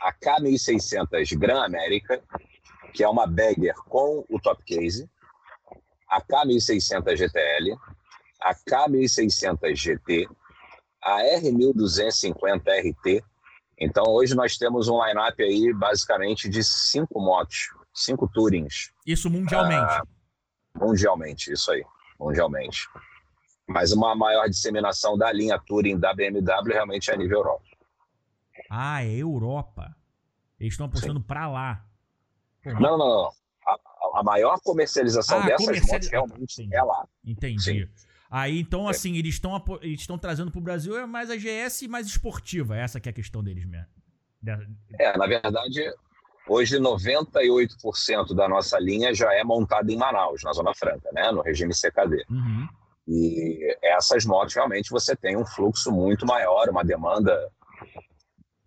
a 0.01 0.13
K1600 0.13 1.37
Gran 1.39 1.63
América, 1.63 2.21
que 2.93 3.05
é 3.05 3.09
uma 3.09 3.27
bagger 3.27 3.75
com 3.89 4.25
o 4.29 4.41
top 4.41 4.65
case, 4.65 5.09
a 6.09 6.21
K1600 6.23 7.17
GTL, 7.17 7.79
a 8.41 8.55
K1600 8.55 9.75
GT, 9.75 10.29
a 11.03 11.23
R1250 11.41 12.63
RT, 12.67 13.25
então, 13.81 14.05
hoje 14.09 14.35
nós 14.35 14.59
temos 14.59 14.89
um 14.89 15.05
line-up 15.05 15.41
aí, 15.41 15.73
basicamente, 15.73 16.49
de 16.49 16.65
cinco 16.65 17.21
motos, 17.21 17.69
cinco 17.95 18.29
Tourings. 18.29 18.93
Isso 19.07 19.31
mundialmente? 19.31 19.93
Ah, 19.93 20.03
mundialmente, 20.75 21.53
isso 21.53 21.71
aí, 21.71 21.85
mundialmente. 22.19 22.89
Mas 23.69 23.93
uma 23.93 24.17
maior 24.17 24.49
disseminação 24.49 25.17
da 25.17 25.33
linha 25.33 25.61
Touring 25.61 25.99
da 25.99 26.13
BMW 26.13 26.73
realmente 26.73 27.11
é 27.11 27.15
a 27.15 27.17
nível 27.17 27.39
Europa. 27.39 27.65
Ah, 28.69 29.05
é 29.05 29.15
Europa. 29.15 29.95
Eles 30.59 30.75
estão 30.75 30.87
apostando 30.87 31.21
para 31.21 31.49
lá. 31.49 31.85
Não, 32.65 32.99
não, 32.99 32.99
não. 32.99 33.33
A, 33.65 34.21
a 34.21 34.23
maior 34.25 34.59
comercialização 34.61 35.39
ah, 35.39 35.47
dessas 35.47 35.67
comercializ... 35.67 35.93
motos 35.93 36.09
realmente 36.09 36.69
é 36.75 36.83
lá. 36.83 37.07
Entendi. 37.25 37.63
Sim. 37.63 38.08
Aí, 38.31 38.61
então, 38.61 38.87
é. 38.87 38.91
assim, 38.91 39.17
eles 39.17 39.35
estão 39.35 39.63
eles 39.81 40.01
estão 40.01 40.19
trazendo 40.19 40.51
pro 40.51 40.61
Brasil 40.61 40.99
é 40.99 41.07
mais 41.07 41.31
a 41.31 41.37
GS 41.37 41.83
mais 41.89 42.07
esportiva. 42.07 42.77
Essa 42.77 43.01
que 43.01 43.09
é 43.09 43.11
a 43.11 43.15
questão 43.15 43.43
deles 43.43 43.65
mesmo. 43.65 43.87
É, 44.99 45.17
na 45.17 45.27
verdade, 45.27 45.83
hoje 46.47 46.79
98% 46.79 48.35
da 48.35 48.49
nossa 48.49 48.79
linha 48.79 49.15
já 49.15 49.33
é 49.35 49.43
montada 49.43 49.91
em 49.91 49.97
Manaus, 49.97 50.43
na 50.45 50.53
Zona 50.53 50.75
Franca, 50.75 51.09
né? 51.13 51.33
No 51.33 51.43
regime 51.43 51.75
CKD. 51.75 52.25
Uhum. 52.31 52.69
E 53.07 53.77
essas 53.83 54.27
motos, 54.27 54.55
realmente, 54.55 54.91
você 54.91 55.17
tem 55.17 55.37
um 55.37 55.47
fluxo 55.47 55.91
muito 55.91 56.27
maior, 56.27 56.69
uma 56.69 56.85
demanda 56.85 57.51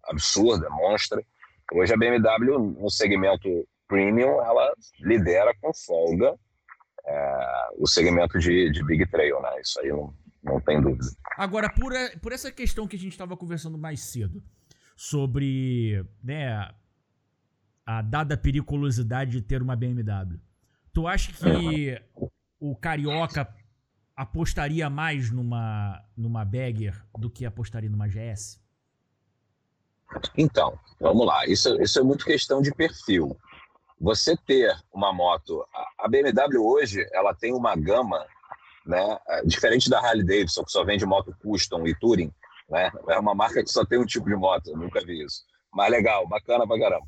absurda, 0.06 0.67
monstra. 0.71 1.24
Hoje 1.71 1.93
a 1.93 1.97
BMW, 1.97 2.58
no 2.58 2.89
segmento 2.89 3.47
premium, 3.88 4.41
ela 4.41 4.74
lidera 5.00 5.54
com 5.62 5.71
folga 5.74 6.36
é, 7.05 7.69
o 7.77 7.87
segmento 7.87 8.37
de, 8.39 8.71
de 8.71 8.83
Big 8.83 9.05
Trail, 9.07 9.41
né? 9.41 9.61
Isso 9.61 9.79
aí 9.79 9.89
não, 9.89 10.13
não 10.43 10.59
tem 10.59 10.81
dúvida. 10.81 11.05
Agora, 11.37 11.69
por, 11.69 11.93
por 12.21 12.31
essa 12.31 12.51
questão 12.51 12.87
que 12.87 12.95
a 12.95 12.99
gente 12.99 13.11
estava 13.11 13.35
conversando 13.35 13.77
mais 13.77 14.01
cedo, 14.01 14.43
sobre 14.95 16.05
né, 16.23 16.71
a 17.85 18.01
dada 18.01 18.37
periculosidade 18.37 19.31
de 19.31 19.41
ter 19.41 19.61
uma 19.61 19.75
BMW, 19.75 20.39
tu 20.93 21.07
acha 21.07 21.31
que 21.31 21.99
o 22.59 22.75
Carioca 22.75 23.47
apostaria 24.15 24.89
mais 24.89 25.31
numa, 25.31 26.03
numa 26.15 26.45
Bagger 26.45 27.03
do 27.17 27.29
que 27.29 27.45
apostaria 27.45 27.89
numa 27.89 28.07
GS? 28.07 28.61
Então, 30.37 30.77
vamos 30.99 31.25
lá. 31.25 31.47
Isso, 31.47 31.81
isso 31.81 31.99
é 31.99 32.03
muito 32.03 32.23
questão 32.25 32.61
de 32.61 32.71
perfil 32.71 33.35
você 34.01 34.35
ter 34.35 34.75
uma 34.91 35.13
moto, 35.13 35.63
a 35.99 36.07
BMW 36.07 36.59
hoje, 36.59 37.07
ela 37.13 37.35
tem 37.35 37.53
uma 37.53 37.75
gama, 37.75 38.25
né, 38.83 39.19
é, 39.27 39.43
diferente 39.43 39.89
da 39.89 39.99
Harley 39.99 40.25
Davidson, 40.25 40.63
que 40.63 40.71
só 40.71 40.83
vende 40.83 41.05
moto 41.05 41.35
custom 41.39 41.85
e 41.85 41.93
touring, 41.99 42.33
né, 42.67 42.91
é 43.09 43.19
uma 43.19 43.35
marca 43.35 43.63
que 43.63 43.69
só 43.69 43.85
tem 43.85 43.99
um 43.99 44.05
tipo 44.05 44.27
de 44.27 44.35
moto, 44.35 44.75
nunca 44.75 44.99
vi 45.05 45.23
isso. 45.23 45.43
Mas 45.71 45.91
legal, 45.91 46.27
bacana 46.27 46.67
pra 46.67 46.79
caramba. 46.79 47.05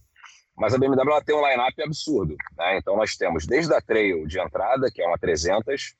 Mas 0.55 0.73
a 0.73 0.77
BMW 0.77 1.09
ela 1.09 1.23
tem 1.23 1.35
um 1.35 1.45
line-up 1.45 1.81
absurdo, 1.81 2.35
né? 2.55 2.77
Então 2.77 2.95
nós 2.95 3.17
temos 3.17 3.47
desde 3.47 3.73
a 3.73 3.81
Trail 3.81 4.27
de 4.27 4.39
entrada, 4.39 4.89
que 4.93 5.01
é 5.01 5.07
uma 5.07 5.17
300, 5.17 5.95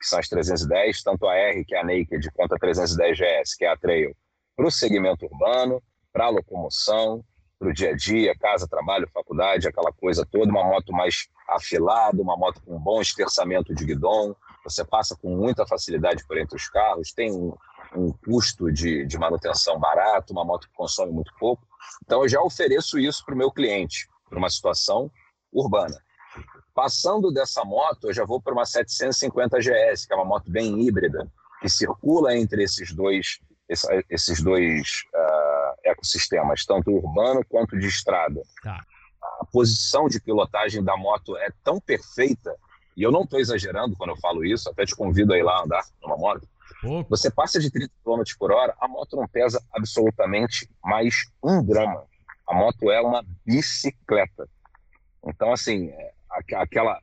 que 0.00 0.06
são 0.06 0.18
as 0.18 0.28
310, 0.28 1.02
tanto 1.02 1.28
a 1.28 1.34
R, 1.34 1.62
que 1.64 1.74
é 1.74 1.80
a 1.80 1.84
Naked, 1.84 2.30
quanto 2.32 2.54
a 2.54 2.58
310 2.58 3.18
GS, 3.18 3.54
que 3.54 3.66
é 3.66 3.68
a 3.68 3.76
Trail, 3.76 4.16
para 4.56 4.66
o 4.66 4.70
segmento 4.70 5.26
urbano, 5.26 5.82
para 6.10 6.24
a 6.24 6.30
locomoção, 6.30 7.22
para 7.58 7.68
o 7.68 7.72
dia 7.72 7.90
a 7.90 7.96
dia, 7.96 8.38
casa, 8.38 8.68
trabalho, 8.68 9.08
faculdade, 9.12 9.66
aquela 9.66 9.92
coisa 9.92 10.24
toda, 10.24 10.50
uma 10.50 10.64
moto 10.64 10.92
mais 10.92 11.28
afilada, 11.48 12.22
uma 12.22 12.36
moto 12.36 12.62
com 12.62 12.78
bom 12.78 13.00
esterçamento 13.00 13.74
de 13.74 13.84
guidão, 13.84 14.36
você 14.62 14.84
passa 14.84 15.16
com 15.16 15.34
muita 15.34 15.66
facilidade 15.66 16.24
por 16.26 16.38
entre 16.38 16.56
os 16.56 16.68
carros, 16.68 17.12
tem 17.12 17.32
um, 17.32 17.54
um 17.96 18.12
custo 18.12 18.70
de, 18.70 19.04
de 19.06 19.18
manutenção 19.18 19.78
barato, 19.78 20.32
uma 20.32 20.44
moto 20.44 20.68
que 20.68 20.74
consome 20.74 21.12
muito 21.12 21.32
pouco. 21.38 21.66
Então, 22.04 22.22
eu 22.22 22.28
já 22.28 22.40
ofereço 22.40 22.98
isso 22.98 23.24
para 23.24 23.34
o 23.34 23.38
meu 23.38 23.50
cliente, 23.50 24.08
para 24.28 24.38
uma 24.38 24.50
situação 24.50 25.10
urbana. 25.52 26.00
Passando 26.74 27.32
dessa 27.32 27.64
moto, 27.64 28.08
eu 28.08 28.14
já 28.14 28.24
vou 28.24 28.40
para 28.40 28.52
uma 28.52 28.64
750 28.64 29.58
GS, 29.58 30.06
que 30.06 30.12
é 30.12 30.16
uma 30.16 30.24
moto 30.24 30.50
bem 30.50 30.80
híbrida, 30.80 31.28
que 31.60 31.68
circula 31.68 32.36
entre 32.36 32.62
esses 32.62 32.92
dois, 32.92 33.40
esses 34.08 34.42
dois 34.42 35.04
uh, 35.14 35.37
ecossistemas, 35.88 36.64
tanto 36.64 36.90
urbano 36.90 37.44
quanto 37.48 37.78
de 37.78 37.86
estrada. 37.86 38.42
Tá. 38.62 38.80
A 39.40 39.44
posição 39.46 40.08
de 40.08 40.20
pilotagem 40.20 40.82
da 40.82 40.96
moto 40.96 41.36
é 41.36 41.48
tão 41.62 41.80
perfeita, 41.80 42.54
e 42.96 43.02
eu 43.02 43.12
não 43.12 43.22
estou 43.22 43.38
exagerando 43.38 43.96
quando 43.96 44.10
eu 44.10 44.16
falo 44.16 44.44
isso, 44.44 44.68
até 44.68 44.84
te 44.84 44.94
convido 44.94 45.32
a 45.32 45.38
ir 45.38 45.42
lá 45.42 45.62
andar 45.62 45.84
numa 46.02 46.16
moto. 46.16 46.48
Você 47.08 47.30
passa 47.30 47.58
de 47.58 47.70
30 47.70 47.92
km 48.04 48.22
por 48.38 48.52
hora, 48.52 48.74
a 48.80 48.86
moto 48.86 49.16
não 49.16 49.26
pesa 49.26 49.62
absolutamente 49.72 50.68
mais 50.84 51.24
um 51.42 51.64
grama. 51.64 52.04
A 52.46 52.54
moto 52.54 52.90
é 52.90 53.00
uma 53.00 53.24
bicicleta. 53.44 54.48
Então, 55.26 55.52
assim, 55.52 55.88
é, 55.88 56.12
aquela, 56.52 57.00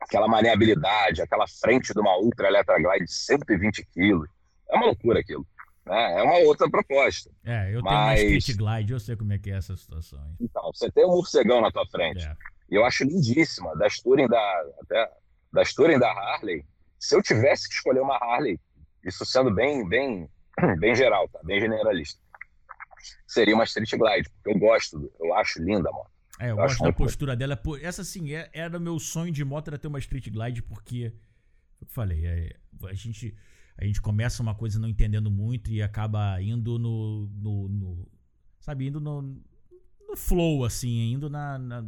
aquela 0.00 0.26
maneabilidade, 0.26 1.22
aquela 1.22 1.46
frente 1.46 1.92
de 1.92 2.00
uma 2.00 2.18
Ultra 2.18 2.48
Electra 2.48 2.78
Glide 2.78 3.04
de 3.04 3.12
120 3.12 3.86
kg, 3.86 4.24
é 4.68 4.76
uma 4.76 4.86
loucura 4.86 5.20
aquilo. 5.20 5.46
Né? 5.86 6.20
É 6.20 6.22
uma 6.22 6.38
outra 6.38 6.70
proposta. 6.70 7.30
É, 7.44 7.68
eu 7.68 7.82
tenho 7.82 7.84
Mas... 7.84 8.20
uma 8.20 8.36
Street 8.36 8.58
Glide, 8.58 8.92
eu 8.92 9.00
sei 9.00 9.16
como 9.16 9.32
é 9.32 9.38
que 9.38 9.50
é 9.50 9.56
essa 9.56 9.76
situação. 9.76 10.18
Hein? 10.18 10.36
Então, 10.40 10.70
você 10.74 10.90
tem 10.90 11.04
um 11.04 11.10
morcegão 11.10 11.60
na 11.60 11.70
tua 11.70 11.86
frente. 11.86 12.24
É. 12.24 12.36
E 12.70 12.74
eu 12.74 12.84
acho 12.84 13.04
lindíssima. 13.04 13.74
Das 13.76 14.00
Touring 14.00 14.28
da, 14.28 14.64
até, 14.82 15.10
das 15.52 15.74
Touring 15.74 15.98
da 15.98 16.10
Harley, 16.10 16.64
se 16.98 17.16
eu 17.16 17.22
tivesse 17.22 17.68
que 17.68 17.74
escolher 17.74 18.00
uma 18.00 18.16
Harley, 18.16 18.58
isso 19.04 19.24
sendo 19.24 19.52
bem, 19.52 19.88
bem, 19.88 20.28
bem 20.78 20.94
geral, 20.94 21.28
tá? 21.28 21.40
bem 21.42 21.60
generalista, 21.60 22.20
seria 23.26 23.54
uma 23.54 23.64
Street 23.64 23.90
Glide, 23.90 24.28
porque 24.30 24.50
eu 24.50 24.58
gosto, 24.58 25.12
eu 25.18 25.34
acho 25.34 25.62
linda 25.62 25.88
a 25.88 25.92
moto. 25.92 26.10
É, 26.38 26.46
eu, 26.46 26.50
eu 26.50 26.56
gosto 26.56 26.82
da 26.82 26.92
postura 26.92 27.36
dela. 27.36 27.60
Essa, 27.82 28.04
sim, 28.04 28.34
é, 28.34 28.48
era 28.52 28.76
o 28.76 28.80
meu 28.80 28.98
sonho 28.98 29.32
de 29.32 29.44
moto, 29.44 29.68
era 29.68 29.78
ter 29.78 29.88
uma 29.88 29.98
Street 29.98 30.28
Glide, 30.30 30.62
porque, 30.62 31.12
eu 31.80 31.86
falei, 31.88 32.26
é, 32.26 32.56
a 32.88 32.94
gente 32.94 33.34
a 33.80 33.84
gente 33.86 34.00
começa 34.00 34.42
uma 34.42 34.54
coisa 34.54 34.78
não 34.78 34.88
entendendo 34.88 35.30
muito 35.30 35.70
e 35.70 35.80
acaba 35.80 36.40
indo 36.42 36.78
no. 36.78 37.26
no, 37.34 37.68
no 37.68 38.08
sabe, 38.60 38.86
indo 38.86 39.00
no, 39.00 39.22
no 39.22 40.16
flow, 40.16 40.64
assim, 40.64 41.12
indo 41.12 41.30
na, 41.30 41.58
na, 41.58 41.82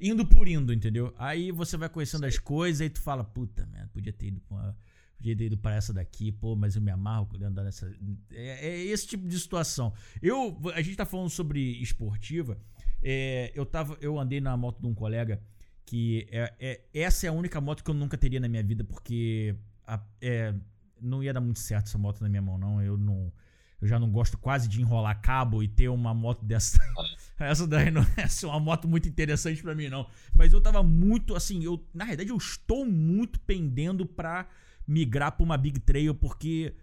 Indo 0.00 0.26
por 0.26 0.48
indo, 0.48 0.72
entendeu? 0.72 1.14
Aí 1.18 1.52
você 1.52 1.76
vai 1.76 1.88
conhecendo 1.90 2.24
as 2.24 2.38
coisas 2.38 2.80
e 2.80 2.88
tu 2.88 3.00
fala, 3.00 3.22
puta, 3.22 3.66
merda, 3.66 3.90
podia 3.92 4.12
ter 4.12 4.28
ido 4.28 4.40
pra. 4.40 4.74
Podia 5.18 5.36
ter 5.36 5.46
ido 5.46 5.58
pra 5.58 5.74
essa 5.74 5.92
daqui, 5.92 6.30
pô, 6.30 6.54
mas 6.54 6.76
eu 6.76 6.80
me 6.82 6.92
amarro 6.92 7.28
andar 7.42 7.64
nessa. 7.64 7.92
É, 8.30 8.68
é, 8.68 8.84
esse 8.84 9.06
tipo 9.06 9.28
de 9.28 9.38
situação. 9.38 9.92
Eu. 10.22 10.58
A 10.74 10.80
gente 10.80 10.96
tá 10.96 11.04
falando 11.04 11.28
sobre 11.28 11.60
esportiva. 11.82 12.56
É, 13.02 13.52
eu, 13.54 13.66
tava, 13.66 13.98
eu 14.00 14.18
andei 14.18 14.40
na 14.40 14.56
moto 14.56 14.80
de 14.80 14.86
um 14.86 14.94
colega 14.94 15.42
que 15.84 16.26
é, 16.30 16.54
é, 16.58 16.80
essa 16.94 17.26
é 17.26 17.28
a 17.28 17.32
única 17.32 17.60
moto 17.60 17.82
que 17.82 17.90
eu 17.90 17.94
nunca 17.94 18.16
teria 18.16 18.38
na 18.38 18.48
minha 18.48 18.62
vida, 18.62 18.84
porque 18.84 19.56
a, 19.86 20.00
é, 20.20 20.54
não 21.00 21.22
ia 21.22 21.32
dar 21.32 21.40
muito 21.40 21.58
certo 21.58 21.86
essa 21.86 21.98
moto 21.98 22.20
na 22.20 22.28
minha 22.28 22.42
mão, 22.42 22.58
não. 22.58 22.82
Eu 22.82 22.96
não. 22.96 23.32
Eu 23.80 23.86
já 23.86 23.98
não 23.98 24.10
gosto 24.10 24.36
quase 24.36 24.68
de 24.68 24.80
enrolar 24.80 25.20
cabo 25.20 25.62
e 25.62 25.68
ter 25.68 25.88
uma 25.88 26.12
moto 26.12 26.44
dessa. 26.44 26.78
essa 27.38 27.66
daí 27.66 27.90
não 27.90 28.02
é 28.02 28.46
uma 28.46 28.58
moto 28.58 28.88
muito 28.88 29.08
interessante 29.08 29.62
para 29.62 29.74
mim, 29.74 29.88
não. 29.88 30.06
Mas 30.34 30.52
eu 30.52 30.60
tava 30.60 30.82
muito, 30.82 31.34
assim, 31.34 31.62
eu. 31.64 31.86
Na 31.94 32.04
realidade, 32.04 32.30
eu 32.30 32.36
estou 32.36 32.84
muito 32.84 33.38
pendendo 33.40 34.04
pra 34.04 34.48
migrar 34.86 35.32
pra 35.32 35.44
uma 35.44 35.56
Big 35.56 35.80
Trail, 35.80 36.14
porque. 36.14 36.74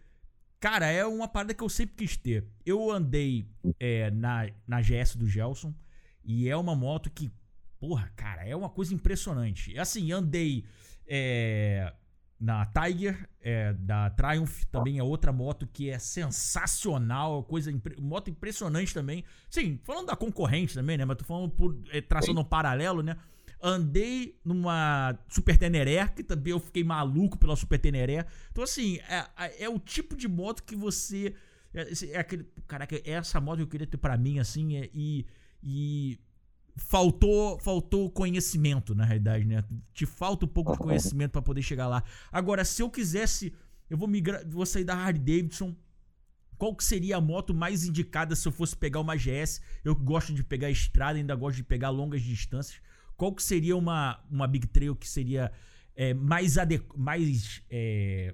Cara, 0.58 0.88
é 0.88 1.06
uma 1.06 1.28
parada 1.28 1.54
que 1.54 1.64
eu 1.64 1.70
sempre 1.70 1.96
quis 1.96 2.18
ter. 2.18 2.48
Eu 2.66 2.90
andei 2.90 3.48
é, 3.80 4.10
na, 4.10 4.50
na 4.66 4.82
GS 4.82 5.16
do 5.16 5.28
Gelson 5.28 5.76
e 6.24 6.50
é 6.50 6.58
uma 6.58 6.76
moto 6.76 7.12
que, 7.12 7.32
porra, 7.78 8.12
cara, 8.16 8.48
é 8.48 8.56
uma 8.56 8.70
coisa 8.70 8.94
impressionante. 8.94 9.78
Assim, 9.78 10.12
andei 10.12 10.66
é, 11.08 11.94
na 12.40 12.66
Tiger, 12.66 13.30
é, 13.42 13.74
da 13.74 14.10
Triumph, 14.10 14.66
também 14.66 15.00
é 15.00 15.04
outra 15.04 15.32
moto 15.32 15.68
que 15.72 15.90
é 15.90 15.98
sensacional, 15.98 17.44
coisa 17.44 17.72
moto 18.00 18.30
impressionante 18.30 18.94
também. 18.94 19.24
Sim, 19.50 19.80
falando 19.84 20.08
da 20.08 20.16
concorrente 20.16 20.74
também, 20.74 20.98
né? 20.98 21.06
Mas 21.06 21.18
tô 21.18 21.24
falando 21.24 21.50
por 21.50 21.78
é, 21.92 22.02
traçando 22.02 22.40
um 22.40 22.44
paralelo, 22.44 23.02
né? 23.02 23.18
Andei 23.62 24.38
numa 24.44 25.18
Super 25.30 25.58
Teneré, 25.58 26.08
que 26.10 26.24
também 26.24 26.52
eu 26.52 26.60
fiquei 26.60 26.84
maluco 26.84 27.38
pela 27.38 27.56
Super 27.56 27.80
Teneré. 27.80 28.26
Então, 28.52 28.64
assim, 28.64 29.00
é, 29.10 29.26
é, 29.38 29.64
é 29.64 29.70
o 29.70 29.80
tipo 29.80 30.16
de 30.16 30.28
moto 30.28 30.62
que 30.62 30.76
você. 30.76 31.34
É, 31.74 31.88
é 32.12 32.20
aquele. 32.20 32.46
Caraca, 32.68 33.02
essa 33.06 33.40
moto 33.40 33.58
que 33.58 33.64
eu 33.64 33.68
queria 33.68 33.88
ter 33.88 33.98
para 33.98 34.18
mim, 34.18 34.40
assim, 34.40 34.78
é, 34.78 34.90
e. 34.94 35.26
E 35.68 36.20
faltou 36.76 37.58
faltou 37.60 38.10
conhecimento, 38.10 38.94
na 38.94 39.06
realidade, 39.06 39.46
né? 39.46 39.64
Te 39.94 40.06
falta 40.06 40.46
um 40.46 40.50
pouco 40.50 40.74
de 40.74 40.78
conhecimento 40.78 41.32
para 41.32 41.42
poder 41.42 41.62
chegar 41.62 41.88
lá. 41.88 42.04
Agora, 42.32 42.66
se 42.66 42.82
eu 42.82 42.90
quisesse, 42.90 43.54
eu 43.90 43.98
vou 43.98 44.08
migrar, 44.08 44.48
vou 44.48 44.66
sair 44.66 44.84
da 44.84 44.96
Harley 44.96 45.20
Davidson. 45.20 45.76
Qual 46.58 46.74
que 46.76 46.84
seria 46.84 47.18
a 47.18 47.22
moto 47.22 47.54
mais 47.54 47.86
indicada 47.86 48.36
se 48.36 48.48
eu 48.48 48.52
fosse 48.52 48.76
pegar 48.76 49.02
uma 49.02 49.16
GS? 49.16 49.62
Eu 49.84 49.94
gosto 49.96 50.34
de 50.34 50.44
pegar 50.44 50.70
estrada, 50.70 51.18
ainda 51.18 51.36
gosto 51.36 51.58
de 51.58 51.64
pegar 51.64 51.90
longas 51.90 52.22
distâncias. 52.22 52.82
Qual 53.18 53.34
que 53.34 53.44
seria 53.44 53.76
uma, 53.76 54.22
uma 54.30 54.48
Big 54.48 54.68
Trail 54.68 54.96
que 54.96 55.08
seria 55.08 55.52
é, 55.96 56.14
mais, 56.14 56.58
ade 56.58 56.82
mais 56.96 57.62
é, 57.70 58.34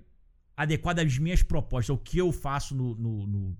adequada 0.56 1.02
às 1.02 1.18
minhas 1.18 1.42
propostas? 1.42 1.96
O 1.96 1.98
que 1.98 2.18
eu 2.20 2.32
faço 2.32 2.76
no, 2.76 2.96
no, 2.96 3.28
no 3.28 3.58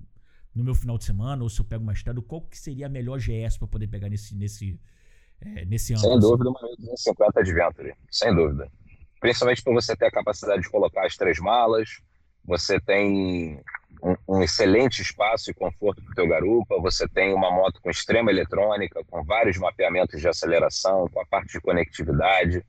no 0.54 0.64
meu 0.64 0.76
final 0.76 0.98
de 0.98 1.06
semana, 1.06 1.44
ou 1.44 1.50
se 1.50 1.60
eu 1.60 1.66
pego 1.66 1.84
uma 1.84 1.94
estrada, 1.94 2.22
qual 2.22 2.42
que 2.42 2.58
seria 2.58 2.88
a 2.88 2.90
melhor 2.90 3.20
GS 3.20 3.58
para 3.58 3.68
poder 3.68 3.88
pegar 3.88 4.10
nesse, 4.10 4.36
nesse, 4.36 4.80
é, 5.40 5.66
nesse 5.66 5.94
ano? 5.94 6.02
Sem 6.02 6.12
assim? 6.12 6.20
dúvida, 6.20 6.50
uma 6.50 6.60
250 6.78 7.40
Adventure, 7.40 7.96
sem 8.10 8.36
dúvida. 8.36 8.72
Principalmente 9.20 9.64
para 9.64 9.74
você 9.74 9.96
ter 9.96 10.06
a 10.08 10.12
capacidade 10.12 10.62
de 10.64 10.70
colocar 10.70 11.06
as 11.06 11.16
três 11.16 11.40
malas, 11.40 12.02
você 12.44 12.80
tem 12.80 13.62
um, 14.02 14.16
um 14.28 14.44
excelente 14.44 15.02
espaço 15.02 15.52
e 15.52 15.54
conforto 15.54 16.02
para 16.02 16.12
o 16.12 16.16
teu 16.16 16.28
garupa, 16.28 16.82
você 16.82 17.08
tem 17.08 17.34
uma 17.34 17.52
moto 17.52 17.80
com 17.82 17.90
extrema 17.90 18.32
eletrônica, 18.32 19.04
com 19.10 19.24
vários 19.24 19.58
mapeamentos 19.58 20.20
de 20.20 20.28
aceleração, 20.28 21.08
com 21.08 21.22
a 21.22 21.26
parte 21.26 21.54
de 21.54 21.62
conectividade. 21.62 22.66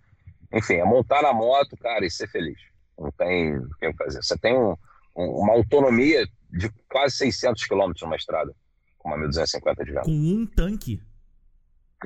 Enfim, 0.53 0.75
é 0.75 0.85
montar 0.85 1.23
na 1.23 1.33
moto, 1.33 1.77
cara, 1.77 2.05
e 2.05 2.11
ser 2.11 2.29
feliz. 2.29 2.59
Não 2.99 3.11
tem 3.11 3.57
o 3.57 3.69
que 3.77 3.93
fazer. 3.95 4.23
Você 4.23 4.37
tem 4.37 4.57
um, 4.57 4.77
um, 5.17 5.25
uma 5.25 5.55
autonomia 5.55 6.27
de 6.53 6.69
quase 6.89 7.17
600 7.17 7.65
quilômetros 7.65 8.03
numa 8.03 8.17
estrada, 8.17 8.55
com 8.99 9.09
uma 9.09 9.17
1250 9.17 9.85
de 9.85 9.93
vento. 9.93 10.05
Com 10.05 10.13
um 10.13 10.47
tanque? 10.47 11.03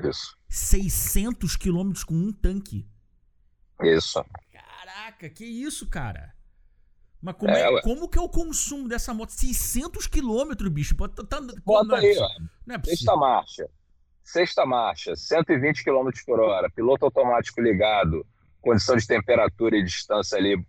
Isso. 0.03 0.37
600 0.47 1.55
quilômetros 1.57 2.03
com 2.03 2.13
um 2.13 2.31
tanque? 2.31 2.87
Isso. 3.81 4.23
Caraca, 4.51 5.29
que 5.29 5.45
isso, 5.45 5.89
cara? 5.89 6.33
Mas 7.21 7.35
como, 7.35 7.51
é, 7.51 7.61
é 7.61 7.81
como 7.81 8.07
que 8.07 8.17
é 8.17 8.21
o 8.21 8.29
consumo 8.29 8.87
dessa 8.87 9.13
moto? 9.13 9.31
600 9.31 10.07
quilômetros, 10.07 10.71
bicho. 10.71 10.95
Tá, 10.95 11.23
tá, 11.23 11.41
Bota 11.65 11.97
aí, 11.97 12.15
ó. 12.17 12.73
É 12.73 12.81
Sexta 12.83 13.15
marcha. 13.15 13.69
Sexta 14.23 14.65
marcha, 14.65 15.15
120 15.15 15.83
km 15.83 16.09
por 16.25 16.39
hora, 16.41 16.69
piloto 16.69 17.05
automático 17.05 17.61
ligado, 17.61 18.27
condição 18.59 18.97
de 18.97 19.07
temperatura 19.07 19.77
e 19.77 19.83
distância 19.83 20.37
ali 20.37 20.65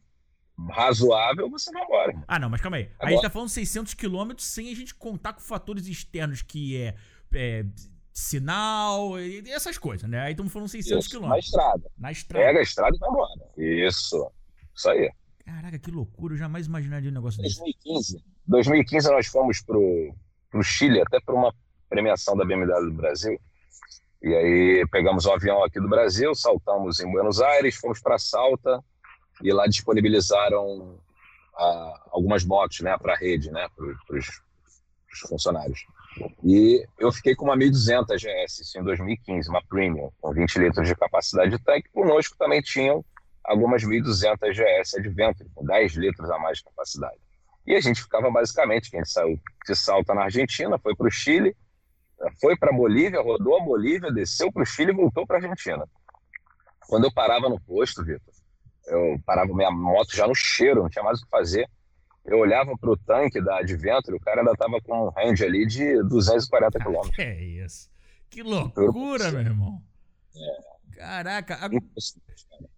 razoável, 0.71 1.49
você 1.49 1.71
vai 1.71 1.85
embora. 1.85 2.25
Ah, 2.27 2.38
não, 2.38 2.51
mas 2.51 2.61
calma 2.61 2.79
aí. 2.79 2.85
Agora... 2.85 2.97
Aí 3.01 3.09
a 3.09 3.11
gente 3.11 3.23
tá 3.23 3.31
falando 3.31 3.49
600 3.49 3.94
km 3.94 4.33
sem 4.38 4.71
a 4.71 4.75
gente 4.75 4.94
contar 4.94 5.33
com 5.33 5.40
fatores 5.40 5.87
externos, 5.87 6.42
que 6.42 6.77
é, 6.77 6.94
é 7.33 7.64
sinal 8.12 9.18
e 9.21 9.49
essas 9.51 9.79
coisas, 9.79 10.09
né? 10.11 10.21
Aí 10.21 10.33
estamos 10.33 10.53
falando 10.53 10.68
600 10.68 11.05
Isso, 11.05 11.18
km. 11.18 11.29
Na 11.29 11.38
estrada. 11.38 11.90
Na 11.97 12.12
estrada. 12.12 12.44
Pega 12.47 12.59
a 12.59 12.62
estrada 12.62 12.97
e 12.97 12.99
vai 12.99 13.09
embora. 13.09 13.51
Isso. 13.57 14.31
Isso 14.75 14.90
aí. 14.90 15.11
Caraca, 15.44 15.79
que 15.79 15.90
loucura. 15.90 16.35
Eu 16.35 16.38
jamais 16.38 16.66
imaginaria 16.66 17.11
um 17.11 17.14
negócio 17.14 17.40
2015. 17.40 18.14
desse. 18.14 18.25
2015 18.47 19.11
nós 19.11 19.27
fomos 19.27 19.62
pro, 19.62 20.14
pro 20.51 20.62
Chile, 20.62 21.01
até 21.01 21.21
para 21.21 21.35
uma 21.35 21.55
premiação 21.88 22.37
da 22.37 22.44
BMW 22.44 22.90
do 22.90 22.92
Brasil. 22.92 23.38
E 24.21 24.35
aí 24.35 24.87
pegamos 24.90 25.27
um 25.27 25.33
avião 25.33 25.62
aqui 25.62 25.81
do 25.81 25.88
Brasil, 25.88 26.35
saltamos 26.35 26.99
em 26.99 27.11
Buenos 27.11 27.40
Aires, 27.40 27.77
fomos 27.77 28.01
para 28.01 28.18
Salta, 28.18 28.83
e 29.42 29.53
lá 29.53 29.66
disponibilizaram 29.66 30.98
ah, 31.57 32.03
algumas 32.11 32.44
motos 32.44 32.81
né, 32.81 32.96
para 32.98 33.14
a 33.14 33.16
rede, 33.16 33.51
né, 33.51 33.68
para 33.77 34.18
os 34.18 34.27
funcionários. 35.29 35.85
E 36.44 36.85
eu 36.98 37.12
fiquei 37.12 37.35
com 37.35 37.44
uma 37.44 37.57
1200 37.57 38.20
GS, 38.20 38.61
isso 38.61 38.79
em 38.79 38.83
2015, 38.83 39.48
uma 39.48 39.62
Premium, 39.62 40.11
com 40.20 40.33
20 40.33 40.59
litros 40.59 40.87
de 40.87 40.94
capacidade 40.94 41.51
de 41.51 41.59
tanque. 41.62 41.88
Conosco 41.90 42.37
também 42.37 42.61
tinham 42.61 43.05
algumas 43.44 43.85
1200 43.85 44.57
GS 44.57 44.94
Adventure, 44.96 45.48
com 45.55 45.64
10 45.64 45.94
litros 45.94 46.31
a 46.31 46.38
mais 46.38 46.59
de 46.59 46.64
capacidade. 46.64 47.18
E 47.66 47.74
a 47.74 47.81
gente 47.81 48.03
ficava 48.03 48.31
basicamente, 48.31 48.90
quem 48.90 49.05
saiu 49.05 49.38
de 49.66 49.77
Salta 49.77 50.14
na 50.14 50.24
Argentina, 50.24 50.79
foi 50.79 50.94
para 50.96 51.07
o 51.07 51.11
Chile, 51.11 51.55
foi 52.40 52.57
para 52.57 52.70
a 52.70 52.77
Bolívia, 52.77 53.20
rodou 53.20 53.57
a 53.57 53.64
Bolívia, 53.64 54.11
desceu 54.11 54.51
para 54.53 54.62
o 54.62 54.66
Chile 54.66 54.90
e 54.90 54.94
voltou 54.94 55.27
para 55.27 55.37
a 55.37 55.40
Argentina. 55.40 55.85
Quando 56.88 57.05
eu 57.05 57.12
parava 57.12 57.48
no 57.48 57.61
posto, 57.61 58.03
Vitor, 58.03 58.33
eu 58.88 59.20
parava 59.24 59.55
minha 59.55 59.70
moto 59.70 60.14
já 60.14 60.27
no 60.27 60.35
cheiro, 60.35 60.83
não 60.83 60.88
tinha 60.88 61.05
mais 61.05 61.20
o 61.20 61.24
que 61.24 61.31
fazer. 61.31 61.68
Eu 62.24 62.38
olhava 62.38 62.77
para 62.77 62.90
o 62.90 62.96
tanque 62.96 63.40
da 63.40 63.59
Adventure, 63.59 64.16
o 64.16 64.20
cara 64.20 64.40
ainda 64.40 64.55
tava 64.55 64.81
com 64.83 65.07
um 65.07 65.11
range 65.11 65.44
ali 65.44 65.66
de 65.66 66.03
240 66.05 66.79
km. 66.79 67.11
Que 67.14 67.22
é 67.22 67.44
isso? 67.44 67.90
Que 68.29 68.42
loucura, 68.42 69.31
meu 69.31 69.40
irmão. 69.40 69.83
É. 70.37 70.79
Caraca. 70.98 71.70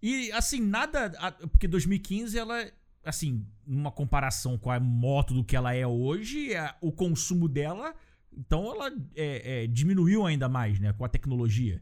E 0.01 0.31
assim, 0.31 0.61
nada. 0.61 1.11
Porque 1.51 1.67
2015 1.67 2.37
ela. 2.37 2.71
Assim, 3.03 3.47
numa 3.65 3.91
comparação 3.91 4.59
com 4.59 4.69
a 4.69 4.79
moto 4.79 5.33
do 5.33 5.43
que 5.43 5.55
ela 5.55 5.73
é 5.73 5.87
hoje, 5.87 6.51
o 6.79 6.91
consumo 6.91 7.47
dela. 7.49 7.95
Então 8.31 8.71
ela 8.71 8.91
é, 9.15 9.63
é, 9.63 9.67
diminuiu 9.67 10.25
ainda 10.25 10.47
mais, 10.47 10.79
né? 10.79 10.93
Com 10.93 11.03
a 11.03 11.09
tecnologia. 11.09 11.81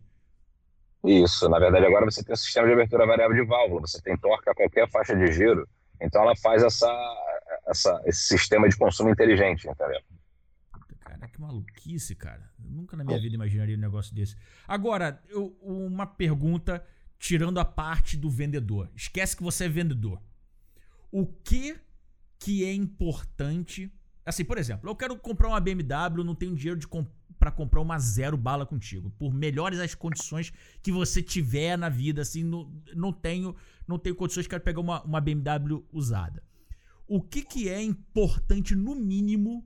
Isso, 1.04 1.48
na 1.48 1.60
verdade 1.60 1.86
agora 1.86 2.06
você 2.06 2.24
tem 2.24 2.34
um 2.34 2.38
sistema 2.38 2.68
de 2.68 2.74
abertura 2.74 3.06
variável 3.08 3.36
de 3.36 3.48
válvula, 3.48 3.82
você 3.82 4.02
tem 4.02 4.18
torque 4.18 4.50
a 4.50 4.54
qualquer 4.54 4.90
faixa 4.90 5.16
de 5.16 5.32
giro, 5.32 5.68
então 6.02 6.22
ela 6.22 6.36
faz 6.36 6.62
essa, 6.62 6.90
essa, 7.68 8.02
esse 8.06 8.28
sistema 8.28 8.68
de 8.68 8.78
consumo 8.78 9.10
inteligente, 9.10 9.68
entendeu? 9.68 10.02
Cara, 11.00 11.28
que 11.28 11.40
maluquice, 11.40 12.16
cara. 12.16 12.52
Eu 12.64 12.70
nunca 12.70 12.98
na 12.98 13.04
minha 13.04 13.20
vida 13.20 13.34
imaginaria 13.34 13.78
um 13.78 13.80
negócio 13.80 14.14
desse. 14.14 14.36
Agora, 14.68 15.22
eu, 15.30 15.58
uma 15.62 16.06
pergunta 16.06 16.86
tirando 17.18 17.60
a 17.60 17.66
parte 17.66 18.16
do 18.16 18.30
vendedor. 18.30 18.90
Esquece 18.96 19.36
que 19.36 19.44
você 19.44 19.66
é 19.66 19.70
vendedor. 19.70 20.22
O 21.12 21.26
que 21.26 21.78
que 22.38 22.64
é 22.64 22.74
importante? 22.74 23.92
Assim, 24.26 24.46
por 24.46 24.58
exemplo, 24.58 24.90
eu 24.90 24.96
quero 24.96 25.18
comprar 25.18 25.50
uma 25.50 25.60
BMW, 25.60 26.24
não 26.24 26.36
tenho 26.36 26.56
dinheiro 26.56 26.80
de 26.80 26.88
comprar 26.88 27.19
para 27.40 27.52
comprar 27.52 27.80
uma 27.80 27.98
zero 27.98 28.36
bala 28.38 28.66
contigo. 28.66 29.10
Por 29.18 29.34
melhores 29.34 29.80
as 29.80 29.96
condições 29.96 30.52
que 30.84 30.92
você 30.92 31.24
tiver 31.24 31.78
na 31.78 31.88
vida, 31.88 32.22
assim, 32.22 32.44
não, 32.44 32.70
não 32.94 33.14
tenho 33.14 33.56
não 33.90 33.98
tenho 33.98 34.16
condições, 34.16 34.46
quero 34.46 34.62
pegar 34.62 34.82
uma, 34.82 35.02
uma 35.02 35.20
BMW 35.20 35.84
usada. 35.92 36.44
O 37.08 37.20
que, 37.20 37.42
que 37.42 37.68
é 37.68 37.82
importante, 37.82 38.76
no 38.76 38.94
mínimo, 38.94 39.66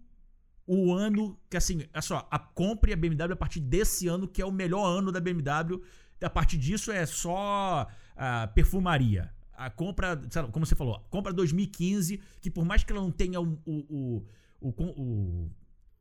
o 0.66 0.94
ano 0.94 1.38
que, 1.50 1.58
assim, 1.58 1.84
é 1.94 2.00
só, 2.00 2.26
a 2.32 2.40
compre 2.40 2.94
a 2.94 2.96
BMW 2.96 3.34
a 3.34 3.36
partir 3.36 3.60
desse 3.60 4.08
ano, 4.08 4.26
que 4.26 4.42
é 4.42 4.46
o 4.46 4.52
melhor 4.52 4.86
ano 4.86 5.12
da 5.12 5.20
BMW. 5.20 5.84
A 6.22 6.30
partir 6.30 6.58
disso 6.58 6.90
é 6.90 7.06
só 7.06 7.86
a 8.16 8.48
perfumaria. 8.48 9.30
A 9.52 9.70
compra, 9.70 10.18
como 10.54 10.66
você 10.66 10.74
falou, 10.74 11.06
compra 11.10 11.34
2015, 11.34 12.22
que 12.40 12.50
por 12.50 12.64
mais 12.64 12.82
que 12.82 12.94
ela 12.94 13.02
não 13.02 13.12
tenha 13.12 13.42
o, 13.42 13.60
o, 13.66 14.26
o, 14.62 14.70
o 14.70 15.52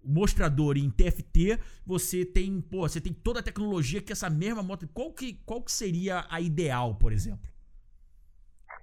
mostrador 0.05 0.77
em 0.77 0.91
TFT, 0.91 1.59
você 1.87 2.25
tem, 2.25 2.61
pô, 2.61 2.89
você 2.89 3.01
tem 3.01 3.13
toda 3.13 3.41
a 3.41 3.43
tecnologia 3.43 4.01
que 4.01 4.13
essa 4.13 4.29
mesma 4.29 4.63
moto. 4.63 4.89
Qual 4.93 5.13
que, 5.13 5.35
qual 5.45 5.63
que 5.63 5.73
seria 5.73 6.27
a 6.29 6.41
ideal, 6.41 6.95
por 6.95 7.13
exemplo? 7.13 7.51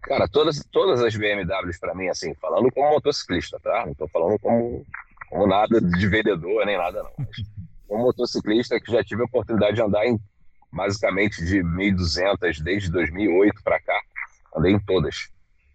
Cara, 0.04 0.28
todas, 0.28 0.64
todas 0.72 1.02
as 1.02 1.16
BMWs 1.16 1.78
para 1.80 1.94
mim, 1.94 2.08
assim, 2.08 2.34
falando 2.36 2.72
como 2.72 2.90
motociclista, 2.90 3.60
tá? 3.60 3.86
Não 3.86 3.94
tô 3.94 4.08
falando 4.08 4.40
como, 4.40 4.86
como 5.30 5.48
nada 5.48 5.82
de 5.82 6.08
vendedor 6.08 6.66
nem 6.66 6.78
nada, 6.78 7.04
não. 7.04 7.12
Mas 7.18 7.44
como 7.88 8.04
motociclista 8.04 8.80
que 8.80 8.92
já 8.92 9.04
tive 9.04 9.24
a 9.24 9.26
oportunidade 9.26 9.76
de 9.76 9.82
andar 9.82 10.06
em 10.06 10.20
basicamente 10.72 11.44
de 11.44 11.64
1.200 11.64 12.62
desde 12.62 12.92
2008 12.92 13.62
para 13.64 13.80
cá, 13.82 14.00
andei 14.56 14.74
em 14.74 14.80
todas. 14.80 15.30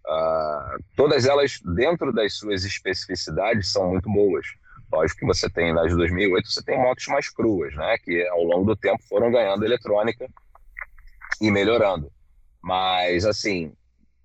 Uh, 0.07 0.83
todas 0.96 1.26
elas, 1.26 1.61
dentro 1.74 2.12
das 2.12 2.35
suas 2.35 2.64
especificidades, 2.64 3.72
são 3.72 3.90
muito 3.90 4.11
boas. 4.11 4.46
Lógico 4.94 5.20
que 5.20 5.26
você 5.26 5.50
tem 5.50 5.72
nas 5.72 5.88
de 5.88 5.96
2008, 5.96 6.48
você 6.48 6.62
tem 6.62 6.78
motos 6.78 7.07
mais 7.09 7.28
cruas, 7.28 7.74
né? 7.74 7.96
Que 7.98 8.26
ao 8.28 8.44
longo 8.44 8.64
do 8.64 8.76
tempo 8.76 9.02
foram 9.09 9.30
ganhando 9.30 9.64
eletrônica 9.64 10.28
e 11.40 11.50
melhorando. 11.50 12.12
Mas, 12.62 13.24
assim, 13.24 13.72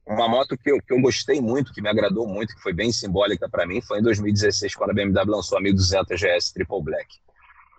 uma 0.05 0.27
moto 0.27 0.55
que 0.57 0.71
eu, 0.71 0.77
que 0.81 0.93
eu 0.93 1.01
gostei 1.01 1.41
muito, 1.41 1.73
que 1.73 1.81
me 1.81 1.89
agradou 1.89 2.27
muito, 2.27 2.55
que 2.55 2.61
foi 2.61 2.71
bem 2.71 2.91
simbólica 2.91 3.49
para 3.49 3.65
mim, 3.65 3.81
foi 3.81 3.99
em 3.99 4.03
2016, 4.03 4.75
quando 4.75 4.91
a 4.91 4.93
BMW 4.93 5.25
lançou 5.25 5.57
a 5.57 5.61
1200 5.61 6.19
GS 6.19 6.51
Triple 6.53 6.83
Black. 6.83 7.07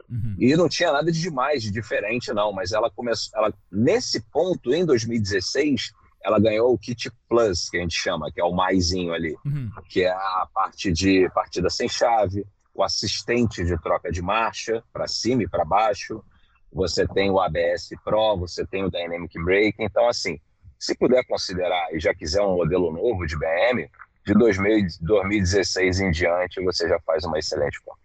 Uhum. 0.09 0.35
E 0.39 0.57
não 0.57 0.69
tinha 0.69 0.93
nada 0.93 1.13
de 1.13 1.21
demais, 1.21 1.63
de 1.63 1.71
diferente, 1.71 2.33
não, 2.33 2.53
mas 2.53 2.73
ela 2.73 2.91
começou, 2.91 3.39
ela, 3.39 3.55
nesse 3.71 4.21
ponto, 4.33 4.75
em 4.75 4.85
2016, 4.85 5.93
ela 6.25 6.41
ganhou 6.41 6.73
o 6.73 6.79
kit 6.79 7.11
plus, 7.29 7.71
que 7.71 7.79
a 7.79 7.81
gente 7.81 7.97
chama, 7.97 8.31
que 8.33 8.41
é 8.41 8.45
o 8.45 8.53
maisinho 8.53 9.13
ali, 9.13 9.37
uhum. 9.45 9.71
que 9.89 10.03
é 10.03 10.11
a 10.11 10.49
parte 10.53 10.93
de 10.93 11.31
partida 11.31 11.71
sem 11.71 11.89
chave, 11.89 12.45
o 12.75 12.83
assistente 12.83 13.65
de 13.65 13.81
troca 13.81 14.11
de 14.11 14.23
marcha 14.23 14.83
para 14.93 15.07
cima 15.07 15.43
e 15.43 15.49
para 15.49 15.65
baixo, 15.65 16.25
você 16.73 17.07
tem 17.07 17.31
o 17.31 17.41
ABS 17.41 17.91
Pro, 18.05 18.37
você 18.37 18.67
tem 18.67 18.85
o 18.85 18.91
Dynamic 18.91 19.43
Brake, 19.43 19.77
então 19.79 20.09
assim, 20.09 20.39
se 20.79 20.95
puder 20.95 21.25
considerar 21.27 21.93
e 21.93 21.99
já 21.99 22.15
quiser 22.15 22.43
um 22.43 22.57
modelo 22.57 22.93
novo 22.93 23.27
de 23.27 23.37
BM, 23.37 23.91
de 24.25 24.35
2016 24.35 26.01
em 26.01 26.11
diante 26.11 26.63
você 26.63 26.89
já 26.89 26.99
faz 27.01 27.25
uma 27.25 27.39
excelente 27.39 27.81
compra. 27.83 28.01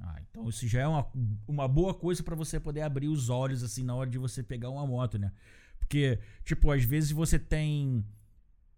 Ah, 0.00 0.20
então 0.30 0.48
isso 0.48 0.66
já 0.66 0.82
é 0.82 0.86
uma, 0.86 1.06
uma 1.46 1.68
boa 1.68 1.94
coisa 1.94 2.22
para 2.22 2.36
você 2.36 2.60
poder 2.60 2.82
abrir 2.82 3.08
os 3.08 3.28
olhos 3.28 3.62
assim 3.62 3.82
na 3.82 3.94
hora 3.94 4.08
de 4.08 4.18
você 4.18 4.42
pegar 4.42 4.70
uma 4.70 4.86
moto, 4.86 5.18
né? 5.18 5.32
Porque, 5.78 6.18
tipo, 6.44 6.70
às 6.70 6.84
vezes 6.84 7.10
você 7.10 7.38
tem. 7.38 8.02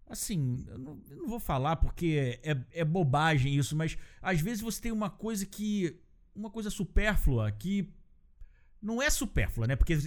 Assim, 0.07 0.63
eu 0.67 0.77
não, 0.77 0.99
eu 1.09 1.17
não 1.17 1.27
vou 1.27 1.39
falar 1.39 1.77
porque 1.77 2.39
é, 2.43 2.57
é 2.71 2.85
bobagem 2.85 3.55
isso, 3.55 3.75
mas 3.75 3.97
às 4.21 4.39
vezes 4.39 4.61
você 4.61 4.81
tem 4.81 4.91
uma 4.91 5.09
coisa 5.09 5.45
que. 5.45 5.99
Uma 6.35 6.49
coisa 6.49 6.69
supérflua 6.69 7.51
que. 7.51 7.89
Não 8.81 9.01
é 9.01 9.09
supérflua, 9.09 9.65
né? 9.65 9.75
Porque 9.75 9.97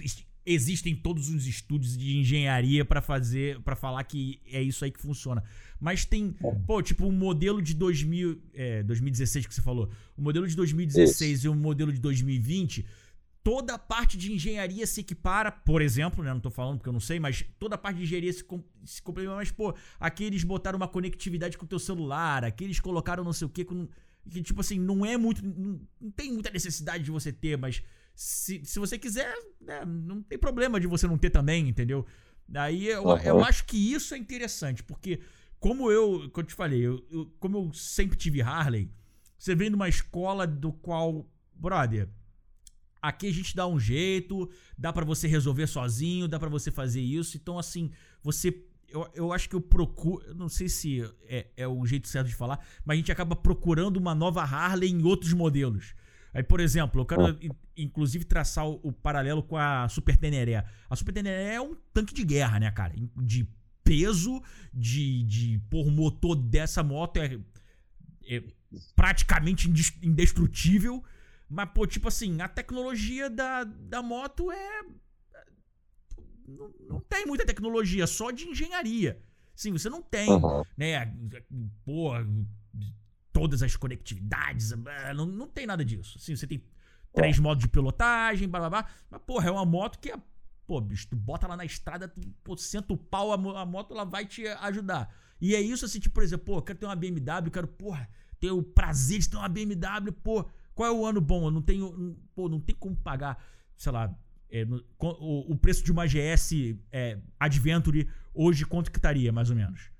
existem 0.45 0.95
todos 0.95 1.29
os 1.29 1.45
estudos 1.45 1.97
de 1.97 2.17
engenharia 2.17 2.85
para 2.85 3.01
fazer, 3.01 3.59
para 3.61 3.75
falar 3.75 4.03
que 4.05 4.41
é 4.45 4.61
isso 4.61 4.83
aí 4.85 4.91
que 4.91 5.01
funciona. 5.01 5.43
Mas 5.79 6.05
tem, 6.05 6.35
é. 6.43 6.51
pô, 6.65 6.81
tipo 6.81 7.05
o 7.05 7.09
um 7.09 7.11
modelo 7.11 7.61
de 7.61 7.73
2000, 7.73 8.41
é, 8.53 8.83
2016 8.83 9.47
que 9.47 9.53
você 9.53 9.61
falou, 9.61 9.89
o 10.17 10.21
modelo 10.21 10.47
de 10.47 10.55
2016 10.55 11.39
isso. 11.39 11.45
e 11.45 11.49
o 11.49 11.55
modelo 11.55 11.91
de 11.91 11.99
2020 11.99 12.85
toda 13.49 13.73
a 13.73 13.79
parte 13.79 14.15
de 14.15 14.31
engenharia 14.31 14.85
se 14.85 15.01
equipara, 15.01 15.51
por 15.51 15.81
exemplo, 15.81 16.23
né? 16.23 16.31
Não 16.31 16.39
tô 16.39 16.51
falando 16.51 16.77
porque 16.77 16.89
eu 16.89 16.93
não 16.93 16.99
sei, 16.99 17.19
mas 17.19 17.43
toda 17.57 17.73
a 17.73 17.77
parte 17.79 17.97
de 17.97 18.03
engenharia 18.03 18.31
se, 18.31 18.43
com, 18.43 18.63
se 18.85 19.01
complementa. 19.01 19.37
Mas, 19.37 19.49
pô, 19.49 19.75
aqui 19.99 20.23
eles 20.23 20.43
botaram 20.43 20.77
uma 20.77 20.87
conectividade 20.87 21.57
com 21.57 21.65
o 21.65 21.67
teu 21.67 21.79
celular, 21.79 22.45
aqui 22.45 22.63
eles 22.63 22.79
colocaram 22.79 23.23
não 23.23 23.33
sei 23.33 23.47
o 23.47 23.49
que, 23.49 23.65
com, 23.65 23.87
que 24.29 24.43
tipo 24.43 24.61
assim, 24.61 24.77
não 24.77 25.03
é 25.03 25.17
muito. 25.17 25.43
Não, 25.43 25.81
não, 25.99 26.11
tem 26.11 26.31
muita 26.31 26.51
necessidade 26.51 27.03
de 27.03 27.09
você 27.09 27.33
ter, 27.33 27.57
mas 27.57 27.81
se, 28.13 28.63
se 28.63 28.77
você 28.77 28.99
quiser, 28.99 29.33
né, 29.59 29.83
não 29.83 30.21
tem 30.21 30.37
problema 30.37 30.79
de 30.79 30.85
você 30.85 31.07
não 31.07 31.17
ter 31.17 31.31
também, 31.31 31.67
entendeu? 31.67 32.05
Daí 32.47 32.85
eu, 32.85 33.03
uhum. 33.03 33.17
eu 33.17 33.43
acho 33.43 33.65
que 33.65 33.77
isso 33.77 34.13
é 34.13 34.17
interessante, 34.19 34.83
porque 34.83 35.21
como 35.59 35.91
eu, 35.91 36.29
como 36.31 36.43
eu 36.43 36.43
te 36.43 36.53
falei, 36.53 36.85
eu, 36.85 37.03
eu, 37.09 37.25
como 37.39 37.57
eu 37.57 37.73
sempre 37.73 38.15
tive 38.15 38.43
Harley, 38.43 38.91
você 39.39 39.55
vem 39.55 39.69
de 39.69 39.75
uma 39.75 39.89
escola 39.89 40.45
do 40.45 40.71
qual, 40.71 41.27
brother, 41.55 42.09
Aqui 43.01 43.27
a 43.27 43.33
gente 43.33 43.55
dá 43.55 43.65
um 43.65 43.79
jeito, 43.79 44.49
dá 44.77 44.91
para 44.91 45.05
você 45.05 45.27
resolver 45.27 45.67
sozinho, 45.67 46.27
dá 46.27 46.39
para 46.39 46.49
você 46.49 46.69
fazer 46.71 47.01
isso. 47.01 47.37
Então, 47.37 47.57
assim, 47.57 47.91
você. 48.21 48.65
Eu, 48.89 49.07
eu 49.13 49.33
acho 49.33 49.47
que 49.47 49.55
eu 49.55 49.61
procuro. 49.61 50.33
Não 50.35 50.49
sei 50.49 50.67
se 50.67 51.01
é, 51.23 51.47
é 51.55 51.67
o 51.67 51.85
jeito 51.85 52.07
certo 52.07 52.27
de 52.27 52.35
falar, 52.35 52.59
mas 52.83 52.95
a 52.95 52.97
gente 52.97 53.11
acaba 53.11 53.35
procurando 53.35 53.97
uma 53.97 54.13
nova 54.13 54.41
Harley 54.41 54.89
em 54.89 55.03
outros 55.03 55.33
modelos. 55.33 55.93
Aí, 56.33 56.43
por 56.43 56.59
exemplo, 56.59 57.01
eu 57.01 57.05
quero 57.05 57.39
inclusive 57.75 58.23
traçar 58.25 58.67
o, 58.67 58.79
o, 58.83 58.91
paralelo 58.91 59.41
com 59.41 59.57
a 59.57 59.87
Super 59.89 60.15
Teneré. 60.17 60.63
A 60.89 60.95
Super 60.95 61.13
Teneré 61.13 61.55
é 61.55 61.61
um 61.61 61.75
tanque 61.93 62.13
de 62.13 62.23
guerra, 62.23 62.59
né, 62.59 62.71
cara? 62.71 62.93
De 63.17 63.47
peso, 63.83 64.41
de. 64.73 65.23
de 65.23 65.61
por 65.69 65.87
o 65.87 65.91
motor 65.91 66.35
dessa 66.35 66.83
moto 66.83 67.17
é, 67.17 67.39
é 68.27 68.43
praticamente 68.95 69.69
indestrutível. 70.03 71.03
Mas, 71.49 71.69
pô, 71.73 71.87
tipo 71.87 72.07
assim, 72.07 72.39
a 72.41 72.47
tecnologia 72.47 73.29
da, 73.29 73.63
da 73.63 74.03
moto 74.03 74.51
é. 74.51 74.83
Não, 76.47 76.73
não 76.87 76.99
tem 77.01 77.25
muita 77.25 77.45
tecnologia, 77.45 78.05
só 78.05 78.31
de 78.31 78.47
engenharia. 78.47 79.21
Sim, 79.55 79.71
você 79.73 79.89
não 79.89 80.01
tem, 80.01 80.29
uhum. 80.29 80.63
né? 80.77 81.13
Pô, 81.83 82.11
todas 83.33 83.61
as 83.61 83.75
conectividades, 83.75 84.71
ah, 84.71 85.13
não, 85.13 85.25
não 85.25 85.47
tem 85.47 85.65
nada 85.65 85.83
disso. 85.83 86.17
Sim, 86.19 86.35
você 86.35 86.47
tem 86.47 86.63
três 87.13 87.37
é. 87.37 87.41
modos 87.41 87.63
de 87.63 87.69
pilotagem, 87.69 88.47
blá 88.47 88.59
blá 88.59 88.69
blá. 88.69 88.89
Mas, 89.09 89.21
porra, 89.23 89.49
é 89.49 89.51
uma 89.51 89.65
moto 89.65 89.99
que 89.99 90.11
é. 90.11 90.17
Pô, 90.67 90.79
bicho, 90.79 91.07
tu 91.09 91.15
bota 91.15 91.47
lá 91.47 91.57
na 91.57 91.65
estrada, 91.65 92.07
tu 92.07 92.21
pô, 92.43 92.55
senta 92.55 92.93
o 92.93 92.97
pau, 92.97 93.31
a, 93.31 93.61
a 93.61 93.65
moto 93.65 93.93
ela 93.93 94.05
vai 94.05 94.25
te 94.25 94.47
ajudar. 94.47 95.11
E 95.41 95.55
é 95.55 95.61
isso 95.61 95.83
assim, 95.83 95.99
tipo, 95.99 96.13
por 96.13 96.23
exemplo, 96.23 96.45
pô, 96.45 96.61
quero 96.61 96.77
ter 96.77 96.85
uma 96.85 96.95
BMW, 96.95 97.49
quero, 97.51 97.67
porra, 97.67 98.07
ter 98.39 98.51
o 98.51 98.61
prazer 98.61 99.19
de 99.19 99.29
ter 99.29 99.37
uma 99.37 99.49
BMW, 99.49 100.11
pô. 100.23 100.47
Qual 100.79 100.87
é 100.87 100.97
o 100.97 101.05
ano 101.05 101.19
bom? 101.19 101.47
Eu 101.47 101.51
não 101.51 101.61
tenho. 101.61 102.15
Pô, 102.33 102.47
não 102.47 102.57
tem 102.57 102.73
como 102.73 102.95
pagar, 102.95 103.37
sei 103.75 103.91
lá, 103.91 104.17
é, 104.49 104.63
no, 104.63 104.81
o, 104.97 105.51
o, 105.51 105.57
preço 105.57 105.83
de 105.83 105.91
uma 105.91 106.07
GS 106.07 106.53
é, 106.89 107.17
Adventure 107.37 108.09
hoje 108.33 108.65
quanto 108.65 108.89
que 108.89 108.97
estaria, 108.97 109.29
mais 109.29 109.49
ou 109.49 109.57
menos? 109.57 109.91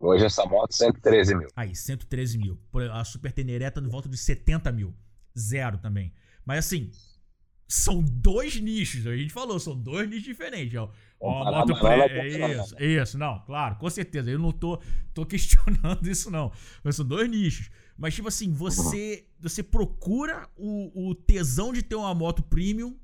Hoje 0.00 0.24
essa 0.24 0.46
moto 0.46 0.74
113 0.74 1.34
mil. 1.34 1.48
Aí, 1.54 1.76
113 1.76 2.38
mil. 2.38 2.58
A 2.90 3.04
Super 3.04 3.32
Teneré 3.32 3.70
tá 3.70 3.82
no 3.82 3.90
volta 3.90 4.08
de 4.08 4.16
70 4.16 4.72
mil. 4.72 4.94
Zero 5.38 5.76
também. 5.76 6.10
Mas 6.42 6.60
assim, 6.60 6.90
são 7.68 8.02
dois 8.02 8.58
nichos. 8.58 9.06
A 9.06 9.14
gente 9.14 9.30
falou, 9.30 9.60
são 9.60 9.78
dois 9.78 10.08
nichos 10.08 10.24
diferentes. 10.24 10.74
Ó, 10.74 10.90
ó, 11.20 11.44
moto 11.50 11.78
pre... 11.78 11.88
é 11.88 12.52
isso, 12.52 12.82
isso, 12.82 13.18
não, 13.18 13.40
claro, 13.40 13.76
com 13.76 13.90
certeza. 13.90 14.30
Eu 14.30 14.38
não 14.38 14.52
tô, 14.52 14.80
tô 15.12 15.26
questionando 15.26 16.04
isso, 16.08 16.30
não. 16.30 16.50
Mas 16.82 16.96
são 16.96 17.04
dois 17.04 17.28
nichos. 17.28 17.70
Mas, 17.96 18.14
tipo 18.14 18.28
assim, 18.28 18.52
você 18.52 19.26
você 19.38 19.62
procura 19.62 20.48
o, 20.56 21.10
o 21.10 21.14
tesão 21.14 21.72
de 21.72 21.82
ter 21.82 21.96
uma 21.96 22.14
moto 22.14 22.42
premium, 22.42 22.96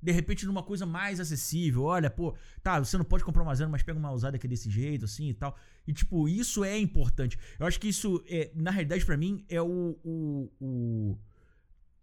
de 0.00 0.12
repente 0.12 0.46
numa 0.46 0.62
coisa 0.62 0.86
mais 0.86 1.20
acessível. 1.20 1.82
Olha, 1.82 2.10
pô, 2.10 2.34
tá, 2.62 2.78
você 2.78 2.96
não 2.96 3.04
pode 3.04 3.24
comprar 3.24 3.42
uma 3.42 3.54
zero, 3.54 3.70
mas 3.70 3.82
pega 3.82 3.98
uma 3.98 4.10
usada 4.12 4.38
que 4.38 4.46
é 4.46 4.50
desse 4.50 4.70
jeito, 4.70 5.04
assim 5.04 5.28
e 5.28 5.34
tal. 5.34 5.56
E, 5.86 5.92
tipo, 5.92 6.28
isso 6.28 6.64
é 6.64 6.76
importante. 6.78 7.38
Eu 7.58 7.66
acho 7.66 7.78
que 7.78 7.88
isso, 7.88 8.22
é, 8.28 8.50
na 8.54 8.70
realidade, 8.70 9.04
para 9.04 9.16
mim, 9.16 9.44
é 9.48 9.60
o, 9.60 9.98
o, 10.04 10.52
o, 10.60 11.18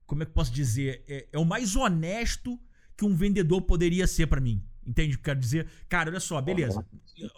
Como 0.05 0.21
é 0.23 0.25
que 0.25 0.31
eu 0.31 0.35
posso 0.35 0.51
dizer? 0.51 1.03
É, 1.07 1.27
é 1.31 1.39
o 1.39 1.45
mais 1.45 1.75
honesto 1.75 2.59
que 2.95 3.05
um 3.05 3.15
vendedor 3.15 3.61
poderia 3.61 4.05
ser 4.07 4.27
para 4.27 4.41
mim. 4.41 4.63
Entende 4.85 5.15
o 5.15 5.17
que 5.17 5.21
eu 5.21 5.25
quero 5.25 5.39
dizer? 5.39 5.67
Cara, 5.87 6.09
olha 6.09 6.19
só, 6.19 6.41
beleza. 6.41 6.85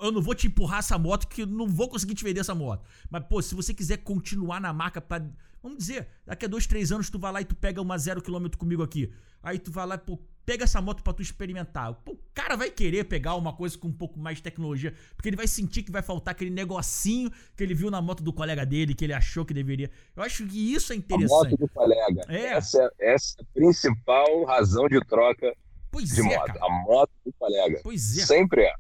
Eu 0.02 0.12
não 0.12 0.22
vou 0.22 0.36
te 0.36 0.48
empurrar 0.48 0.80
essa 0.80 0.98
moto 0.98 1.28
que 1.28 1.42
eu 1.42 1.48
não 1.48 1.68
vou 1.68 1.90
conseguir 1.90 2.16
te 2.16 2.24
vender 2.24 2.40
essa 2.40 2.56
moto. 2.56 2.86
Mas, 3.10 3.24
pô, 3.26 3.42
se 3.42 3.56
você 3.56 3.74
quiser 3.74 3.98
continuar 3.98 4.62
na 4.62 4.72
marca 4.72 5.02
pra. 5.02 5.26
Vamos 5.62 5.78
dizer, 5.78 6.08
daqui 6.26 6.46
a 6.46 6.48
dois, 6.48 6.66
três 6.66 6.92
anos 6.92 7.10
tu 7.10 7.20
vai 7.20 7.32
lá 7.32 7.42
e 7.42 7.46
tu 7.46 7.54
pega 7.54 7.80
uma 7.82 7.98
zero 7.98 8.22
quilômetro 8.22 8.58
comigo 8.58 8.82
aqui. 8.82 9.14
Aí 9.44 9.60
tu 9.60 9.72
vai 9.72 9.86
lá, 9.86 9.98
pô, 9.98 10.20
pega 10.46 10.64
essa 10.64 10.82
moto 10.82 11.04
para 11.04 11.14
tu 11.14 11.22
experimentar. 11.22 11.94
Pô, 11.94 12.14
o 12.14 12.20
cara 12.34 12.56
vai 12.56 12.70
querer 12.70 13.06
pegar 13.06 13.36
uma 13.36 13.54
coisa 13.54 13.78
com 13.78 13.88
um 13.88 13.94
pouco 13.94 14.20
mais 14.20 14.38
de 14.38 14.44
tecnologia, 14.44 14.94
porque 15.16 15.30
ele 15.30 15.36
vai 15.36 15.48
sentir 15.48 15.84
que 15.84 15.92
vai 15.92 16.02
faltar 16.02 16.32
aquele 16.32 16.50
negocinho 16.50 17.32
que 17.56 17.64
ele 17.64 17.74
viu 17.74 17.92
na 17.92 18.02
moto 18.02 18.24
do 18.24 18.34
colega 18.34 18.66
dele, 18.66 18.96
que 18.96 19.06
ele 19.06 19.14
achou 19.14 19.46
que 19.46 19.54
deveria. 19.54 19.92
Eu 20.16 20.24
acho 20.24 20.46
que 20.48 20.74
isso 20.74 20.94
é 20.94 20.96
interessante. 20.96 21.48
A 21.48 21.50
moto 21.50 21.58
do 21.58 21.70
colega. 21.70 22.22
É. 22.28 22.54
Essa, 22.54 22.92
essa 23.00 23.36
é 23.40 23.44
a 23.44 23.46
principal 23.54 24.44
razão 24.46 24.88
de 24.88 25.00
troca 25.06 25.56
Pois 25.92 26.10
de 26.10 26.22
é, 26.22 26.24
moto. 26.24 26.48
Cara. 26.48 26.60
A 26.66 26.70
moto 26.70 27.12
do 27.26 27.34
colega. 27.34 27.80
Pois 27.84 28.18
é. 28.18 28.26
Sempre 28.26 28.64
é. 28.64 28.74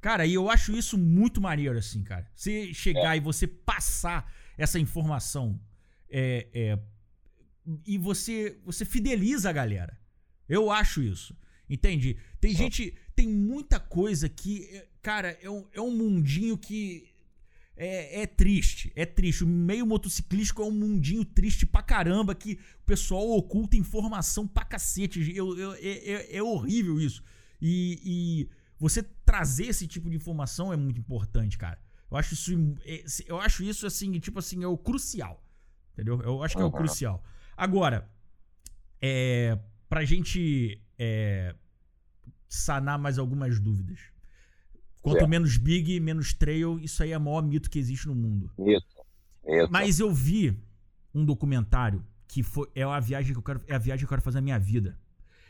Cara, 0.00 0.26
e 0.26 0.34
eu 0.34 0.50
acho 0.50 0.72
isso 0.76 0.96
muito 0.96 1.40
maneiro, 1.40 1.78
assim, 1.78 2.02
cara. 2.02 2.30
Você 2.34 2.72
chegar 2.72 3.14
é. 3.14 3.18
e 3.18 3.20
você 3.20 3.46
passar 3.46 4.32
essa 4.56 4.78
informação 4.78 5.60
é, 6.10 6.48
é, 6.52 6.78
e 7.86 7.98
você, 7.98 8.58
você 8.64 8.84
fideliza 8.84 9.50
a 9.50 9.52
galera. 9.52 9.98
Eu 10.48 10.70
acho 10.70 11.02
isso. 11.02 11.36
Entende? 11.68 12.18
Tem 12.40 12.54
gente. 12.54 12.94
Tem 13.14 13.28
muita 13.28 13.80
coisa 13.80 14.28
que. 14.28 14.82
Cara, 15.00 15.38
é 15.40 15.48
um, 15.48 15.66
é 15.72 15.80
um 15.80 15.90
mundinho 15.90 16.58
que 16.58 17.11
é, 17.76 18.22
é, 18.22 18.26
triste, 18.26 18.92
é 18.94 19.06
triste. 19.06 19.44
O 19.44 19.46
meio 19.46 19.86
motociclístico 19.86 20.62
é 20.62 20.64
um 20.64 20.70
mundinho 20.70 21.24
triste 21.24 21.64
pra 21.64 21.82
caramba 21.82 22.34
que 22.34 22.58
o 22.80 22.84
pessoal 22.84 23.30
oculta 23.30 23.76
informação 23.76 24.46
pra 24.46 24.64
cacete. 24.64 25.34
Eu, 25.34 25.56
eu, 25.58 25.72
é, 25.74 25.78
é, 25.78 26.36
é 26.36 26.42
horrível 26.42 27.00
isso. 27.00 27.22
E, 27.60 28.00
e, 28.04 28.50
você 28.78 29.02
trazer 29.24 29.66
esse 29.66 29.86
tipo 29.86 30.10
de 30.10 30.16
informação 30.16 30.72
é 30.72 30.76
muito 30.76 31.00
importante, 31.00 31.56
cara. 31.56 31.80
Eu 32.10 32.16
acho 32.16 32.34
isso, 32.34 32.52
é, 32.84 33.04
eu 33.26 33.40
acho 33.40 33.62
isso 33.62 33.86
assim, 33.86 34.18
tipo 34.18 34.38
assim, 34.38 34.62
é 34.62 34.66
o 34.66 34.76
crucial. 34.76 35.42
Entendeu? 35.92 36.20
Eu 36.22 36.42
acho 36.42 36.56
que 36.56 36.62
é 36.62 36.64
o 36.64 36.70
crucial. 36.70 37.22
Agora, 37.56 38.10
é, 39.00 39.58
pra 39.88 40.04
gente 40.04 40.80
é, 40.98 41.54
sanar 42.48 42.98
mais 42.98 43.18
algumas 43.18 43.58
dúvidas. 43.58 44.11
Quanto 45.02 45.24
é. 45.24 45.26
menos 45.26 45.56
big, 45.56 45.98
menos 45.98 46.32
trail, 46.32 46.78
isso 46.78 47.02
aí 47.02 47.10
é 47.10 47.18
o 47.18 47.20
maior 47.20 47.42
mito 47.42 47.68
que 47.68 47.78
existe 47.78 48.06
no 48.06 48.14
mundo. 48.14 48.50
Mito. 48.56 48.86
Mas 49.68 49.98
eu 49.98 50.14
vi 50.14 50.56
um 51.12 51.24
documentário 51.24 52.04
que 52.28 52.42
foi, 52.42 52.68
é 52.74 52.82
a 52.84 53.00
viagem 53.00 53.32
que 53.32 53.38
eu 53.38 53.42
quero, 53.42 53.60
é 53.66 53.74
a 53.74 53.78
viagem 53.78 53.98
que 53.98 54.04
eu 54.04 54.08
quero 54.08 54.22
fazer 54.22 54.38
na 54.38 54.42
minha 54.42 54.58
vida. 54.58 54.96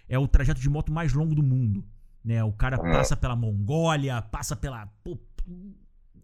É 0.09 0.19
o 0.19 0.27
trajeto 0.27 0.61
de 0.61 0.69
moto 0.69 0.91
mais 0.91 1.13
longo 1.13 1.35
do 1.35 1.43
mundo. 1.43 1.85
Né? 2.25 2.43
O 2.43 2.53
cara 2.53 2.77
é. 2.77 2.79
passa 2.79 3.17
pela 3.17 3.37
Mongólia, 3.37 4.21
passa 4.23 4.57
pela. 4.57 4.91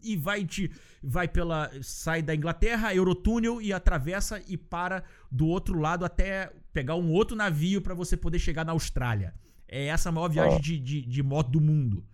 E 0.03 0.17
vai 0.17 0.45
te. 0.45 0.73
Vai 1.03 1.29
pela. 1.29 1.71
Sai 1.83 2.23
da 2.23 2.35
Inglaterra, 2.35 2.95
Eurotúnel 2.95 3.61
e 3.61 3.73
atravessa 3.73 4.43
e 4.49 4.57
para 4.57 5.05
do 5.31 5.47
outro 5.47 5.79
lado 5.79 6.05
até 6.05 6.53
pegar 6.73 6.95
um 6.95 7.11
outro 7.13 7.37
navio 7.37 7.83
para 7.83 7.95
você 7.95 8.17
poder 8.17 8.39
chegar 8.39 8.65
na 8.65 8.73
Austrália. 8.73 9.35
É 9.67 9.87
essa 9.87 10.09
a 10.09 10.13
maior 10.13 10.29
viagem 10.29 10.61
de, 10.61 10.79
de, 10.79 11.03
de 11.03 11.23
moto 11.23 11.51
do 11.51 11.61
mundo. 11.61 12.05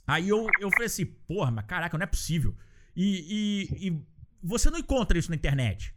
Aí 0.08 0.30
eu, 0.30 0.48
eu 0.60 0.70
falei 0.72 0.86
assim, 0.86 1.06
porra, 1.06 1.50
mas 1.50 1.66
caraca, 1.66 1.98
não 1.98 2.04
é 2.04 2.08
possível. 2.08 2.56
E, 2.96 3.72
e, 3.82 3.88
e, 3.88 4.00
você 4.44 4.70
não 4.70 4.78
encontra 4.78 5.18
isso 5.18 5.30
na 5.30 5.36
internet. 5.36 5.96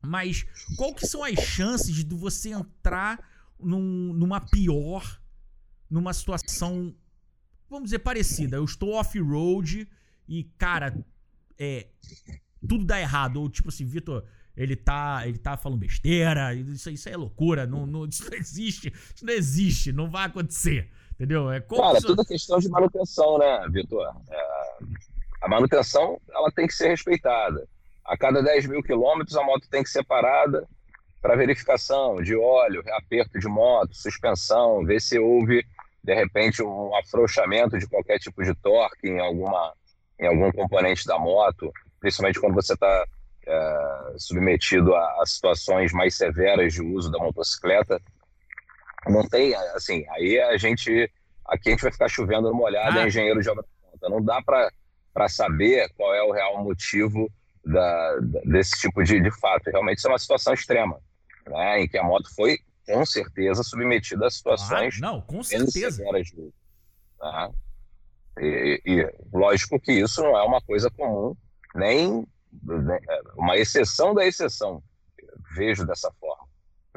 Mas 0.00 0.46
qual 0.76 0.94
que 0.94 1.06
são 1.06 1.24
as 1.24 1.34
chances 1.34 2.04
de 2.04 2.14
você 2.14 2.50
entrar 2.50 3.18
num, 3.58 4.12
numa 4.12 4.40
pior, 4.40 5.20
numa 5.90 6.12
situação 6.12 6.94
vamos 7.68 7.84
dizer, 7.84 8.00
parecida. 8.00 8.56
Eu 8.56 8.64
estou 8.64 8.94
off-road 8.94 9.88
e, 10.28 10.44
cara, 10.58 10.96
é, 11.58 11.86
tudo 12.66 12.84
dá 12.84 13.00
errado. 13.00 13.36
Ou 13.36 13.48
tipo 13.48 13.68
assim, 13.68 13.84
Vitor, 13.84 14.24
ele 14.56 14.74
tá, 14.74 15.22
ele 15.26 15.38
tá 15.38 15.56
falando 15.56 15.78
besteira, 15.78 16.54
isso, 16.54 16.90
isso 16.90 17.08
é 17.08 17.16
loucura, 17.16 17.66
não, 17.66 17.86
não, 17.86 18.06
isso 18.06 18.28
não 18.30 18.36
existe, 18.36 18.92
isso 19.14 19.24
não 19.24 19.32
existe, 19.32 19.92
não 19.92 20.10
vai 20.10 20.26
acontecer. 20.26 20.90
Entendeu? 21.12 21.50
É 21.50 21.60
Cara, 21.60 21.98
isso... 21.98 22.06
tudo 22.08 22.22
é 22.22 22.24
questão 22.24 22.58
de 22.58 22.68
manutenção, 22.68 23.38
né, 23.38 23.66
Vitor? 23.70 24.06
É, 24.30 24.78
a 25.42 25.48
manutenção 25.48 26.20
ela 26.30 26.50
tem 26.50 26.66
que 26.66 26.74
ser 26.74 26.88
respeitada. 26.88 27.66
A 28.04 28.16
cada 28.16 28.42
10 28.42 28.66
mil 28.66 28.82
quilômetros 28.82 29.36
a 29.36 29.42
moto 29.42 29.68
tem 29.68 29.82
que 29.82 29.88
ser 29.88 30.04
parada 30.04 30.66
para 31.20 31.34
verificação 31.34 32.22
de 32.22 32.36
óleo, 32.36 32.82
reaperto 32.82 33.38
de 33.38 33.48
moto, 33.48 33.94
suspensão, 33.94 34.84
ver 34.84 35.00
se 35.00 35.18
houve 35.18 35.64
de 36.06 36.14
repente 36.14 36.62
um 36.62 36.94
afrouxamento 36.94 37.76
de 37.76 37.86
qualquer 37.88 38.20
tipo 38.20 38.42
de 38.44 38.54
torque 38.54 39.08
em 39.08 39.18
alguma 39.18 39.74
em 40.18 40.26
algum 40.26 40.50
componente 40.52 41.04
da 41.04 41.18
moto, 41.18 41.70
principalmente 42.00 42.40
quando 42.40 42.54
você 42.54 42.72
está 42.72 43.04
é, 43.46 44.14
submetido 44.16 44.94
a, 44.94 45.22
a, 45.22 45.26
situações 45.26 45.92
mais 45.92 46.14
severas 46.14 46.72
de 46.72 46.80
uso 46.80 47.10
da 47.10 47.18
motocicleta. 47.18 48.00
Não 49.08 49.28
tem, 49.28 49.54
assim, 49.74 50.06
aí 50.10 50.40
a 50.40 50.56
gente, 50.56 51.10
aqui 51.44 51.68
a 51.68 51.72
gente 51.72 51.82
vai 51.82 51.92
ficar 51.92 52.08
chovendo 52.08 52.48
numa 52.48 52.62
olhada, 52.62 53.00
ah. 53.00 53.02
é 53.02 53.08
engenheiro 53.08 53.42
de 53.42 53.50
obra 53.50 53.64
pronta. 53.82 54.08
Não 54.08 54.24
dá 54.24 54.40
para 54.42 55.28
saber 55.28 55.90
qual 55.96 56.14
é 56.14 56.22
o 56.22 56.32
real 56.32 56.64
motivo 56.64 57.30
da, 57.62 58.16
da, 58.20 58.40
desse 58.44 58.80
tipo 58.80 59.02
de, 59.04 59.20
de 59.20 59.30
fato. 59.38 59.70
Realmente 59.70 59.98
isso 59.98 60.08
é 60.08 60.12
uma 60.12 60.18
situação 60.18 60.54
extrema, 60.54 60.98
né, 61.46 61.82
em 61.82 61.88
que 61.88 61.98
a 61.98 62.02
moto 62.02 62.34
foi 62.34 62.58
com 62.86 63.04
certeza 63.04 63.62
submetida 63.62 64.26
a 64.26 64.30
situações. 64.30 64.96
Ah, 64.98 65.00
não, 65.00 65.20
com 65.20 65.42
certeza. 65.42 66.04
De, 66.22 66.52
tá? 67.18 67.50
e, 68.40 68.82
e, 68.84 69.14
lógico 69.32 69.80
que 69.80 69.92
isso 69.92 70.22
não 70.22 70.38
é 70.38 70.42
uma 70.42 70.60
coisa 70.60 70.90
comum, 70.90 71.34
nem, 71.74 72.26
nem 72.62 73.00
uma 73.36 73.56
exceção 73.56 74.14
da 74.14 74.24
exceção. 74.24 74.82
Vejo 75.54 75.86
dessa 75.86 76.10
forma. 76.20 76.46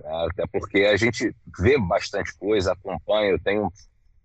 Né? 0.04 0.28
Até 0.30 0.46
porque 0.48 0.80
a 0.80 0.96
gente 0.96 1.36
vê 1.60 1.78
bastante 1.78 2.36
coisa, 2.38 2.74
acompanha, 2.74 3.32
eu 3.32 3.40
tenho 3.40 3.72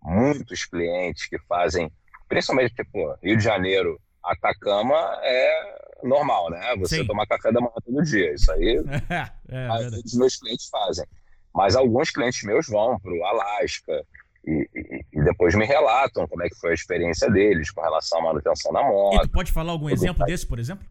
muitos 0.02 0.64
clientes 0.66 1.26
que 1.26 1.38
fazem, 1.40 1.90
principalmente 2.28 2.74
tipo, 2.74 3.18
Rio 3.22 3.36
de 3.36 3.42
Janeiro, 3.42 4.00
Atacama 4.22 4.96
é 5.22 5.84
normal, 6.02 6.50
né? 6.50 6.74
Você 6.78 6.98
Sim. 6.98 7.06
tomar 7.06 7.26
café 7.26 7.52
da 7.52 7.60
manhã 7.60 7.72
todo 7.84 8.02
dia. 8.02 8.32
Isso 8.32 8.50
aí, 8.52 8.76
é, 9.48 9.66
é, 9.66 9.88
os 10.04 10.14
meus 10.14 10.36
clientes 10.36 10.68
fazem. 10.68 11.04
Mas 11.54 11.76
alguns 11.76 12.10
clientes 12.10 12.42
meus 12.42 12.66
vão 12.66 12.98
para 12.98 13.12
o 13.12 13.24
Alasca 13.24 14.04
e, 14.46 14.68
e, 14.74 15.04
e, 15.12 15.24
depois 15.24 15.54
me 15.54 15.64
relatam 15.64 16.26
como 16.26 16.42
é 16.42 16.48
que 16.48 16.56
foi 16.56 16.72
a 16.72 16.74
experiência 16.74 17.30
deles 17.30 17.70
com 17.70 17.80
relação 17.80 18.18
à 18.18 18.22
manutenção 18.24 18.72
da 18.72 18.82
moto. 18.82 19.16
E 19.16 19.28
tu 19.28 19.30
pode 19.30 19.52
falar 19.52 19.72
algum 19.72 19.88
exemplo 19.88 20.24
desse, 20.26 20.46
por 20.46 20.58
exemplo? 20.58 20.86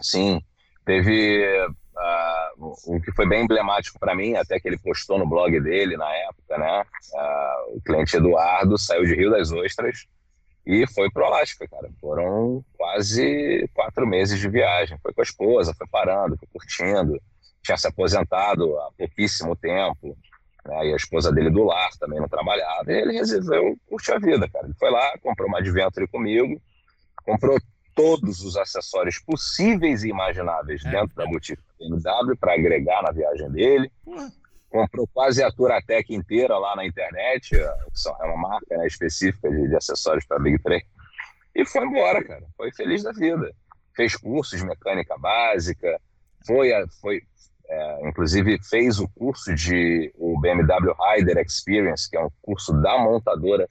Sim, 0.00 0.40
teve 0.84 1.66
uh, 1.66 2.76
o 2.86 3.00
que 3.00 3.12
foi 3.12 3.28
bem 3.28 3.44
emblemático 3.44 3.98
para 3.98 4.14
mim, 4.14 4.34
até 4.34 4.60
que 4.60 4.68
ele 4.68 4.78
postou 4.78 5.18
no 5.18 5.28
blog 5.28 5.60
dele 5.60 5.96
na 5.96 6.10
época, 6.10 6.56
né? 6.56 6.82
Uh, 7.12 7.76
o 7.76 7.80
cliente 7.84 8.16
Eduardo 8.16 8.78
saiu 8.78 9.04
de 9.04 9.14
Rio 9.14 9.30
das 9.30 9.50
Ostras 9.50 10.06
e 10.64 10.86
foi 10.86 11.10
pro 11.10 11.24
Alasca, 11.24 11.66
cara. 11.68 11.90
Foram 12.00 12.64
quase 12.78 13.68
quatro 13.74 14.06
meses 14.06 14.38
de 14.38 14.48
viagem. 14.48 14.98
Foi 15.02 15.12
com 15.12 15.20
a 15.20 15.24
esposa, 15.24 15.74
foi 15.74 15.86
parando, 15.88 16.36
foi 16.38 16.48
curtindo 16.52 17.20
tinha 17.66 17.76
se 17.76 17.88
aposentado 17.88 18.78
há 18.78 18.90
pouquíssimo 18.96 19.56
tempo, 19.56 20.16
né? 20.64 20.86
e 20.86 20.92
a 20.92 20.96
esposa 20.96 21.32
dele 21.32 21.50
do 21.50 21.64
lar 21.64 21.90
também 21.98 22.20
não 22.20 22.28
trabalhava, 22.28 22.90
ele 22.92 23.12
resolveu 23.12 23.76
curtir 23.88 24.12
a 24.12 24.18
vida, 24.18 24.48
cara. 24.48 24.66
Ele 24.66 24.74
foi 24.78 24.90
lá, 24.90 25.18
comprou 25.18 25.48
uma 25.48 25.58
Adventure 25.58 26.06
comigo, 26.06 26.60
comprou 27.24 27.58
todos 27.94 28.42
os 28.42 28.56
acessórios 28.56 29.18
possíveis 29.18 30.04
e 30.04 30.10
imagináveis 30.10 30.84
é, 30.84 30.90
dentro 30.90 31.12
é. 31.20 31.24
da 31.24 31.26
boutique 31.26 31.62
BMW 31.80 32.36
para 32.38 32.54
agregar 32.54 33.02
na 33.02 33.10
viagem 33.10 33.50
dele. 33.50 33.90
Comprou 34.70 35.08
quase 35.08 35.42
a 35.42 35.50
Turatec 35.50 36.14
inteira 36.14 36.58
lá 36.58 36.76
na 36.76 36.84
internet, 36.86 37.56
é, 37.56 37.68
uma 38.24 38.36
marca 38.36 38.76
né, 38.76 38.86
específica 38.86 39.50
de, 39.50 39.68
de 39.68 39.76
acessórios 39.76 40.24
para 40.26 40.38
Big 40.38 40.62
3. 40.62 40.82
E 41.54 41.64
foi 41.64 41.86
embora, 41.86 42.22
cara. 42.22 42.44
Foi 42.56 42.70
feliz 42.72 43.02
da 43.02 43.12
vida. 43.12 43.50
Fez 43.94 44.14
cursos 44.14 44.58
de 44.58 44.66
mecânica 44.66 45.16
básica, 45.16 45.98
foi, 46.46 46.70
foi, 47.00 47.22
é, 47.68 48.08
inclusive 48.08 48.58
fez 48.62 48.98
o 49.00 49.08
curso 49.08 49.54
de 49.54 50.12
o 50.16 50.38
BMW 50.40 50.94
Rider 51.14 51.38
Experience, 51.38 52.08
que 52.08 52.16
é 52.16 52.24
um 52.24 52.30
curso 52.42 52.72
da 52.80 52.98
montadora 52.98 53.68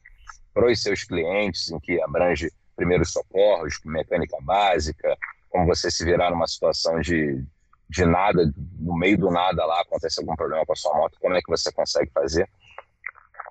para 0.54 0.72
os 0.72 0.82
seus 0.82 1.04
clientes, 1.04 1.70
em 1.72 1.80
que 1.80 2.02
abrange 2.02 2.52
primeiros 2.76 3.12
socorros, 3.12 3.80
mecânica 3.86 4.38
básica, 4.42 5.18
como 5.50 5.66
você 5.66 5.90
se 5.90 6.04
virar 6.04 6.30
numa 6.30 6.48
situação 6.48 7.00
de, 7.00 7.44
de 7.90 8.06
nada, 8.06 8.52
no 8.80 8.98
meio 8.98 9.18
do 9.18 9.32
nada 9.32 9.66
lá, 9.66 9.82
acontece 9.82 10.20
algum 10.20 10.36
problema 10.36 10.66
com 10.66 10.74
a 10.74 10.76
sua 10.76 10.94
moto, 10.96 11.18
como 11.20 11.36
é 11.36 11.42
que 11.42 11.50
você 11.50 11.72
consegue 11.72 12.12
fazer. 12.12 12.50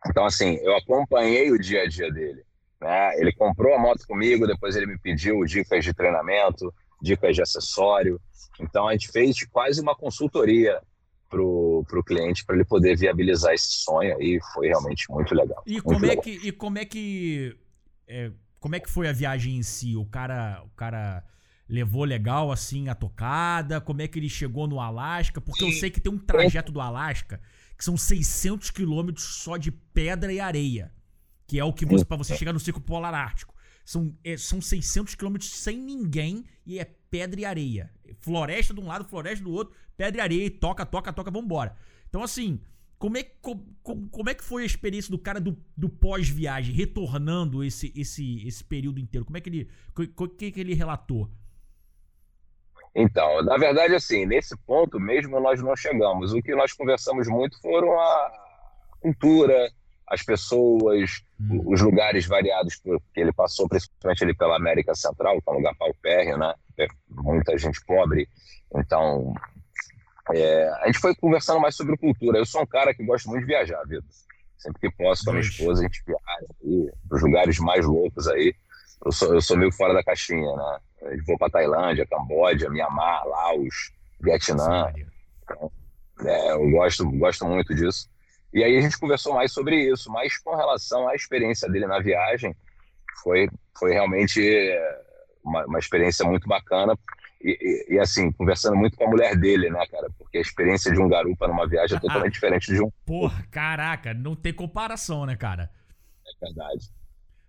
Então, 0.06 0.26
assim, 0.26 0.56
eu 0.62 0.76
acompanhei 0.76 1.50
o 1.50 1.58
dia 1.58 1.82
a 1.82 1.88
dia 1.88 2.12
dele. 2.12 2.44
Né? 2.80 3.18
Ele 3.18 3.32
comprou 3.32 3.74
a 3.74 3.78
moto 3.78 4.06
comigo, 4.06 4.46
depois 4.46 4.76
ele 4.76 4.86
me 4.86 4.98
pediu 4.98 5.42
dicas 5.44 5.82
de 5.82 5.94
treinamento, 5.94 6.72
dicas 7.04 7.36
de 7.36 7.42
acessório, 7.42 8.20
então 8.60 8.88
a 8.88 8.92
gente 8.92 9.08
fez 9.08 9.44
quase 9.46 9.80
uma 9.80 9.94
consultoria 9.94 10.80
para 11.28 11.42
o 11.42 12.04
cliente 12.04 12.44
para 12.44 12.54
ele 12.54 12.64
poder 12.64 12.96
viabilizar 12.96 13.52
esse 13.52 13.82
sonho 13.82 14.16
aí 14.16 14.38
foi 14.52 14.68
realmente 14.68 15.10
muito 15.10 15.34
legal. 15.34 15.62
E 15.66 15.72
muito 15.72 15.84
como 15.84 16.00
legal. 16.00 16.18
é 16.18 16.22
que 16.22 16.30
e 16.30 16.52
como 16.52 16.78
é 16.78 16.84
que 16.84 17.56
é, 18.06 18.30
como 18.60 18.76
é 18.76 18.80
que 18.80 18.88
foi 18.88 19.08
a 19.08 19.12
viagem 19.12 19.56
em 19.56 19.62
si? 19.62 19.96
O 19.96 20.04
cara 20.04 20.62
o 20.64 20.70
cara 20.70 21.24
levou 21.68 22.04
legal 22.04 22.52
assim 22.52 22.88
a 22.88 22.94
tocada? 22.94 23.80
Como 23.80 24.02
é 24.02 24.08
que 24.08 24.18
ele 24.18 24.28
chegou 24.28 24.66
no 24.68 24.80
Alasca? 24.80 25.40
Porque 25.40 25.64
eu 25.64 25.72
sei 25.72 25.90
que 25.90 26.00
tem 26.00 26.12
um 26.12 26.18
trajeto 26.18 26.70
do 26.70 26.80
Alasca 26.80 27.40
que 27.76 27.84
são 27.84 27.96
600 27.96 28.70
quilômetros 28.70 29.24
só 29.24 29.56
de 29.56 29.72
pedra 29.72 30.32
e 30.32 30.38
areia, 30.38 30.92
que 31.46 31.58
é 31.58 31.64
o 31.64 31.72
que 31.72 31.84
você 31.84 32.04
para 32.04 32.16
você 32.16 32.36
chegar 32.36 32.52
no 32.52 32.60
Círculo 32.60 32.84
Polar 32.84 33.12
Ártico. 33.12 33.53
São, 33.84 34.16
é, 34.24 34.36
são 34.36 34.60
600 34.60 35.14
quilômetros 35.14 35.50
sem 35.50 35.78
ninguém 35.78 36.44
e 36.64 36.78
é 36.78 36.84
pedra 37.10 37.40
e 37.40 37.44
areia. 37.44 37.90
Floresta 38.20 38.72
de 38.72 38.80
um 38.80 38.86
lado, 38.86 39.04
floresta 39.04 39.44
do 39.44 39.52
outro, 39.52 39.74
pedra 39.96 40.20
e 40.20 40.24
areia, 40.24 40.46
e 40.46 40.50
toca, 40.50 40.86
toca, 40.86 41.12
toca, 41.12 41.30
vambora. 41.30 41.76
Então, 42.08 42.22
assim, 42.22 42.60
como 42.98 43.18
é, 43.18 43.24
como, 43.42 44.08
como 44.10 44.30
é 44.30 44.34
que 44.34 44.42
foi 44.42 44.62
a 44.62 44.66
experiência 44.66 45.10
do 45.10 45.18
cara 45.18 45.38
do, 45.38 45.56
do 45.76 45.88
pós-viagem, 45.88 46.74
retornando 46.74 47.62
esse, 47.62 47.92
esse, 47.94 48.46
esse 48.46 48.64
período 48.64 48.98
inteiro? 48.98 49.26
Como 49.26 49.36
é 49.36 49.40
que 49.40 49.50
ele. 49.50 49.68
O 50.16 50.28
que, 50.28 50.50
que 50.50 50.60
ele 50.60 50.74
relatou? 50.74 51.30
Então, 52.94 53.42
na 53.42 53.58
verdade, 53.58 53.94
assim, 53.94 54.24
nesse 54.24 54.56
ponto 54.56 55.00
mesmo 55.00 55.40
nós 55.40 55.60
não 55.60 55.74
chegamos. 55.76 56.32
O 56.32 56.40
que 56.40 56.54
nós 56.54 56.72
conversamos 56.72 57.28
muito 57.28 57.60
foram 57.60 57.92
a 57.98 58.32
cultura, 59.00 59.70
as 60.06 60.22
pessoas, 60.22 61.22
hum. 61.40 61.62
os 61.66 61.80
lugares 61.80 62.26
variados 62.26 62.76
que 62.76 63.20
ele 63.20 63.32
passou, 63.32 63.68
principalmente 63.68 64.24
ali 64.24 64.34
pela 64.34 64.56
América 64.56 64.94
Central, 64.94 65.40
que 65.40 65.48
é 65.48 65.52
um 65.52 65.56
lugar 65.56 65.74
paupérrimo, 65.76 66.38
né? 66.38 66.54
É 66.78 66.86
muita 67.08 67.56
gente 67.56 67.84
pobre. 67.84 68.28
Então, 68.74 69.34
é, 70.32 70.68
a 70.82 70.86
gente 70.86 70.98
foi 70.98 71.14
conversando 71.14 71.60
mais 71.60 71.76
sobre 71.76 71.96
cultura. 71.96 72.38
Eu 72.38 72.46
sou 72.46 72.62
um 72.62 72.66
cara 72.66 72.94
que 72.94 73.04
gosta 73.04 73.28
muito 73.28 73.42
de 73.42 73.46
viajar, 73.46 73.82
Vitor. 73.84 74.04
Sempre 74.58 74.80
que 74.80 74.96
posso 74.96 75.24
com 75.24 75.30
a 75.30 75.34
minha 75.34 75.44
esposa, 75.44 75.80
a 75.80 75.84
gente 75.84 76.02
viaja 76.06 76.46
aí, 76.64 76.92
para 77.08 77.16
os 77.16 77.22
lugares 77.22 77.58
mais 77.58 77.84
loucos 77.84 78.26
aí. 78.28 78.54
Eu 79.04 79.12
sou, 79.12 79.34
eu 79.34 79.40
sou 79.40 79.56
meio 79.56 79.72
fora 79.72 79.92
da 79.92 80.02
caixinha, 80.02 80.56
né? 80.56 80.78
Eu 81.02 81.24
vou 81.26 81.36
para 81.36 81.50
Tailândia, 81.50 82.06
Camboja, 82.06 82.70
Mianmar, 82.70 83.26
Laos, 83.26 83.92
Vietnã. 84.20 84.90
Então, 85.42 85.70
é, 86.24 86.52
eu 86.52 86.70
gosto, 86.70 87.10
gosto 87.10 87.44
muito 87.46 87.74
disso. 87.74 88.08
E 88.54 88.62
aí 88.62 88.78
a 88.78 88.80
gente 88.80 88.96
conversou 88.96 89.34
mais 89.34 89.52
sobre 89.52 89.76
isso, 89.90 90.08
mas 90.12 90.38
com 90.38 90.54
relação 90.54 91.08
à 91.08 91.14
experiência 91.16 91.68
dele 91.68 91.88
na 91.88 91.98
viagem, 91.98 92.54
foi, 93.20 93.48
foi 93.76 93.92
realmente 93.92 94.40
uma, 95.42 95.66
uma 95.66 95.78
experiência 95.80 96.24
muito 96.24 96.46
bacana. 96.46 96.96
E, 97.42 97.58
e, 97.90 97.94
e, 97.94 97.98
assim, 97.98 98.30
conversando 98.30 98.76
muito 98.76 98.96
com 98.96 99.04
a 99.04 99.10
mulher 99.10 99.36
dele, 99.36 99.68
né, 99.68 99.84
cara? 99.88 100.08
Porque 100.16 100.38
a 100.38 100.40
experiência 100.40 100.92
de 100.92 101.00
um 101.00 101.08
garupa 101.08 101.48
numa 101.48 101.66
viagem 101.66 101.98
é 101.98 102.00
totalmente 102.00 102.34
diferente 102.34 102.72
de 102.72 102.80
um. 102.80 102.90
Porra, 103.04 103.44
caraca, 103.50 104.14
não 104.14 104.36
tem 104.36 104.52
comparação, 104.52 105.26
né, 105.26 105.34
cara? 105.34 105.68
É 106.24 106.46
verdade. 106.46 106.90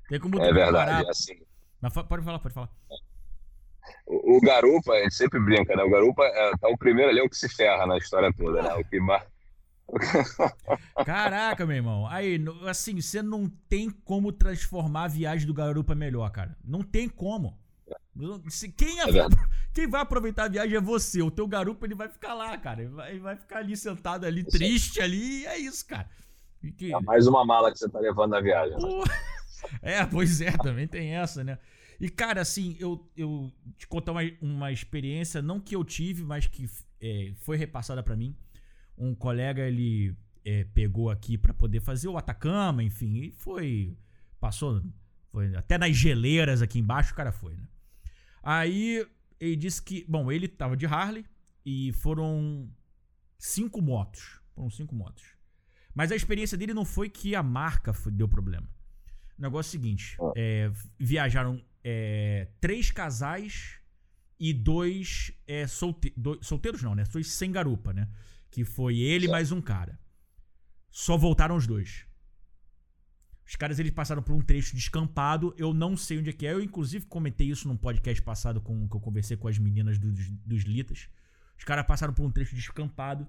Tem 0.10 0.20
como 0.20 0.41
É 0.41 0.51
verdade, 0.51 1.08
assim. 1.08 1.39
Mas 1.80 1.93
pode 1.93 2.26
falar, 2.26 2.39
pode 2.39 2.53
falar. 2.53 2.70
O, 4.08 4.38
o, 4.38 4.41
garupa, 4.41 4.91
a 4.91 5.03
gente 5.03 5.14
sempre 5.14 5.39
brinca, 5.39 5.76
né? 5.76 5.84
O 5.84 5.89
garupa 5.89 6.26
é, 6.26 6.51
tá 6.58 6.68
o 6.68 6.78
primeiro 6.78 7.12
ali 7.12 7.20
é 7.20 7.24
o 7.24 7.30
que 7.30 7.38
se 7.38 7.47
ferra 7.47 7.86
na 7.86 7.97
história 7.97 8.34
toda, 8.36 8.62
né? 8.64 8.74
O 8.74 8.84
que 8.84 8.99
mais 8.99 9.24
Caraca, 11.06 11.66
meu 11.66 11.76
irmão. 11.76 12.08
Aí, 12.08 12.44
assim, 12.68 13.00
você 13.00 13.22
não 13.22 13.50
tem 13.70 13.90
como 13.90 14.32
transformar 14.32 15.04
a 15.04 15.08
viagem 15.08 15.48
do 15.48 15.54
garupa 15.54 15.96
melhor, 15.96 16.30
cara. 16.32 16.58
Não 16.64 16.82
tem 16.82 17.08
como. 17.08 17.58
Quem, 18.78 19.00
é, 19.02 19.06
quem 19.74 19.88
vai 19.88 20.02
aproveitar 20.02 20.46
a 20.46 20.48
viagem 20.48 20.78
é 20.78 20.82
você. 20.82 21.22
O 21.22 21.30
teu 21.30 21.48
garupa 21.48 21.86
ele 21.86 21.96
vai 21.96 22.08
ficar 22.08 22.34
lá, 22.34 22.58
cara. 22.58 22.82
Ele 22.82 22.92
vai, 22.92 23.20
vai 23.20 23.36
ficar 23.36 23.58
ali 23.60 23.76
sentado 23.76 24.26
ali, 24.26 24.44
triste 24.44 25.02
ali, 25.02 25.42
e 25.42 25.46
é 25.46 25.58
isso, 25.58 25.86
cara. 25.86 26.10
Que... 26.78 26.94
É 26.94 27.00
mais 27.02 27.28
uma 27.28 27.46
mala 27.46 27.72
que 27.72 27.78
você 27.78 27.90
tá 27.90 28.00
levando 28.00 28.32
na 28.32 28.42
viagem. 28.42 28.78
Né? 28.78 29.04
É, 29.82 30.06
pois 30.06 30.42
é, 30.42 30.52
também 30.52 30.88
tem 30.88 31.16
essa, 31.16 31.44
né? 31.44 31.58
E, 32.00 32.08
cara, 32.08 32.42
assim, 32.42 32.78
eu, 32.80 33.04
eu 33.18 33.52
te 33.78 33.88
contar 33.88 34.12
uma, 34.12 34.22
uma 34.40 34.72
experiência, 34.72 35.42
não 35.42 35.60
que 35.60 35.76
eu 35.76 35.84
tive, 35.84 36.24
mas 36.24 36.46
que 36.46 36.70
é, 37.02 37.34
foi 37.40 37.58
repassada 37.58 38.04
para 38.04 38.16
mim 38.16 38.38
um 38.98 39.14
colega 39.14 39.62
ele 39.64 40.16
é, 40.43 40.64
pegou 40.64 41.10
aqui 41.10 41.38
para 41.38 41.54
poder 41.54 41.80
fazer 41.80 42.08
o 42.08 42.18
Atacama, 42.18 42.84
enfim, 42.84 43.16
e 43.16 43.32
foi. 43.32 43.98
Passou. 44.39 44.84
Foi 45.30 45.56
até 45.56 45.78
nas 45.78 45.96
geleiras 45.96 46.62
aqui 46.62 46.80
embaixo 46.80 47.12
o 47.12 47.16
cara 47.16 47.32
foi, 47.32 47.56
né? 47.56 47.68
Aí 48.43 49.06
ele 49.39 49.56
disse 49.56 49.82
que. 49.82 50.06
Bom, 50.08 50.32
ele 50.32 50.48
tava 50.48 50.78
de 50.78 50.86
Harley 50.86 51.26
e 51.66 51.91
foram 51.93 52.70
cinco 53.38 53.82
motos. 53.82 54.39
Foram 54.54 54.70
cinco 54.70 54.96
motos. 54.96 55.24
Mas 55.93 56.12
a 56.12 56.16
experiência 56.16 56.58
dele 56.58 56.74
não 56.74 56.86
foi 56.86 57.10
que 57.10 57.36
a 57.36 57.41
marca 57.41 57.93
deu 58.12 58.28
problema. 58.28 58.68
O 59.38 59.41
negócio 59.41 59.70
é 59.70 59.72
o 59.72 59.82
seguinte: 59.82 60.18
é, 60.36 60.72
viajaram 61.00 61.62
é, 61.84 62.50
três 62.62 62.91
casais 62.91 63.80
e 64.39 64.54
dois, 64.54 65.32
é, 65.48 65.66
solte 65.66 66.14
dois, 66.16 66.46
solteiros, 66.46 66.84
não, 66.84 66.93
né? 66.93 67.04
Dois 67.12 67.28
sem 67.28 67.52
garupa, 67.52 67.93
né? 67.93 68.08
Que 68.56 68.64
foi 68.64 68.99
ele 68.99 69.28
mais 69.28 69.51
um 69.51 69.60
cara. 69.60 69.99
Só 70.89 71.18
voltaram 71.18 71.58
os 71.58 71.68
dois. 71.68 72.06
Os 73.45 73.58
caras 73.58 73.80
eles 73.80 73.91
passaram 73.91 74.24
por 74.24 74.34
um 74.34 74.39
trecho 74.39 74.74
descampado. 74.74 75.53
Eu 75.58 75.74
não 75.74 75.97
sei 75.97 76.20
onde 76.20 76.30
é 76.30 76.34
que 76.34 76.47
é. 76.47 76.53
Eu, 76.53 76.64
inclusive, 76.64 77.06
comentei 77.06 77.49
isso 77.49 77.68
num 77.68 77.76
podcast 77.76 78.24
passado 78.24 78.62
com, 78.62 78.88
que 78.88 78.95
eu 78.95 79.01
conversei 79.01 79.36
com 79.36 79.49
as 79.49 79.58
meninas 79.58 79.97
do, 79.97 80.10
dos, 80.10 80.30
dos 80.30 80.64
Litas. 80.64 81.10
Os 81.58 81.66
caras 81.66 81.86
passaram 81.86 82.14
por 82.14 82.26
um 82.26 82.32
trecho 82.32 82.56
descampado 82.56 83.28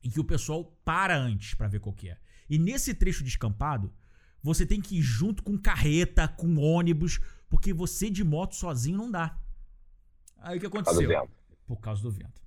em 0.00 0.08
que 0.08 0.20
o 0.20 0.24
pessoal 0.24 0.64
para 0.84 1.18
antes 1.18 1.54
para 1.54 1.66
ver 1.66 1.80
qual 1.80 1.92
que 1.92 2.08
é. 2.08 2.16
E 2.48 2.56
nesse 2.56 2.94
trecho 2.94 3.24
descampado, 3.24 3.92
você 4.40 4.64
tem 4.64 4.80
que 4.80 4.98
ir 4.98 5.02
junto 5.02 5.42
com 5.42 5.58
carreta, 5.58 6.28
com 6.28 6.56
ônibus, 6.58 7.18
porque 7.48 7.74
você 7.74 8.08
de 8.08 8.22
moto 8.22 8.54
sozinho 8.54 8.96
não 8.96 9.10
dá. 9.10 9.36
Aí 10.38 10.56
o 10.56 10.60
que 10.60 10.66
aconteceu? 10.66 11.02
Por 11.02 11.08
causa 11.08 11.20
do 11.20 11.26
vento. 11.26 11.36
Por 11.66 11.80
causa 11.80 12.02
do 12.02 12.10
vento. 12.12 12.46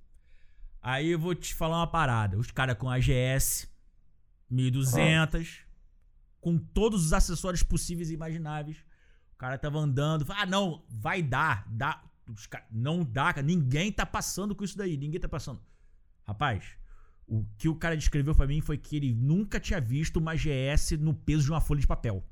Aí 0.82 1.10
eu 1.10 1.18
vou 1.18 1.34
te 1.34 1.54
falar 1.54 1.78
uma 1.78 1.86
parada. 1.86 2.38
Os 2.38 2.50
caras 2.50 2.76
com 2.76 2.88
AGS 2.88 3.68
1200, 4.50 5.60
com 6.40 6.58
todos 6.58 7.04
os 7.04 7.12
acessórios 7.12 7.62
possíveis 7.62 8.10
e 8.10 8.14
imagináveis. 8.14 8.78
O 9.34 9.36
cara 9.36 9.58
tava 9.58 9.78
andando, 9.78 10.26
ah, 10.30 10.46
não, 10.46 10.84
vai 10.88 11.22
dar, 11.22 11.66
dá, 11.70 12.02
não 12.70 13.04
dá, 13.04 13.34
ninguém 13.42 13.92
tá 13.92 14.04
passando 14.04 14.54
com 14.54 14.64
isso 14.64 14.76
daí, 14.76 14.96
ninguém 14.96 15.20
tá 15.20 15.28
passando. 15.28 15.60
Rapaz, 16.26 16.76
o 17.26 17.44
que 17.56 17.68
o 17.68 17.76
cara 17.76 17.96
descreveu 17.96 18.34
para 18.34 18.46
mim 18.46 18.60
foi 18.60 18.76
que 18.76 18.96
ele 18.96 19.14
nunca 19.14 19.60
tinha 19.60 19.80
visto 19.80 20.18
uma 20.18 20.34
GS 20.34 20.92
no 20.98 21.14
peso 21.14 21.44
de 21.44 21.50
uma 21.50 21.60
folha 21.60 21.80
de 21.80 21.86
papel. 21.86 22.24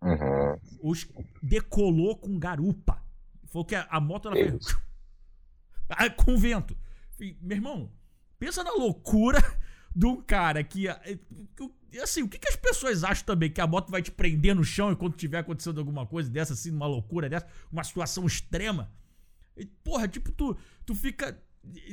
Uhum. 0.00 0.58
Os 0.82 1.06
decolou 1.42 2.16
com 2.16 2.38
garupa. 2.38 3.02
Falou 3.46 3.64
que 3.64 3.74
a, 3.74 3.86
a 3.90 4.00
moto 4.00 4.28
ela 4.28 4.36
fez 4.36 4.76
ah, 5.90 6.10
com 6.10 6.38
vento. 6.38 6.76
Meu 7.40 7.56
irmão, 7.56 7.92
pensa 8.38 8.64
na 8.64 8.72
loucura 8.72 9.40
de 9.94 10.06
um 10.06 10.20
cara 10.20 10.62
que. 10.64 10.88
Eh, 10.88 11.18
assim, 12.02 12.22
o 12.22 12.28
que, 12.28 12.38
que 12.38 12.48
as 12.48 12.56
pessoas 12.56 13.04
acham 13.04 13.24
também? 13.24 13.50
Que 13.50 13.60
a 13.60 13.66
moto 13.66 13.90
vai 13.90 14.02
te 14.02 14.10
prender 14.10 14.54
no 14.54 14.64
chão 14.64 14.90
enquanto 14.90 15.16
tiver 15.16 15.38
acontecendo 15.38 15.78
alguma 15.78 16.06
coisa 16.06 16.30
dessa, 16.30 16.54
assim, 16.54 16.70
uma 16.70 16.86
loucura 16.86 17.28
dessa, 17.28 17.46
uma 17.70 17.84
situação 17.84 18.26
extrema? 18.26 18.90
E, 19.56 19.66
porra, 19.66 20.08
tipo, 20.08 20.32
tu, 20.32 20.56
tu 20.84 20.94
fica. 20.94 21.40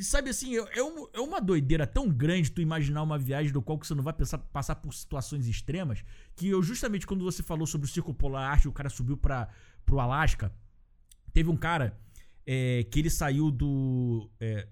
Sabe 0.01 0.31
assim, 0.31 0.57
é, 0.57 0.79
é, 0.79 1.19
uma 1.19 1.39
doideira 1.39 1.85
tão 1.85 2.09
grande 2.09 2.49
tu 2.49 2.59
imaginar 2.59 3.03
uma 3.03 3.19
viagem 3.19 3.51
do 3.51 3.61
qual 3.61 3.77
você 3.77 3.93
não 3.93 4.01
vai 4.01 4.13
pensar, 4.13 4.39
passar 4.39 4.75
por 4.75 4.91
situações 4.93 5.45
extremas. 5.45 6.03
Que 6.35 6.47
eu, 6.49 6.63
justamente 6.63 7.05
quando 7.05 7.23
você 7.23 7.43
falou 7.43 7.67
sobre 7.67 7.85
o 7.85 7.89
Círculo 7.89 8.15
Polar 8.15 8.49
Ártico, 8.49 8.69
o 8.69 8.73
cara 8.73 8.89
subiu 8.89 9.15
para 9.15 9.47
pro 9.85 9.99
Alasca. 9.99 10.51
Teve 11.31 11.51
um 11.51 11.57
cara 11.57 11.95
é, 12.47 12.83
que 12.89 12.97
ele 12.97 13.11
saiu 13.11 13.51
do. 13.51 14.27
É, 14.39 14.67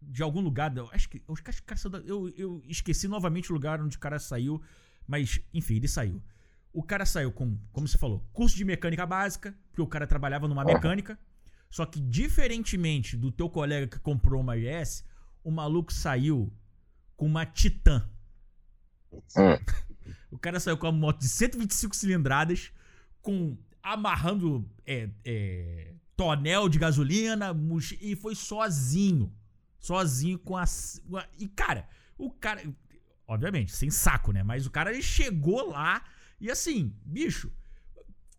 de 0.00 0.22
algum 0.22 0.40
lugar. 0.40 0.72
Acho 0.92 1.08
que, 1.08 1.22
eu, 2.06 2.28
eu 2.36 2.62
esqueci 2.66 3.08
novamente 3.08 3.50
o 3.50 3.54
lugar 3.54 3.80
onde 3.80 3.96
o 3.96 4.00
cara 4.00 4.18
saiu. 4.18 4.62
Mas, 5.06 5.40
enfim, 5.52 5.76
ele 5.76 5.88
saiu. 5.88 6.22
O 6.72 6.82
cara 6.82 7.06
saiu 7.06 7.32
com, 7.32 7.58
como 7.72 7.88
você 7.88 7.96
falou, 7.96 8.28
curso 8.32 8.56
de 8.56 8.64
mecânica 8.64 9.06
básica, 9.06 9.56
porque 9.70 9.82
o 9.82 9.86
cara 9.86 10.06
trabalhava 10.06 10.46
numa 10.46 10.64
mecânica. 10.64 11.18
Só 11.70 11.84
que, 11.84 12.00
diferentemente 12.00 13.16
do 13.16 13.30
teu 13.30 13.48
colega 13.48 13.86
que 13.86 13.98
comprou 13.98 14.40
uma 14.40 14.56
GS, 14.56 15.04
o 15.42 15.50
maluco 15.50 15.92
saiu 15.92 16.52
com 17.16 17.26
uma 17.26 17.44
Titan. 17.44 18.08
o 20.30 20.38
cara 20.38 20.60
saiu 20.60 20.76
com 20.76 20.86
uma 20.86 20.92
moto 20.92 21.20
de 21.20 21.28
125 21.28 21.96
cilindradas, 21.96 22.70
com 23.20 23.56
amarrando 23.82 24.68
é, 24.86 25.08
é, 25.24 25.94
tonel 26.16 26.68
de 26.68 26.78
gasolina 26.78 27.56
e 28.00 28.14
foi 28.16 28.34
sozinho. 28.34 29.32
Sozinho 29.78 30.38
com 30.38 30.56
a. 30.56 30.64
E, 31.38 31.48
cara, 31.48 31.88
o 32.16 32.30
cara. 32.30 32.62
Obviamente, 33.26 33.72
sem 33.72 33.90
saco, 33.90 34.32
né? 34.32 34.42
Mas 34.42 34.66
o 34.66 34.70
cara 34.70 34.90
ele 34.90 35.02
chegou 35.02 35.70
lá 35.70 36.02
e 36.40 36.50
assim, 36.50 36.94
bicho, 37.04 37.52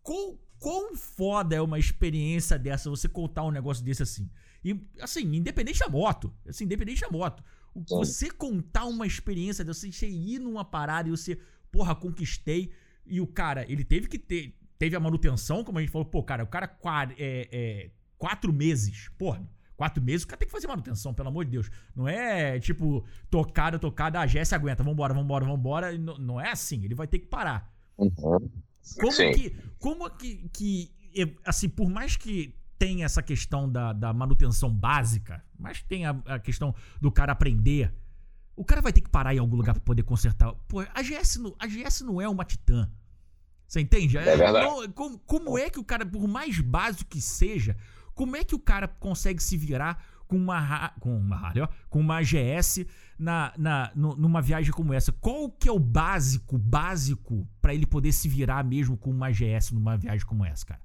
quão, 0.02 0.38
quão 0.58 0.96
foda 0.96 1.54
é 1.54 1.60
uma 1.60 1.78
experiência 1.78 2.58
dessa 2.58 2.88
você 2.88 3.08
contar 3.08 3.44
um 3.44 3.50
negócio 3.50 3.84
desse 3.84 4.02
assim? 4.02 4.30
E, 4.64 4.78
assim, 5.00 5.36
independente 5.36 5.78
da 5.78 5.88
moto. 5.88 6.32
Assim, 6.46 6.64
independente 6.64 7.02
da 7.02 7.10
moto. 7.10 7.44
Você 7.88 8.30
contar 8.30 8.86
uma 8.86 9.06
experiência 9.06 9.64
dessa, 9.64 9.90
você 9.90 10.08
ir 10.08 10.38
numa 10.38 10.64
parada 10.64 11.08
e 11.08 11.12
você, 11.12 11.38
porra, 11.70 11.94
conquistei. 11.94 12.72
E 13.06 13.20
o 13.20 13.26
cara, 13.26 13.70
ele 13.70 13.84
teve 13.84 14.08
que 14.08 14.18
ter. 14.18 14.56
Teve 14.78 14.96
a 14.96 15.00
manutenção, 15.00 15.62
como 15.62 15.78
a 15.78 15.82
gente 15.82 15.90
falou, 15.90 16.06
pô, 16.06 16.22
cara, 16.22 16.42
o 16.42 16.46
cara 16.46 16.74
é, 17.18 17.48
é, 17.52 17.90
quatro 18.16 18.50
meses. 18.50 19.10
Porra, 19.18 19.46
Quatro 19.80 20.04
meses, 20.04 20.24
o 20.24 20.26
cara 20.26 20.36
tem 20.36 20.46
que 20.46 20.52
fazer 20.52 20.66
manutenção, 20.66 21.14
pelo 21.14 21.30
amor 21.30 21.46
de 21.46 21.52
Deus. 21.52 21.70
Não 21.96 22.06
é 22.06 22.60
tipo, 22.60 23.02
tocada, 23.30 23.78
tocada, 23.78 24.20
a 24.20 24.26
Jess 24.26 24.52
aguenta, 24.52 24.82
vambora, 24.82 25.14
vambora, 25.14 25.46
vambora. 25.46 25.96
Não, 25.96 26.18
não 26.18 26.38
é 26.38 26.50
assim, 26.50 26.84
ele 26.84 26.94
vai 26.94 27.06
ter 27.06 27.18
que 27.18 27.24
parar. 27.24 27.72
Uhum. 27.96 28.50
Como 29.00 29.10
Sim. 29.10 29.32
que. 29.32 29.56
Como 29.78 30.10
que, 30.10 30.50
que. 30.52 30.92
Assim, 31.46 31.66
por 31.66 31.88
mais 31.88 32.14
que 32.14 32.54
tenha 32.78 33.06
essa 33.06 33.22
questão 33.22 33.72
da, 33.72 33.94
da 33.94 34.12
manutenção 34.12 34.70
básica, 34.70 35.42
mas 35.58 35.82
tem 35.82 36.04
a, 36.04 36.10
a, 36.26 36.38
questão 36.38 36.74
do 37.00 37.10
cara 37.10 37.32
aprender. 37.32 37.90
O 38.54 38.62
cara 38.62 38.82
vai 38.82 38.92
ter 38.92 39.00
que 39.00 39.08
parar 39.08 39.34
em 39.34 39.38
algum 39.38 39.56
lugar 39.56 39.72
para 39.72 39.82
poder 39.82 40.02
consertar. 40.02 40.52
Pô, 40.68 40.80
a 40.80 41.02
GS, 41.02 41.40
a 41.58 41.66
GS 41.66 42.02
não 42.02 42.20
é 42.20 42.28
uma 42.28 42.44
Titã. 42.44 42.86
Você 43.66 43.80
entende? 43.80 44.18
É 44.18 44.36
verdade. 44.36 44.66
Não, 44.66 44.92
como, 44.92 45.18
como 45.20 45.56
é 45.56 45.70
que 45.70 45.80
o 45.80 45.84
cara, 45.84 46.04
por 46.04 46.28
mais 46.28 46.60
básico 46.60 47.08
que 47.08 47.20
seja, 47.22 47.78
Como 48.14 48.36
é 48.36 48.44
que 48.44 48.54
o 48.54 48.58
cara 48.58 48.88
consegue 48.88 49.42
se 49.42 49.56
virar 49.56 50.02
com 50.26 50.36
uma, 50.36 50.90
com 51.00 51.16
uma, 51.16 51.52
com 51.88 51.98
uma 51.98 52.22
GS 52.22 52.86
na, 53.18 53.52
na, 53.58 53.90
numa 53.94 54.40
viagem 54.40 54.72
como 54.72 54.94
essa? 54.94 55.12
Qual 55.12 55.50
que 55.50 55.68
é 55.68 55.72
o 55.72 55.78
básico, 55.78 56.56
básico, 56.56 57.46
para 57.60 57.74
ele 57.74 57.86
poder 57.86 58.12
se 58.12 58.28
virar 58.28 58.64
mesmo 58.64 58.96
com 58.96 59.10
uma 59.10 59.30
GS 59.30 59.72
numa 59.72 59.96
viagem 59.96 60.24
como 60.24 60.44
essa, 60.44 60.64
cara? 60.64 60.80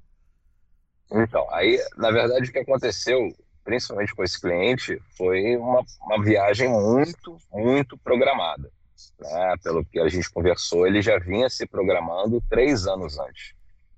Então, 1.11 1.47
aí, 1.51 1.79
na 1.97 2.11
verdade, 2.11 2.49
o 2.49 2.51
que 2.51 2.59
aconteceu, 2.59 3.31
principalmente 3.63 4.15
com 4.15 4.23
esse 4.23 4.41
cliente, 4.41 4.99
foi 5.15 5.55
uma, 5.55 5.85
uma 6.01 6.23
viagem 6.23 6.67
muito, 6.67 7.37
muito 7.51 7.97
programada. 7.97 8.71
Né? 9.19 9.55
Pelo 9.63 9.85
que 9.85 9.99
a 9.99 10.07
gente 10.07 10.29
conversou, 10.31 10.87
ele 10.87 11.01
já 11.01 11.19
vinha 11.19 11.49
se 11.49 11.65
programando 11.65 12.41
três 12.49 12.87
anos 12.87 13.19
antes, 13.19 13.53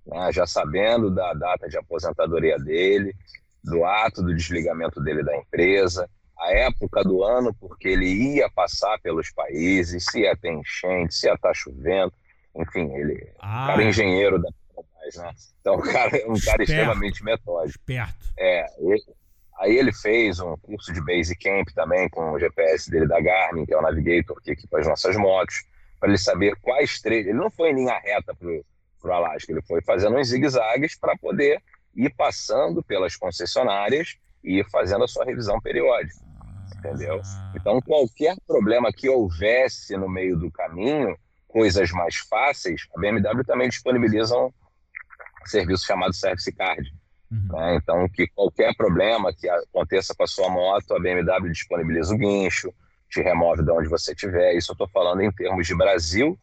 né? 0.07 0.31
já 0.31 0.47
sabendo 0.47 1.09
da 1.11 1.33
data 1.33 1.67
de 1.67 1.77
aposentadoria 1.77 2.57
dele, 2.57 3.15
do 3.63 3.83
ato 3.85 4.23
do 4.23 4.35
desligamento 4.35 5.01
dele 5.01 5.23
da 5.23 5.37
empresa, 5.37 6.09
a 6.39 6.51
época 6.53 7.03
do 7.03 7.23
ano, 7.23 7.53
porque 7.53 7.89
ele 7.89 8.05
ia 8.35 8.49
passar 8.49 8.99
pelos 8.99 9.31
países, 9.31 10.05
se 10.09 10.21
ia 10.21 10.35
ter 10.37 10.53
enchente, 10.53 11.15
se 11.15 11.27
ia 11.27 11.33
estar 11.33 11.53
chovendo, 11.53 12.13
enfim, 12.55 12.91
ele 12.93 13.31
ah. 13.39 13.71
era 13.73 13.83
engenheiro 13.83 14.41
da 14.41 14.49
né? 15.15 15.31
Então 15.61 15.75
o 15.75 15.81
cara 15.81 16.17
é 16.17 16.27
um 16.27 16.39
cara 16.39 16.63
extremamente 16.63 17.23
metódico. 17.23 17.79
Esperto. 17.79 18.33
É, 18.37 18.65
ele, 18.79 19.03
aí 19.59 19.77
ele 19.77 19.93
fez 19.93 20.39
um 20.39 20.57
curso 20.57 20.91
de 20.91 20.99
Basecamp 21.01 21.67
também 21.73 22.09
com 22.09 22.31
o 22.31 22.39
GPS 22.39 22.89
dele 22.89 23.07
da 23.07 23.21
Garmin, 23.21 23.65
que 23.65 23.73
é 23.73 23.77
o 23.77 23.81
Navigator 23.81 24.41
que 24.41 24.51
equipa 24.51 24.79
as 24.79 24.87
nossas 24.87 25.15
motos, 25.15 25.63
para 25.99 26.09
ele 26.09 26.17
saber 26.17 26.55
quais 26.61 26.99
três. 26.99 27.25
Ele 27.25 27.37
não 27.37 27.49
foi 27.49 27.69
em 27.69 27.75
linha 27.75 27.97
reta 27.99 28.35
para 28.35 28.49
o 29.09 29.13
Alasca, 29.13 29.51
ele 29.51 29.61
foi 29.61 29.81
fazendo 29.81 30.17
uns 30.17 30.27
zigue-zagues 30.29 30.97
para 30.97 31.17
poder 31.17 31.61
ir 31.95 32.13
passando 32.15 32.83
pelas 32.83 33.15
concessionárias 33.15 34.17
e 34.43 34.59
ir 34.59 34.69
fazendo 34.69 35.03
a 35.03 35.07
sua 35.07 35.25
revisão 35.25 35.59
periódica. 35.59 36.25
Entendeu? 36.77 37.21
Então, 37.55 37.81
qualquer 37.81 38.35
problema 38.45 38.91
que 38.93 39.09
houvesse 39.09 39.97
no 39.97 40.07
meio 40.07 40.37
do 40.37 40.51
caminho, 40.51 41.17
coisas 41.47 41.91
mais 41.91 42.17
fáceis, 42.17 42.87
a 42.95 42.99
BMW 42.99 43.43
também 43.43 43.67
disponibiliza 43.67 44.37
um 44.37 44.51
serviço 45.45 45.85
chamado 45.85 46.13
Service 46.13 46.51
Card. 46.51 46.93
Uhum. 47.31 47.47
Né? 47.49 47.75
Então, 47.75 48.07
que 48.09 48.27
qualquer 48.27 48.75
problema 48.75 49.33
que 49.33 49.49
aconteça 49.49 50.13
com 50.15 50.23
a 50.23 50.27
sua 50.27 50.49
moto, 50.49 50.93
a 50.93 50.99
BMW 50.99 51.49
disponibiliza 51.51 52.13
o 52.13 52.17
guincho, 52.17 52.71
te 53.09 53.21
remove 53.21 53.63
de 53.63 53.71
onde 53.71 53.89
você 53.89 54.11
estiver. 54.11 54.53
Isso 54.53 54.71
eu 54.71 54.73
estou 54.73 54.87
falando 54.89 55.21
em 55.21 55.31
termos 55.31 55.65
de 55.65 55.75
Brasil, 55.75 56.37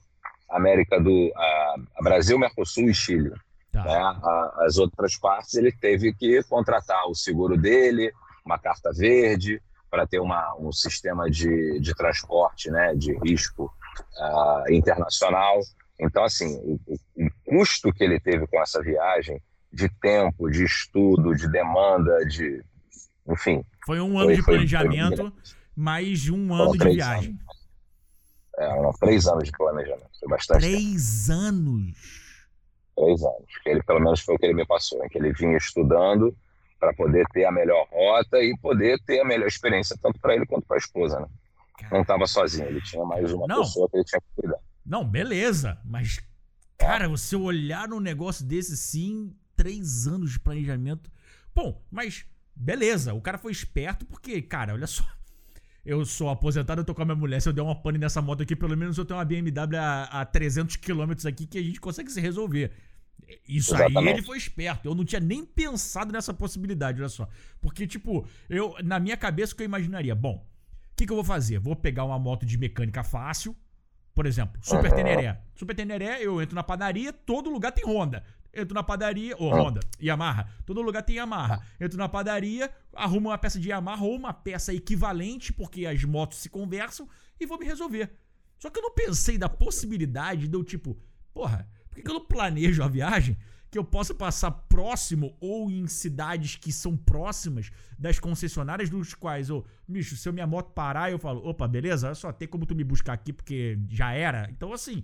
América 0.57 1.00
do 1.00 1.32
a, 1.36 1.74
a 1.96 2.02
Brasil, 2.02 2.38
Mercosul 2.38 2.88
e 2.88 2.94
Chile. 2.94 3.32
Tá. 3.72 3.84
Né? 3.84 3.94
A, 3.94 4.64
as 4.66 4.78
outras 4.78 5.16
partes 5.16 5.55
ele 5.55 5.72
teve 5.72 6.12
que 6.14 6.42
contratar 6.44 7.07
o 7.09 7.14
seguro 7.14 7.57
dele, 7.57 8.12
uma 8.44 8.59
carta 8.59 8.90
verde 8.92 9.61
para 9.90 10.07
ter 10.07 10.18
uma, 10.18 10.57
um 10.59 10.72
sistema 10.72 11.30
de, 11.30 11.78
de 11.80 11.94
transporte, 11.94 12.68
né, 12.68 12.94
de 12.96 13.16
risco 13.24 13.72
uh, 14.18 14.72
internacional. 14.72 15.61
Então, 16.00 16.24
assim, 16.24 16.57
o, 16.57 16.80
o, 17.16 17.30
custo 17.46 17.92
que 17.92 18.02
ele 18.02 18.18
teve 18.18 18.44
com 18.48 18.61
essa 18.61 18.82
viagem, 18.82 19.40
de 19.72 19.88
tempo, 19.88 20.50
de 20.50 20.64
estudo, 20.64 21.34
de 21.34 21.48
demanda, 21.48 22.24
de. 22.26 22.62
Enfim. 23.28 23.64
Foi 23.86 24.00
um 24.00 24.18
ano 24.18 24.26
foi, 24.26 24.36
de 24.36 24.42
planejamento, 24.42 25.16
foi 25.16 25.32
mais 25.76 26.28
um 26.28 26.52
ano 26.52 26.72
de 26.72 26.88
viagem. 26.90 27.30
Anos. 27.30 27.63
É, 28.59 28.80
não, 28.80 28.92
três 28.92 29.26
anos 29.26 29.44
de 29.44 29.52
planejamento. 29.52 30.11
Foi 30.18 30.28
bastante. 30.28 30.61
Três 30.61 31.26
tempo. 31.26 31.40
anos? 31.40 32.34
Três 32.96 33.22
anos. 33.22 33.48
Ele, 33.66 33.82
pelo 33.82 34.00
menos 34.00 34.20
foi 34.20 34.34
o 34.34 34.38
que 34.38 34.46
ele 34.46 34.55
me 34.55 34.66
passou, 34.66 35.05
em 35.05 35.09
que 35.09 35.18
ele 35.18 35.32
vinha 35.32 35.57
estudando 35.57 36.36
para 36.78 36.94
poder 36.94 37.26
ter 37.32 37.44
a 37.44 37.52
melhor 37.52 37.86
rota 37.90 38.38
e 38.38 38.57
poder 38.59 38.98
ter 39.07 39.20
a 39.20 39.24
melhor 39.24 39.46
experiência, 39.46 39.96
tanto 40.00 40.20
para 40.20 40.34
ele 40.34 40.46
quanto 40.46 40.66
para 40.66 40.76
a 40.76 40.78
esposa, 40.78 41.18
né? 41.20 41.26
Não 41.90 42.02
estava 42.02 42.26
sozinho, 42.26 42.68
ele 42.68 42.80
tinha 42.82 43.05
mais 43.05 43.32
uma 43.32 43.46
não. 43.46 43.62
pessoa 43.62 43.88
que 43.88 43.96
ele 43.96 44.05
tinha 44.05 44.20
que 44.20 44.42
cuidar. 44.42 44.59
Não, 44.86 45.05
beleza, 45.05 45.78
mas, 45.84 46.20
cara, 46.78 47.09
você 47.09 47.34
olhar 47.34 47.88
num 47.88 48.00
negócio 48.00 48.44
desse 48.44 48.76
sim, 48.76 49.34
três 49.57 50.07
anos 50.07 50.32
de 50.32 50.40
planejamento. 50.40 51.11
Bom, 51.55 51.82
mas 51.90 52.26
beleza, 52.55 53.14
o 53.14 53.20
cara 53.20 53.38
foi 53.38 53.50
esperto 53.50 54.07
porque, 54.07 54.40
cara, 54.42 54.74
olha 54.74 54.86
só. 54.86 55.05
Eu 55.85 56.05
sou 56.05 56.30
aposentado, 56.30 56.80
eu 56.80 56.85
tô 56.85 56.95
com 56.95 57.03
a 57.03 57.05
minha 57.05 57.16
mulher. 57.16 57.41
Se 57.41 57.49
eu 57.49 57.53
der 57.53 57.62
uma 57.62 57.74
pane 57.74 57.99
nessa 57.99 58.22
moto 58.22 58.43
aqui, 58.43 58.57
pelo 58.57 58.76
menos 58.76 58.97
eu 58.97 59.05
tenho 59.05 59.18
uma 59.18 59.24
BMW 59.24 59.76
a, 59.76 60.05
a 60.05 60.24
300 60.24 60.76
km 60.76 61.12
aqui 61.28 61.47
que 61.47 61.59
a 61.59 61.62
gente 61.62 61.80
consegue 61.80 62.11
se 62.11 62.20
resolver. 62.20 62.72
Isso 63.49 63.74
Exatamente. 63.74 63.99
aí 63.99 64.09
ele 64.14 64.22
foi 64.22 64.39
esperto. 64.39 64.89
Eu 64.89 64.95
não 64.95 65.05
tinha 65.05 65.20
nem 65.20 65.45
pensado 65.45 66.12
nessa 66.12 66.32
possibilidade, 66.32 67.01
olha 67.01 67.09
só. 67.09 67.28
Porque, 67.61 67.87
tipo, 67.87 68.26
eu 68.49 68.74
na 68.82 68.99
minha 68.99 69.16
cabeça 69.16 69.53
o 69.53 69.57
que 69.57 69.62
eu 69.62 69.66
imaginaria? 69.66 70.14
Bom, 70.14 70.47
o 70.93 70.97
que, 70.97 71.07
que 71.07 71.12
eu 71.12 71.16
vou 71.16 71.24
fazer? 71.24 71.59
Vou 71.59 71.76
pegar 71.76 72.05
uma 72.05 72.18
moto 72.18 72.47
de 72.47 72.57
mecânica 72.57 73.03
fácil, 73.03 73.57
por 74.14 74.26
exemplo, 74.26 74.59
Super 74.62 74.93
Teneré. 74.93 75.41
Super 75.55 75.74
Teneré, 75.74 76.22
eu 76.22 76.41
entro 76.41 76.55
na 76.55 76.62
padaria, 76.62 77.12
todo 77.12 77.51
lugar 77.51 77.72
tem 77.72 77.85
Honda. 77.85 78.24
Entro 78.55 78.74
na 78.74 78.82
padaria, 78.82 79.34
ou 79.38 79.52
Honda, 79.52 79.80
Yamaha. 80.02 80.48
Todo 80.64 80.82
lugar 80.82 81.02
tem 81.02 81.16
Yamaha. 81.16 81.61
Entro 81.80 81.98
na 81.98 82.09
padaria, 82.09 82.70
arrumo 82.94 83.28
uma 83.28 83.38
peça 83.38 83.59
de 83.59 83.68
Yamaha 83.68 84.05
ou 84.05 84.14
uma 84.16 84.32
peça 84.32 84.72
equivalente, 84.72 85.52
porque 85.52 85.86
as 85.86 86.02
motos 86.05 86.38
se 86.38 86.48
conversam, 86.48 87.09
e 87.38 87.46
vou 87.46 87.59
me 87.59 87.66
resolver. 87.66 88.11
Só 88.59 88.70
que 88.70 88.78
eu 88.78 88.82
não 88.82 88.94
pensei 88.94 89.36
da 89.36 89.48
possibilidade 89.48 90.48
de 90.48 90.57
eu, 90.57 90.64
tipo, 90.64 90.96
porra, 91.32 91.68
por 91.90 92.02
que 92.02 92.09
eu 92.09 92.14
não 92.14 92.24
planejo 92.24 92.82
a 92.82 92.88
viagem 92.88 93.36
que 93.74 93.78
eu 93.78 93.84
possa 93.84 94.14
passar 94.14 94.52
próximo 94.52 95.36
ou 95.40 95.68
em 95.68 95.88
cidades 95.88 96.55
que 96.55 96.70
são 96.70 96.96
próximas 96.96 97.72
das 97.98 98.20
concessionárias 98.20 98.88
dos 98.88 99.14
quais, 99.14 99.50
ô, 99.50 99.59
oh, 99.59 99.92
bicho, 99.92 100.16
se 100.16 100.28
eu 100.28 100.32
minha 100.32 100.46
moto 100.46 100.70
parar, 100.70 101.11
eu 101.11 101.18
falo, 101.18 101.44
opa, 101.44 101.66
beleza, 101.66 102.14
só, 102.14 102.32
tem 102.32 102.46
como 102.46 102.66
tu 102.66 102.74
me 102.76 102.84
buscar 102.84 103.14
aqui 103.14 103.32
porque 103.32 103.76
já 103.88 104.12
era. 104.12 104.48
Então, 104.48 104.72
assim, 104.72 105.02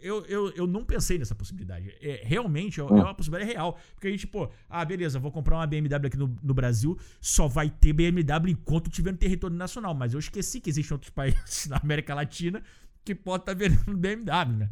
eu, 0.00 0.24
eu, 0.26 0.50
eu 0.50 0.66
não 0.66 0.84
pensei 0.84 1.18
nessa 1.18 1.34
possibilidade. 1.34 1.94
É, 2.00 2.22
realmente 2.24 2.80
é, 2.80 2.82
é 2.82 2.86
uma 2.86 3.14
possibilidade 3.14 3.52
real. 3.52 3.78
Porque 3.94 4.08
a 4.08 4.10
gente, 4.10 4.26
pô, 4.26 4.50
ah, 4.68 4.84
beleza, 4.84 5.18
vou 5.18 5.30
comprar 5.30 5.56
uma 5.56 5.66
BMW 5.66 6.06
aqui 6.06 6.16
no, 6.16 6.34
no 6.42 6.54
Brasil, 6.54 6.98
só 7.20 7.46
vai 7.46 7.70
ter 7.70 7.92
BMW 7.92 8.50
enquanto 8.50 8.90
tiver 8.90 9.12
no 9.12 9.18
território 9.18 9.56
nacional. 9.56 9.94
Mas 9.94 10.12
eu 10.12 10.18
esqueci 10.18 10.60
que 10.60 10.70
existem 10.70 10.94
outros 10.94 11.10
países 11.14 11.66
na 11.66 11.76
América 11.76 12.14
Latina 12.14 12.62
que 13.04 13.14
podem 13.14 13.42
estar 13.42 13.54
tá 13.54 13.58
vendendo 13.58 13.96
BMW, 13.96 14.68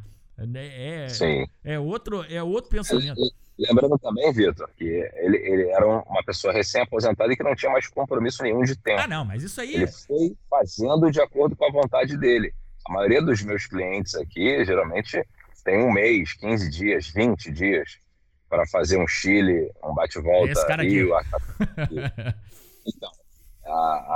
né? 0.47 0.67
É, 0.67 1.07
é, 1.21 1.73
é, 1.75 1.79
outro, 1.79 2.23
é 2.25 2.43
outro 2.43 2.71
pensamento. 2.71 3.21
Lembrando 3.59 3.99
também, 3.99 4.31
Vitor, 4.35 4.69
que 4.77 4.85
ele, 4.85 5.39
ele 5.39 5.69
era 5.71 5.87
uma 5.87 6.23
pessoa 6.23 6.53
recém-aposentada 6.53 7.33
e 7.33 7.37
que 7.37 7.43
não 7.43 7.55
tinha 7.55 7.73
mais 7.73 7.87
compromisso 7.87 8.43
nenhum 8.43 8.63
de 8.63 8.77
tempo. 8.77 9.01
Ah, 9.01 9.07
não, 9.07 9.25
mas 9.25 9.43
isso 9.43 9.59
aí. 9.61 9.77
Ele 9.77 9.87
foi 9.87 10.37
fazendo 10.51 11.11
de 11.11 11.21
acordo 11.23 11.57
com 11.57 11.65
a 11.65 11.73
vontade 11.73 12.19
dele. 12.19 12.53
A 12.89 12.93
maioria 12.93 13.21
dos 13.21 13.43
meus 13.43 13.67
clientes 13.67 14.15
aqui, 14.15 14.65
geralmente, 14.65 15.23
tem 15.65 15.83
um 15.83 15.93
mês, 15.93 16.33
15 16.35 16.71
dias, 16.71 17.09
20 17.09 17.51
dias 17.51 17.99
para 18.49 18.67
fazer 18.67 18.97
um 18.97 19.07
Chile, 19.07 19.71
um 19.83 19.93
bate-volta 19.93 20.77
Rio. 20.77 21.11
então, 22.87 23.11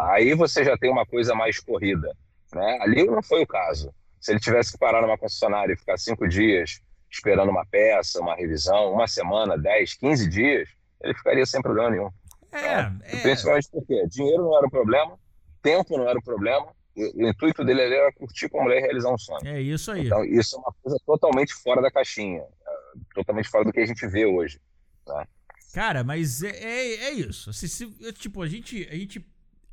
aí 0.09 0.35
você 0.35 0.65
já 0.65 0.79
tem 0.79 0.91
uma 0.91 1.05
coisa 1.05 1.35
mais 1.35 1.59
corrida. 1.59 2.17
Né? 2.55 2.79
Ali 2.81 3.05
não 3.05 3.23
foi 3.23 3.43
o 3.43 3.47
caso. 3.47 3.93
Se 4.21 4.33
ele 4.33 4.41
tivesse 4.41 4.73
que 4.73 4.79
parar 4.79 5.03
numa 5.03 5.19
concessionária 5.19 5.73
e 5.73 5.77
ficar 5.77 5.99
cinco 5.99 6.29
dias 6.29 6.81
esperando 7.11 7.51
uma 7.51 7.67
peça, 7.67 8.21
uma 8.21 8.37
revisão, 8.37 8.93
uma 8.93 9.09
semana, 9.09 9.59
10, 9.59 9.95
15 9.95 10.29
dias, 10.29 10.69
ele 11.03 11.15
ficaria 11.15 11.45
sem 11.45 11.61
problema 11.61 11.91
nenhum. 11.91 12.11
É, 12.53 12.61
né? 12.61 12.99
é. 13.03 13.17
Principalmente 13.17 13.69
porque 13.71 14.07
dinheiro 14.07 14.45
não 14.45 14.57
era 14.57 14.67
o 14.67 14.71
problema, 14.71 15.19
tempo 15.61 15.99
não 15.99 16.09
era 16.09 16.19
o 16.19 16.23
problema, 16.23 16.69
o, 17.15 17.29
intuito 17.29 17.65
dele 17.65 17.83
era 17.83 18.13
curtir 18.13 18.49
com 18.49 18.61
a 18.61 18.65
mulher 18.65 18.79
e 18.79 18.83
realizar 18.83 19.13
um 19.13 19.19
sonho. 19.19 19.47
É 19.47 19.61
isso 19.61 19.91
aí. 19.91 20.07
Então, 20.07 20.25
isso 20.25 20.57
é 20.57 20.59
uma 20.59 20.75
coisa 20.83 20.99
totalmente 21.07 21.55
fora 21.55 21.81
da 21.81 21.91
caixinha, 21.91 22.41
é, 22.41 22.99
totalmente 23.15 23.49
fora 23.49 23.65
do 23.65 23.73
que 23.73 23.81
a 23.81 23.87
gente 23.87 24.07
vê 24.07 24.27
hoje. 24.27 24.61
Né? 25.07 25.25
Cara, 25.73 26.03
mas 26.03 26.43
é, 26.43 26.51
é, 26.51 26.95
é 27.07 27.11
isso. 27.13 27.53
Se, 27.53 27.69
se, 27.69 27.87
tipo, 28.15 28.43
a 28.43 28.49
gente, 28.49 28.89
a 28.91 28.95
gente 28.95 29.25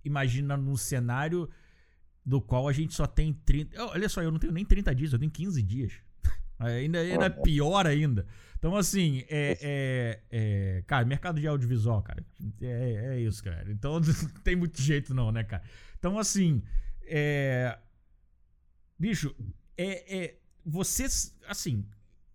imagina 0.04 0.56
num 0.56 0.78
cenário 0.78 1.50
do 2.26 2.42
qual 2.42 2.68
a 2.68 2.74
gente 2.74 2.94
só 2.94 3.08
tem 3.08 3.34
30. 3.34 3.84
Olha 3.86 4.10
só, 4.10 4.22
eu 4.22 4.32
não 4.32 4.40
tenho 4.40 4.54
nem 4.54 4.66
30 4.66 4.94
dias, 4.94 5.14
eu 5.14 5.20
tenho 5.20 5.32
15 5.32 5.64
dias. 5.64 5.94
ainda, 6.60 7.00
ainda 7.00 7.26
é 7.26 7.30
pior 7.30 7.88
ainda. 7.88 8.26
Então, 8.58 8.76
assim, 8.76 9.24
é, 9.30 9.58
é, 9.62 10.20
é, 10.32 10.84
Cara, 10.88 11.06
mercado 11.06 11.40
de 11.40 11.48
audiovisual, 11.48 12.02
cara. 12.02 12.26
É, 12.62 13.14
é 13.14 13.20
isso, 13.20 13.44
cara. 13.44 13.72
Então, 13.72 14.00
não 14.02 14.42
tem 14.44 14.56
muito 14.56 14.82
jeito, 14.82 15.14
não, 15.14 15.32
né, 15.32 15.44
cara? 15.44 15.64
Então, 15.98 16.18
assim. 16.18 16.64
É. 17.08 17.78
Bicho, 18.98 19.36
é, 19.78 20.18
é. 20.18 20.40
Você, 20.66 21.06
assim. 21.48 21.86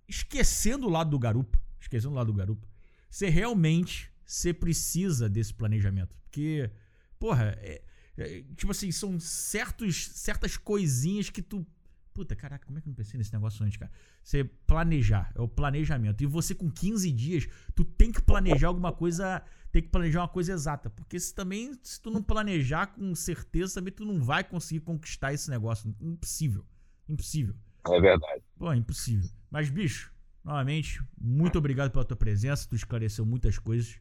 Esquecendo 0.08 0.86
o 0.86 0.90
lado 0.90 1.10
do 1.10 1.18
garupa. 1.18 1.58
Esquecendo 1.80 2.12
o 2.12 2.16
lado 2.16 2.32
do 2.32 2.36
garupa. 2.36 2.66
Você 3.10 3.28
realmente. 3.28 4.10
Você 4.24 4.52
precisa 4.52 5.28
desse 5.28 5.54
planejamento. 5.54 6.16
Porque. 6.24 6.70
Porra, 7.18 7.56
é 7.58 7.82
é, 8.16 8.44
tipo 8.56 8.70
assim, 8.70 8.92
são 8.92 9.18
certos, 9.18 10.08
certas 10.08 10.56
coisinhas 10.56 11.30
que 11.30 11.42
tu 11.42 11.66
Puta, 12.14 12.36
caraca, 12.36 12.66
como 12.66 12.78
é 12.78 12.82
que 12.82 12.88
eu 12.88 12.90
não 12.90 12.94
pensei 12.94 13.16
nesse 13.16 13.32
negócio 13.32 13.64
antes, 13.64 13.78
cara? 13.78 13.90
Você 14.22 14.44
planejar, 14.44 15.32
é 15.34 15.40
o 15.40 15.48
planejamento. 15.48 16.22
E 16.22 16.26
você 16.26 16.54
com 16.54 16.70
15 16.70 17.10
dias, 17.10 17.48
tu 17.74 17.86
tem 17.86 18.12
que 18.12 18.20
planejar 18.20 18.68
alguma 18.68 18.92
coisa, 18.92 19.42
tem 19.72 19.82
que 19.82 19.88
planejar 19.88 20.20
uma 20.20 20.28
coisa 20.28 20.52
exata. 20.52 20.90
Porque 20.90 21.18
se 21.18 21.34
também, 21.34 21.72
se 21.82 22.00
tu 22.00 22.10
não 22.10 22.22
planejar 22.22 22.88
com 22.88 23.14
certeza, 23.14 23.74
também 23.74 23.92
tu 23.92 24.04
não 24.04 24.20
vai 24.22 24.44
conseguir 24.44 24.80
conquistar 24.80 25.32
esse 25.32 25.50
negócio. 25.50 25.94
Impossível. 26.00 26.64
Impossível. 27.08 27.54
É 27.90 28.00
verdade. 28.00 28.42
Pô, 28.56 28.70
é 28.70 28.76
impossível. 28.76 29.28
Mas, 29.50 29.70
bicho, 29.70 30.12
novamente, 30.44 31.02
muito 31.18 31.58
obrigado 31.58 31.90
pela 31.90 32.04
tua 32.04 32.16
presença. 32.16 32.68
Tu 32.68 32.76
esclareceu 32.76 33.24
muitas 33.24 33.58
coisas 33.58 33.98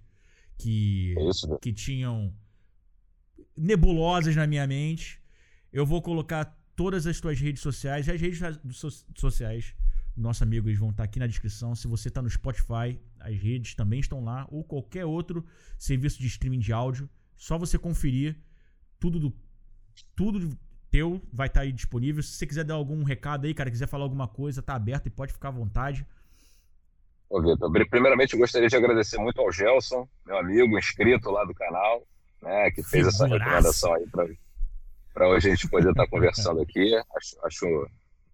que, 0.57 1.15
É 1.17 1.30
isso, 1.30 1.57
que 1.59 1.72
tinham 1.74 2.34
nebulosas 3.57 4.36
na 4.36 4.45
minha 4.45 4.67
mente. 4.67 5.22
Eu 5.72 5.86
vou 5.86 6.01
colocar 6.01 6.45
todas 6.76 7.07
as 7.07 7.19
tuas 7.19 7.39
redes 7.39 7.61
sociais. 7.61 8.07
As 8.09 8.19
redes 8.19 8.39
so- 8.72 9.05
sociais 9.15 9.74
nosso 10.16 10.43
amigo 10.43 10.68
eles 10.68 10.80
vão 10.80 10.89
estar 10.89 11.03
aqui 11.03 11.20
na 11.20 11.28
descrição. 11.28 11.74
Se 11.76 11.88
você 11.88 12.07
está 12.09 12.22
no 12.22 12.30
Spotify, 12.30 12.99
as 13.20 13.36
redes 13.38 13.76
também 13.76 13.99
estão 13.99 14.24
lá. 14.24 14.45
Ou 14.49 14.64
qualquer 14.64 15.05
outro 15.05 15.45
serviço 15.78 16.20
de 16.20 16.28
streaming 16.28 16.59
de 16.59 16.74
áudio. 16.74 17.09
Só 17.36 17.57
você 17.57 17.78
conferir. 17.78 18.36
Tudo 18.99 19.20
do 19.20 19.34
tudo 20.16 20.57
teu 20.89 21.22
vai 21.32 21.47
estar 21.47 21.62
aí 21.62 21.72
disponível. 21.72 22.22
Se 22.22 22.32
você 22.34 22.45
quiser 22.45 22.64
dar 22.64 22.74
algum 22.76 23.03
recado 23.03 23.45
aí, 23.45 23.53
cara, 23.53 23.72
quiser 23.72 23.88
falar 23.88 24.03
alguma 24.03 24.28
coisa, 24.28 24.62
tá 24.62 24.76
aberto 24.76 25.07
e 25.07 25.09
pode 25.09 25.32
ficar 25.34 25.47
à 25.47 25.51
vontade. 25.51 26.05
Ô, 27.30 27.41
Vitor, 27.41 27.72
pri- 27.72 27.88
primeiramente 27.89 28.34
eu 28.34 28.39
gostaria 28.39 28.68
de 28.68 28.76
agradecer 28.76 29.18
muito 29.18 29.39
ao 29.39 29.51
Gelson, 29.51 30.07
meu 30.26 30.38
amigo, 30.38 30.78
inscrito 30.78 31.32
lá 31.32 31.45
do 31.45 31.53
canal, 31.53 32.05
né, 32.41 32.70
que 32.72 32.84
fez 32.84 33.07
essa 33.07 33.24
Figuraça. 33.24 33.49
recomendação 33.49 33.93
aí 33.93 34.05
para 35.14 35.30
hoje 35.30 35.47
a 35.47 35.51
gente 35.55 35.68
poder 35.70 35.91
estar 35.91 36.07
conversando 36.07 36.62
aqui. 36.62 36.93
Acho, 37.16 37.38
acho, 37.45 37.89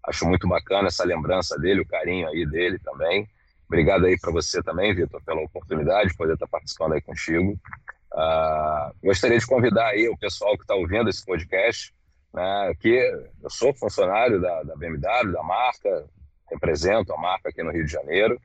acho 0.08 0.26
muito 0.26 0.48
bacana 0.48 0.88
essa 0.88 1.04
lembrança 1.04 1.58
dele, 1.58 1.80
o 1.80 1.86
carinho 1.86 2.28
aí 2.28 2.46
dele 2.46 2.78
também. 2.78 3.28
Obrigado 3.66 4.06
aí 4.06 4.18
para 4.18 4.32
você 4.32 4.62
também, 4.62 4.94
Vitor, 4.94 5.22
pela 5.22 5.42
oportunidade 5.42 6.10
de 6.10 6.16
poder 6.16 6.34
estar 6.34 6.48
participando 6.48 6.94
aí 6.94 7.02
contigo. 7.02 7.58
Ah, 8.14 8.92
gostaria 9.02 9.38
de 9.38 9.46
convidar 9.46 9.88
aí 9.88 10.08
o 10.08 10.16
pessoal 10.16 10.56
que 10.56 10.62
está 10.62 10.74
ouvindo 10.74 11.10
esse 11.10 11.24
podcast, 11.24 11.94
né, 12.32 12.72
que 12.80 12.88
eu 13.42 13.50
sou 13.50 13.74
funcionário 13.74 14.40
da, 14.40 14.62
da 14.62 14.74
BMW, 14.74 15.32
da 15.32 15.42
marca, 15.42 16.06
represento 16.50 17.12
a 17.12 17.18
marca 17.18 17.50
aqui 17.50 17.62
no 17.62 17.70
Rio 17.70 17.84
de 17.84 17.92
Janeiro. 17.92 18.40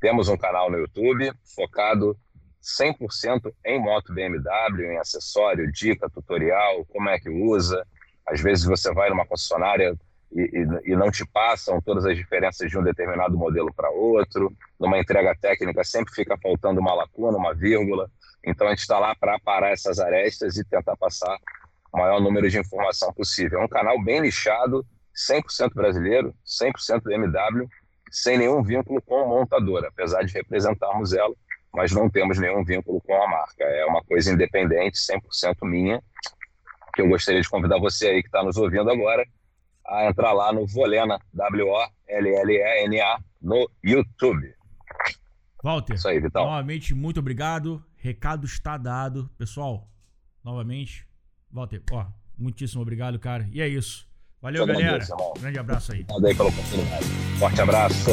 Temos 0.00 0.28
um 0.28 0.36
canal 0.36 0.70
no 0.70 0.78
YouTube 0.78 1.32
focado 1.56 2.16
100% 2.62 3.52
em 3.64 3.80
moto 3.80 4.12
BMW, 4.12 4.92
em 4.92 4.98
acessório, 4.98 5.70
dica, 5.72 6.08
tutorial, 6.08 6.84
como 6.86 7.08
é 7.08 7.18
que 7.18 7.28
usa. 7.28 7.84
Às 8.26 8.40
vezes 8.40 8.64
você 8.64 8.92
vai 8.92 9.10
numa 9.10 9.26
concessionária 9.26 9.96
e, 10.32 10.42
e, 10.42 10.92
e 10.92 10.96
não 10.96 11.10
te 11.10 11.26
passam 11.26 11.80
todas 11.80 12.04
as 12.04 12.16
diferenças 12.16 12.70
de 12.70 12.78
um 12.78 12.82
determinado 12.82 13.36
modelo 13.36 13.72
para 13.74 13.90
outro. 13.90 14.52
Numa 14.78 14.98
entrega 14.98 15.34
técnica 15.40 15.82
sempre 15.84 16.14
fica 16.14 16.36
faltando 16.38 16.80
uma 16.80 16.94
lacuna, 16.94 17.38
uma 17.38 17.54
vírgula. 17.54 18.10
Então 18.44 18.66
a 18.66 18.70
gente 18.70 18.80
está 18.80 18.98
lá 18.98 19.14
para 19.14 19.38
parar 19.38 19.70
essas 19.70 19.98
arestas 19.98 20.56
e 20.56 20.64
tentar 20.64 20.96
passar 20.96 21.36
o 21.92 21.98
maior 21.98 22.20
número 22.20 22.48
de 22.48 22.58
informação 22.58 23.12
possível. 23.12 23.60
É 23.60 23.64
um 23.64 23.68
canal 23.68 24.02
bem 24.02 24.20
nichado, 24.20 24.86
100% 25.30 25.74
brasileiro, 25.74 26.34
100% 26.46 27.02
BMW, 27.02 27.66
sem 28.10 28.38
nenhum 28.38 28.62
vínculo 28.62 29.02
com 29.02 29.20
a 29.20 29.26
montadora, 29.26 29.88
apesar 29.88 30.22
de 30.22 30.32
representarmos 30.32 31.12
ela, 31.12 31.34
mas 31.72 31.92
não 31.92 32.08
temos 32.08 32.38
nenhum 32.38 32.64
vínculo 32.64 33.00
com 33.00 33.14
a 33.14 33.26
marca. 33.28 33.64
É 33.64 33.84
uma 33.86 34.02
coisa 34.02 34.32
independente, 34.32 34.98
100% 34.98 35.56
minha, 35.62 36.02
que 36.94 37.02
eu 37.02 37.08
gostaria 37.08 37.40
de 37.40 37.48
convidar 37.48 37.78
você 37.78 38.08
aí 38.08 38.22
que 38.22 38.28
está 38.28 38.42
nos 38.42 38.56
ouvindo 38.56 38.90
agora 38.90 39.24
a 39.88 40.06
entrar 40.08 40.32
lá 40.32 40.52
no 40.52 40.66
Volena, 40.66 41.18
W-O-L-L-E-N-A, 41.32 43.20
no 43.40 43.68
YouTube. 43.82 44.54
Walter, 45.62 45.94
Isso 45.94 46.08
aí, 46.08 46.20
Vitão. 46.20 46.44
novamente, 46.44 46.94
muito 46.94 47.18
obrigado. 47.20 47.82
Recado 47.96 48.46
está 48.46 48.76
dado. 48.76 49.28
Pessoal, 49.36 49.88
novamente, 50.44 51.06
Walter, 51.50 51.82
ó, 51.90 52.06
muitíssimo 52.38 52.82
obrigado, 52.82 53.18
cara. 53.18 53.48
E 53.52 53.60
é 53.60 53.66
isso. 53.68 54.06
Valeu, 54.40 54.62
Eu 54.62 54.66
galera. 54.66 55.04
Grande 55.40 55.58
abraço 55.58 55.92
aí. 55.92 56.02
Obrigado 56.08 56.26
aí 56.26 56.34
pela 56.36 56.48
oportunidade. 56.48 57.04
Forte 57.38 57.60
abraço. 57.60 58.10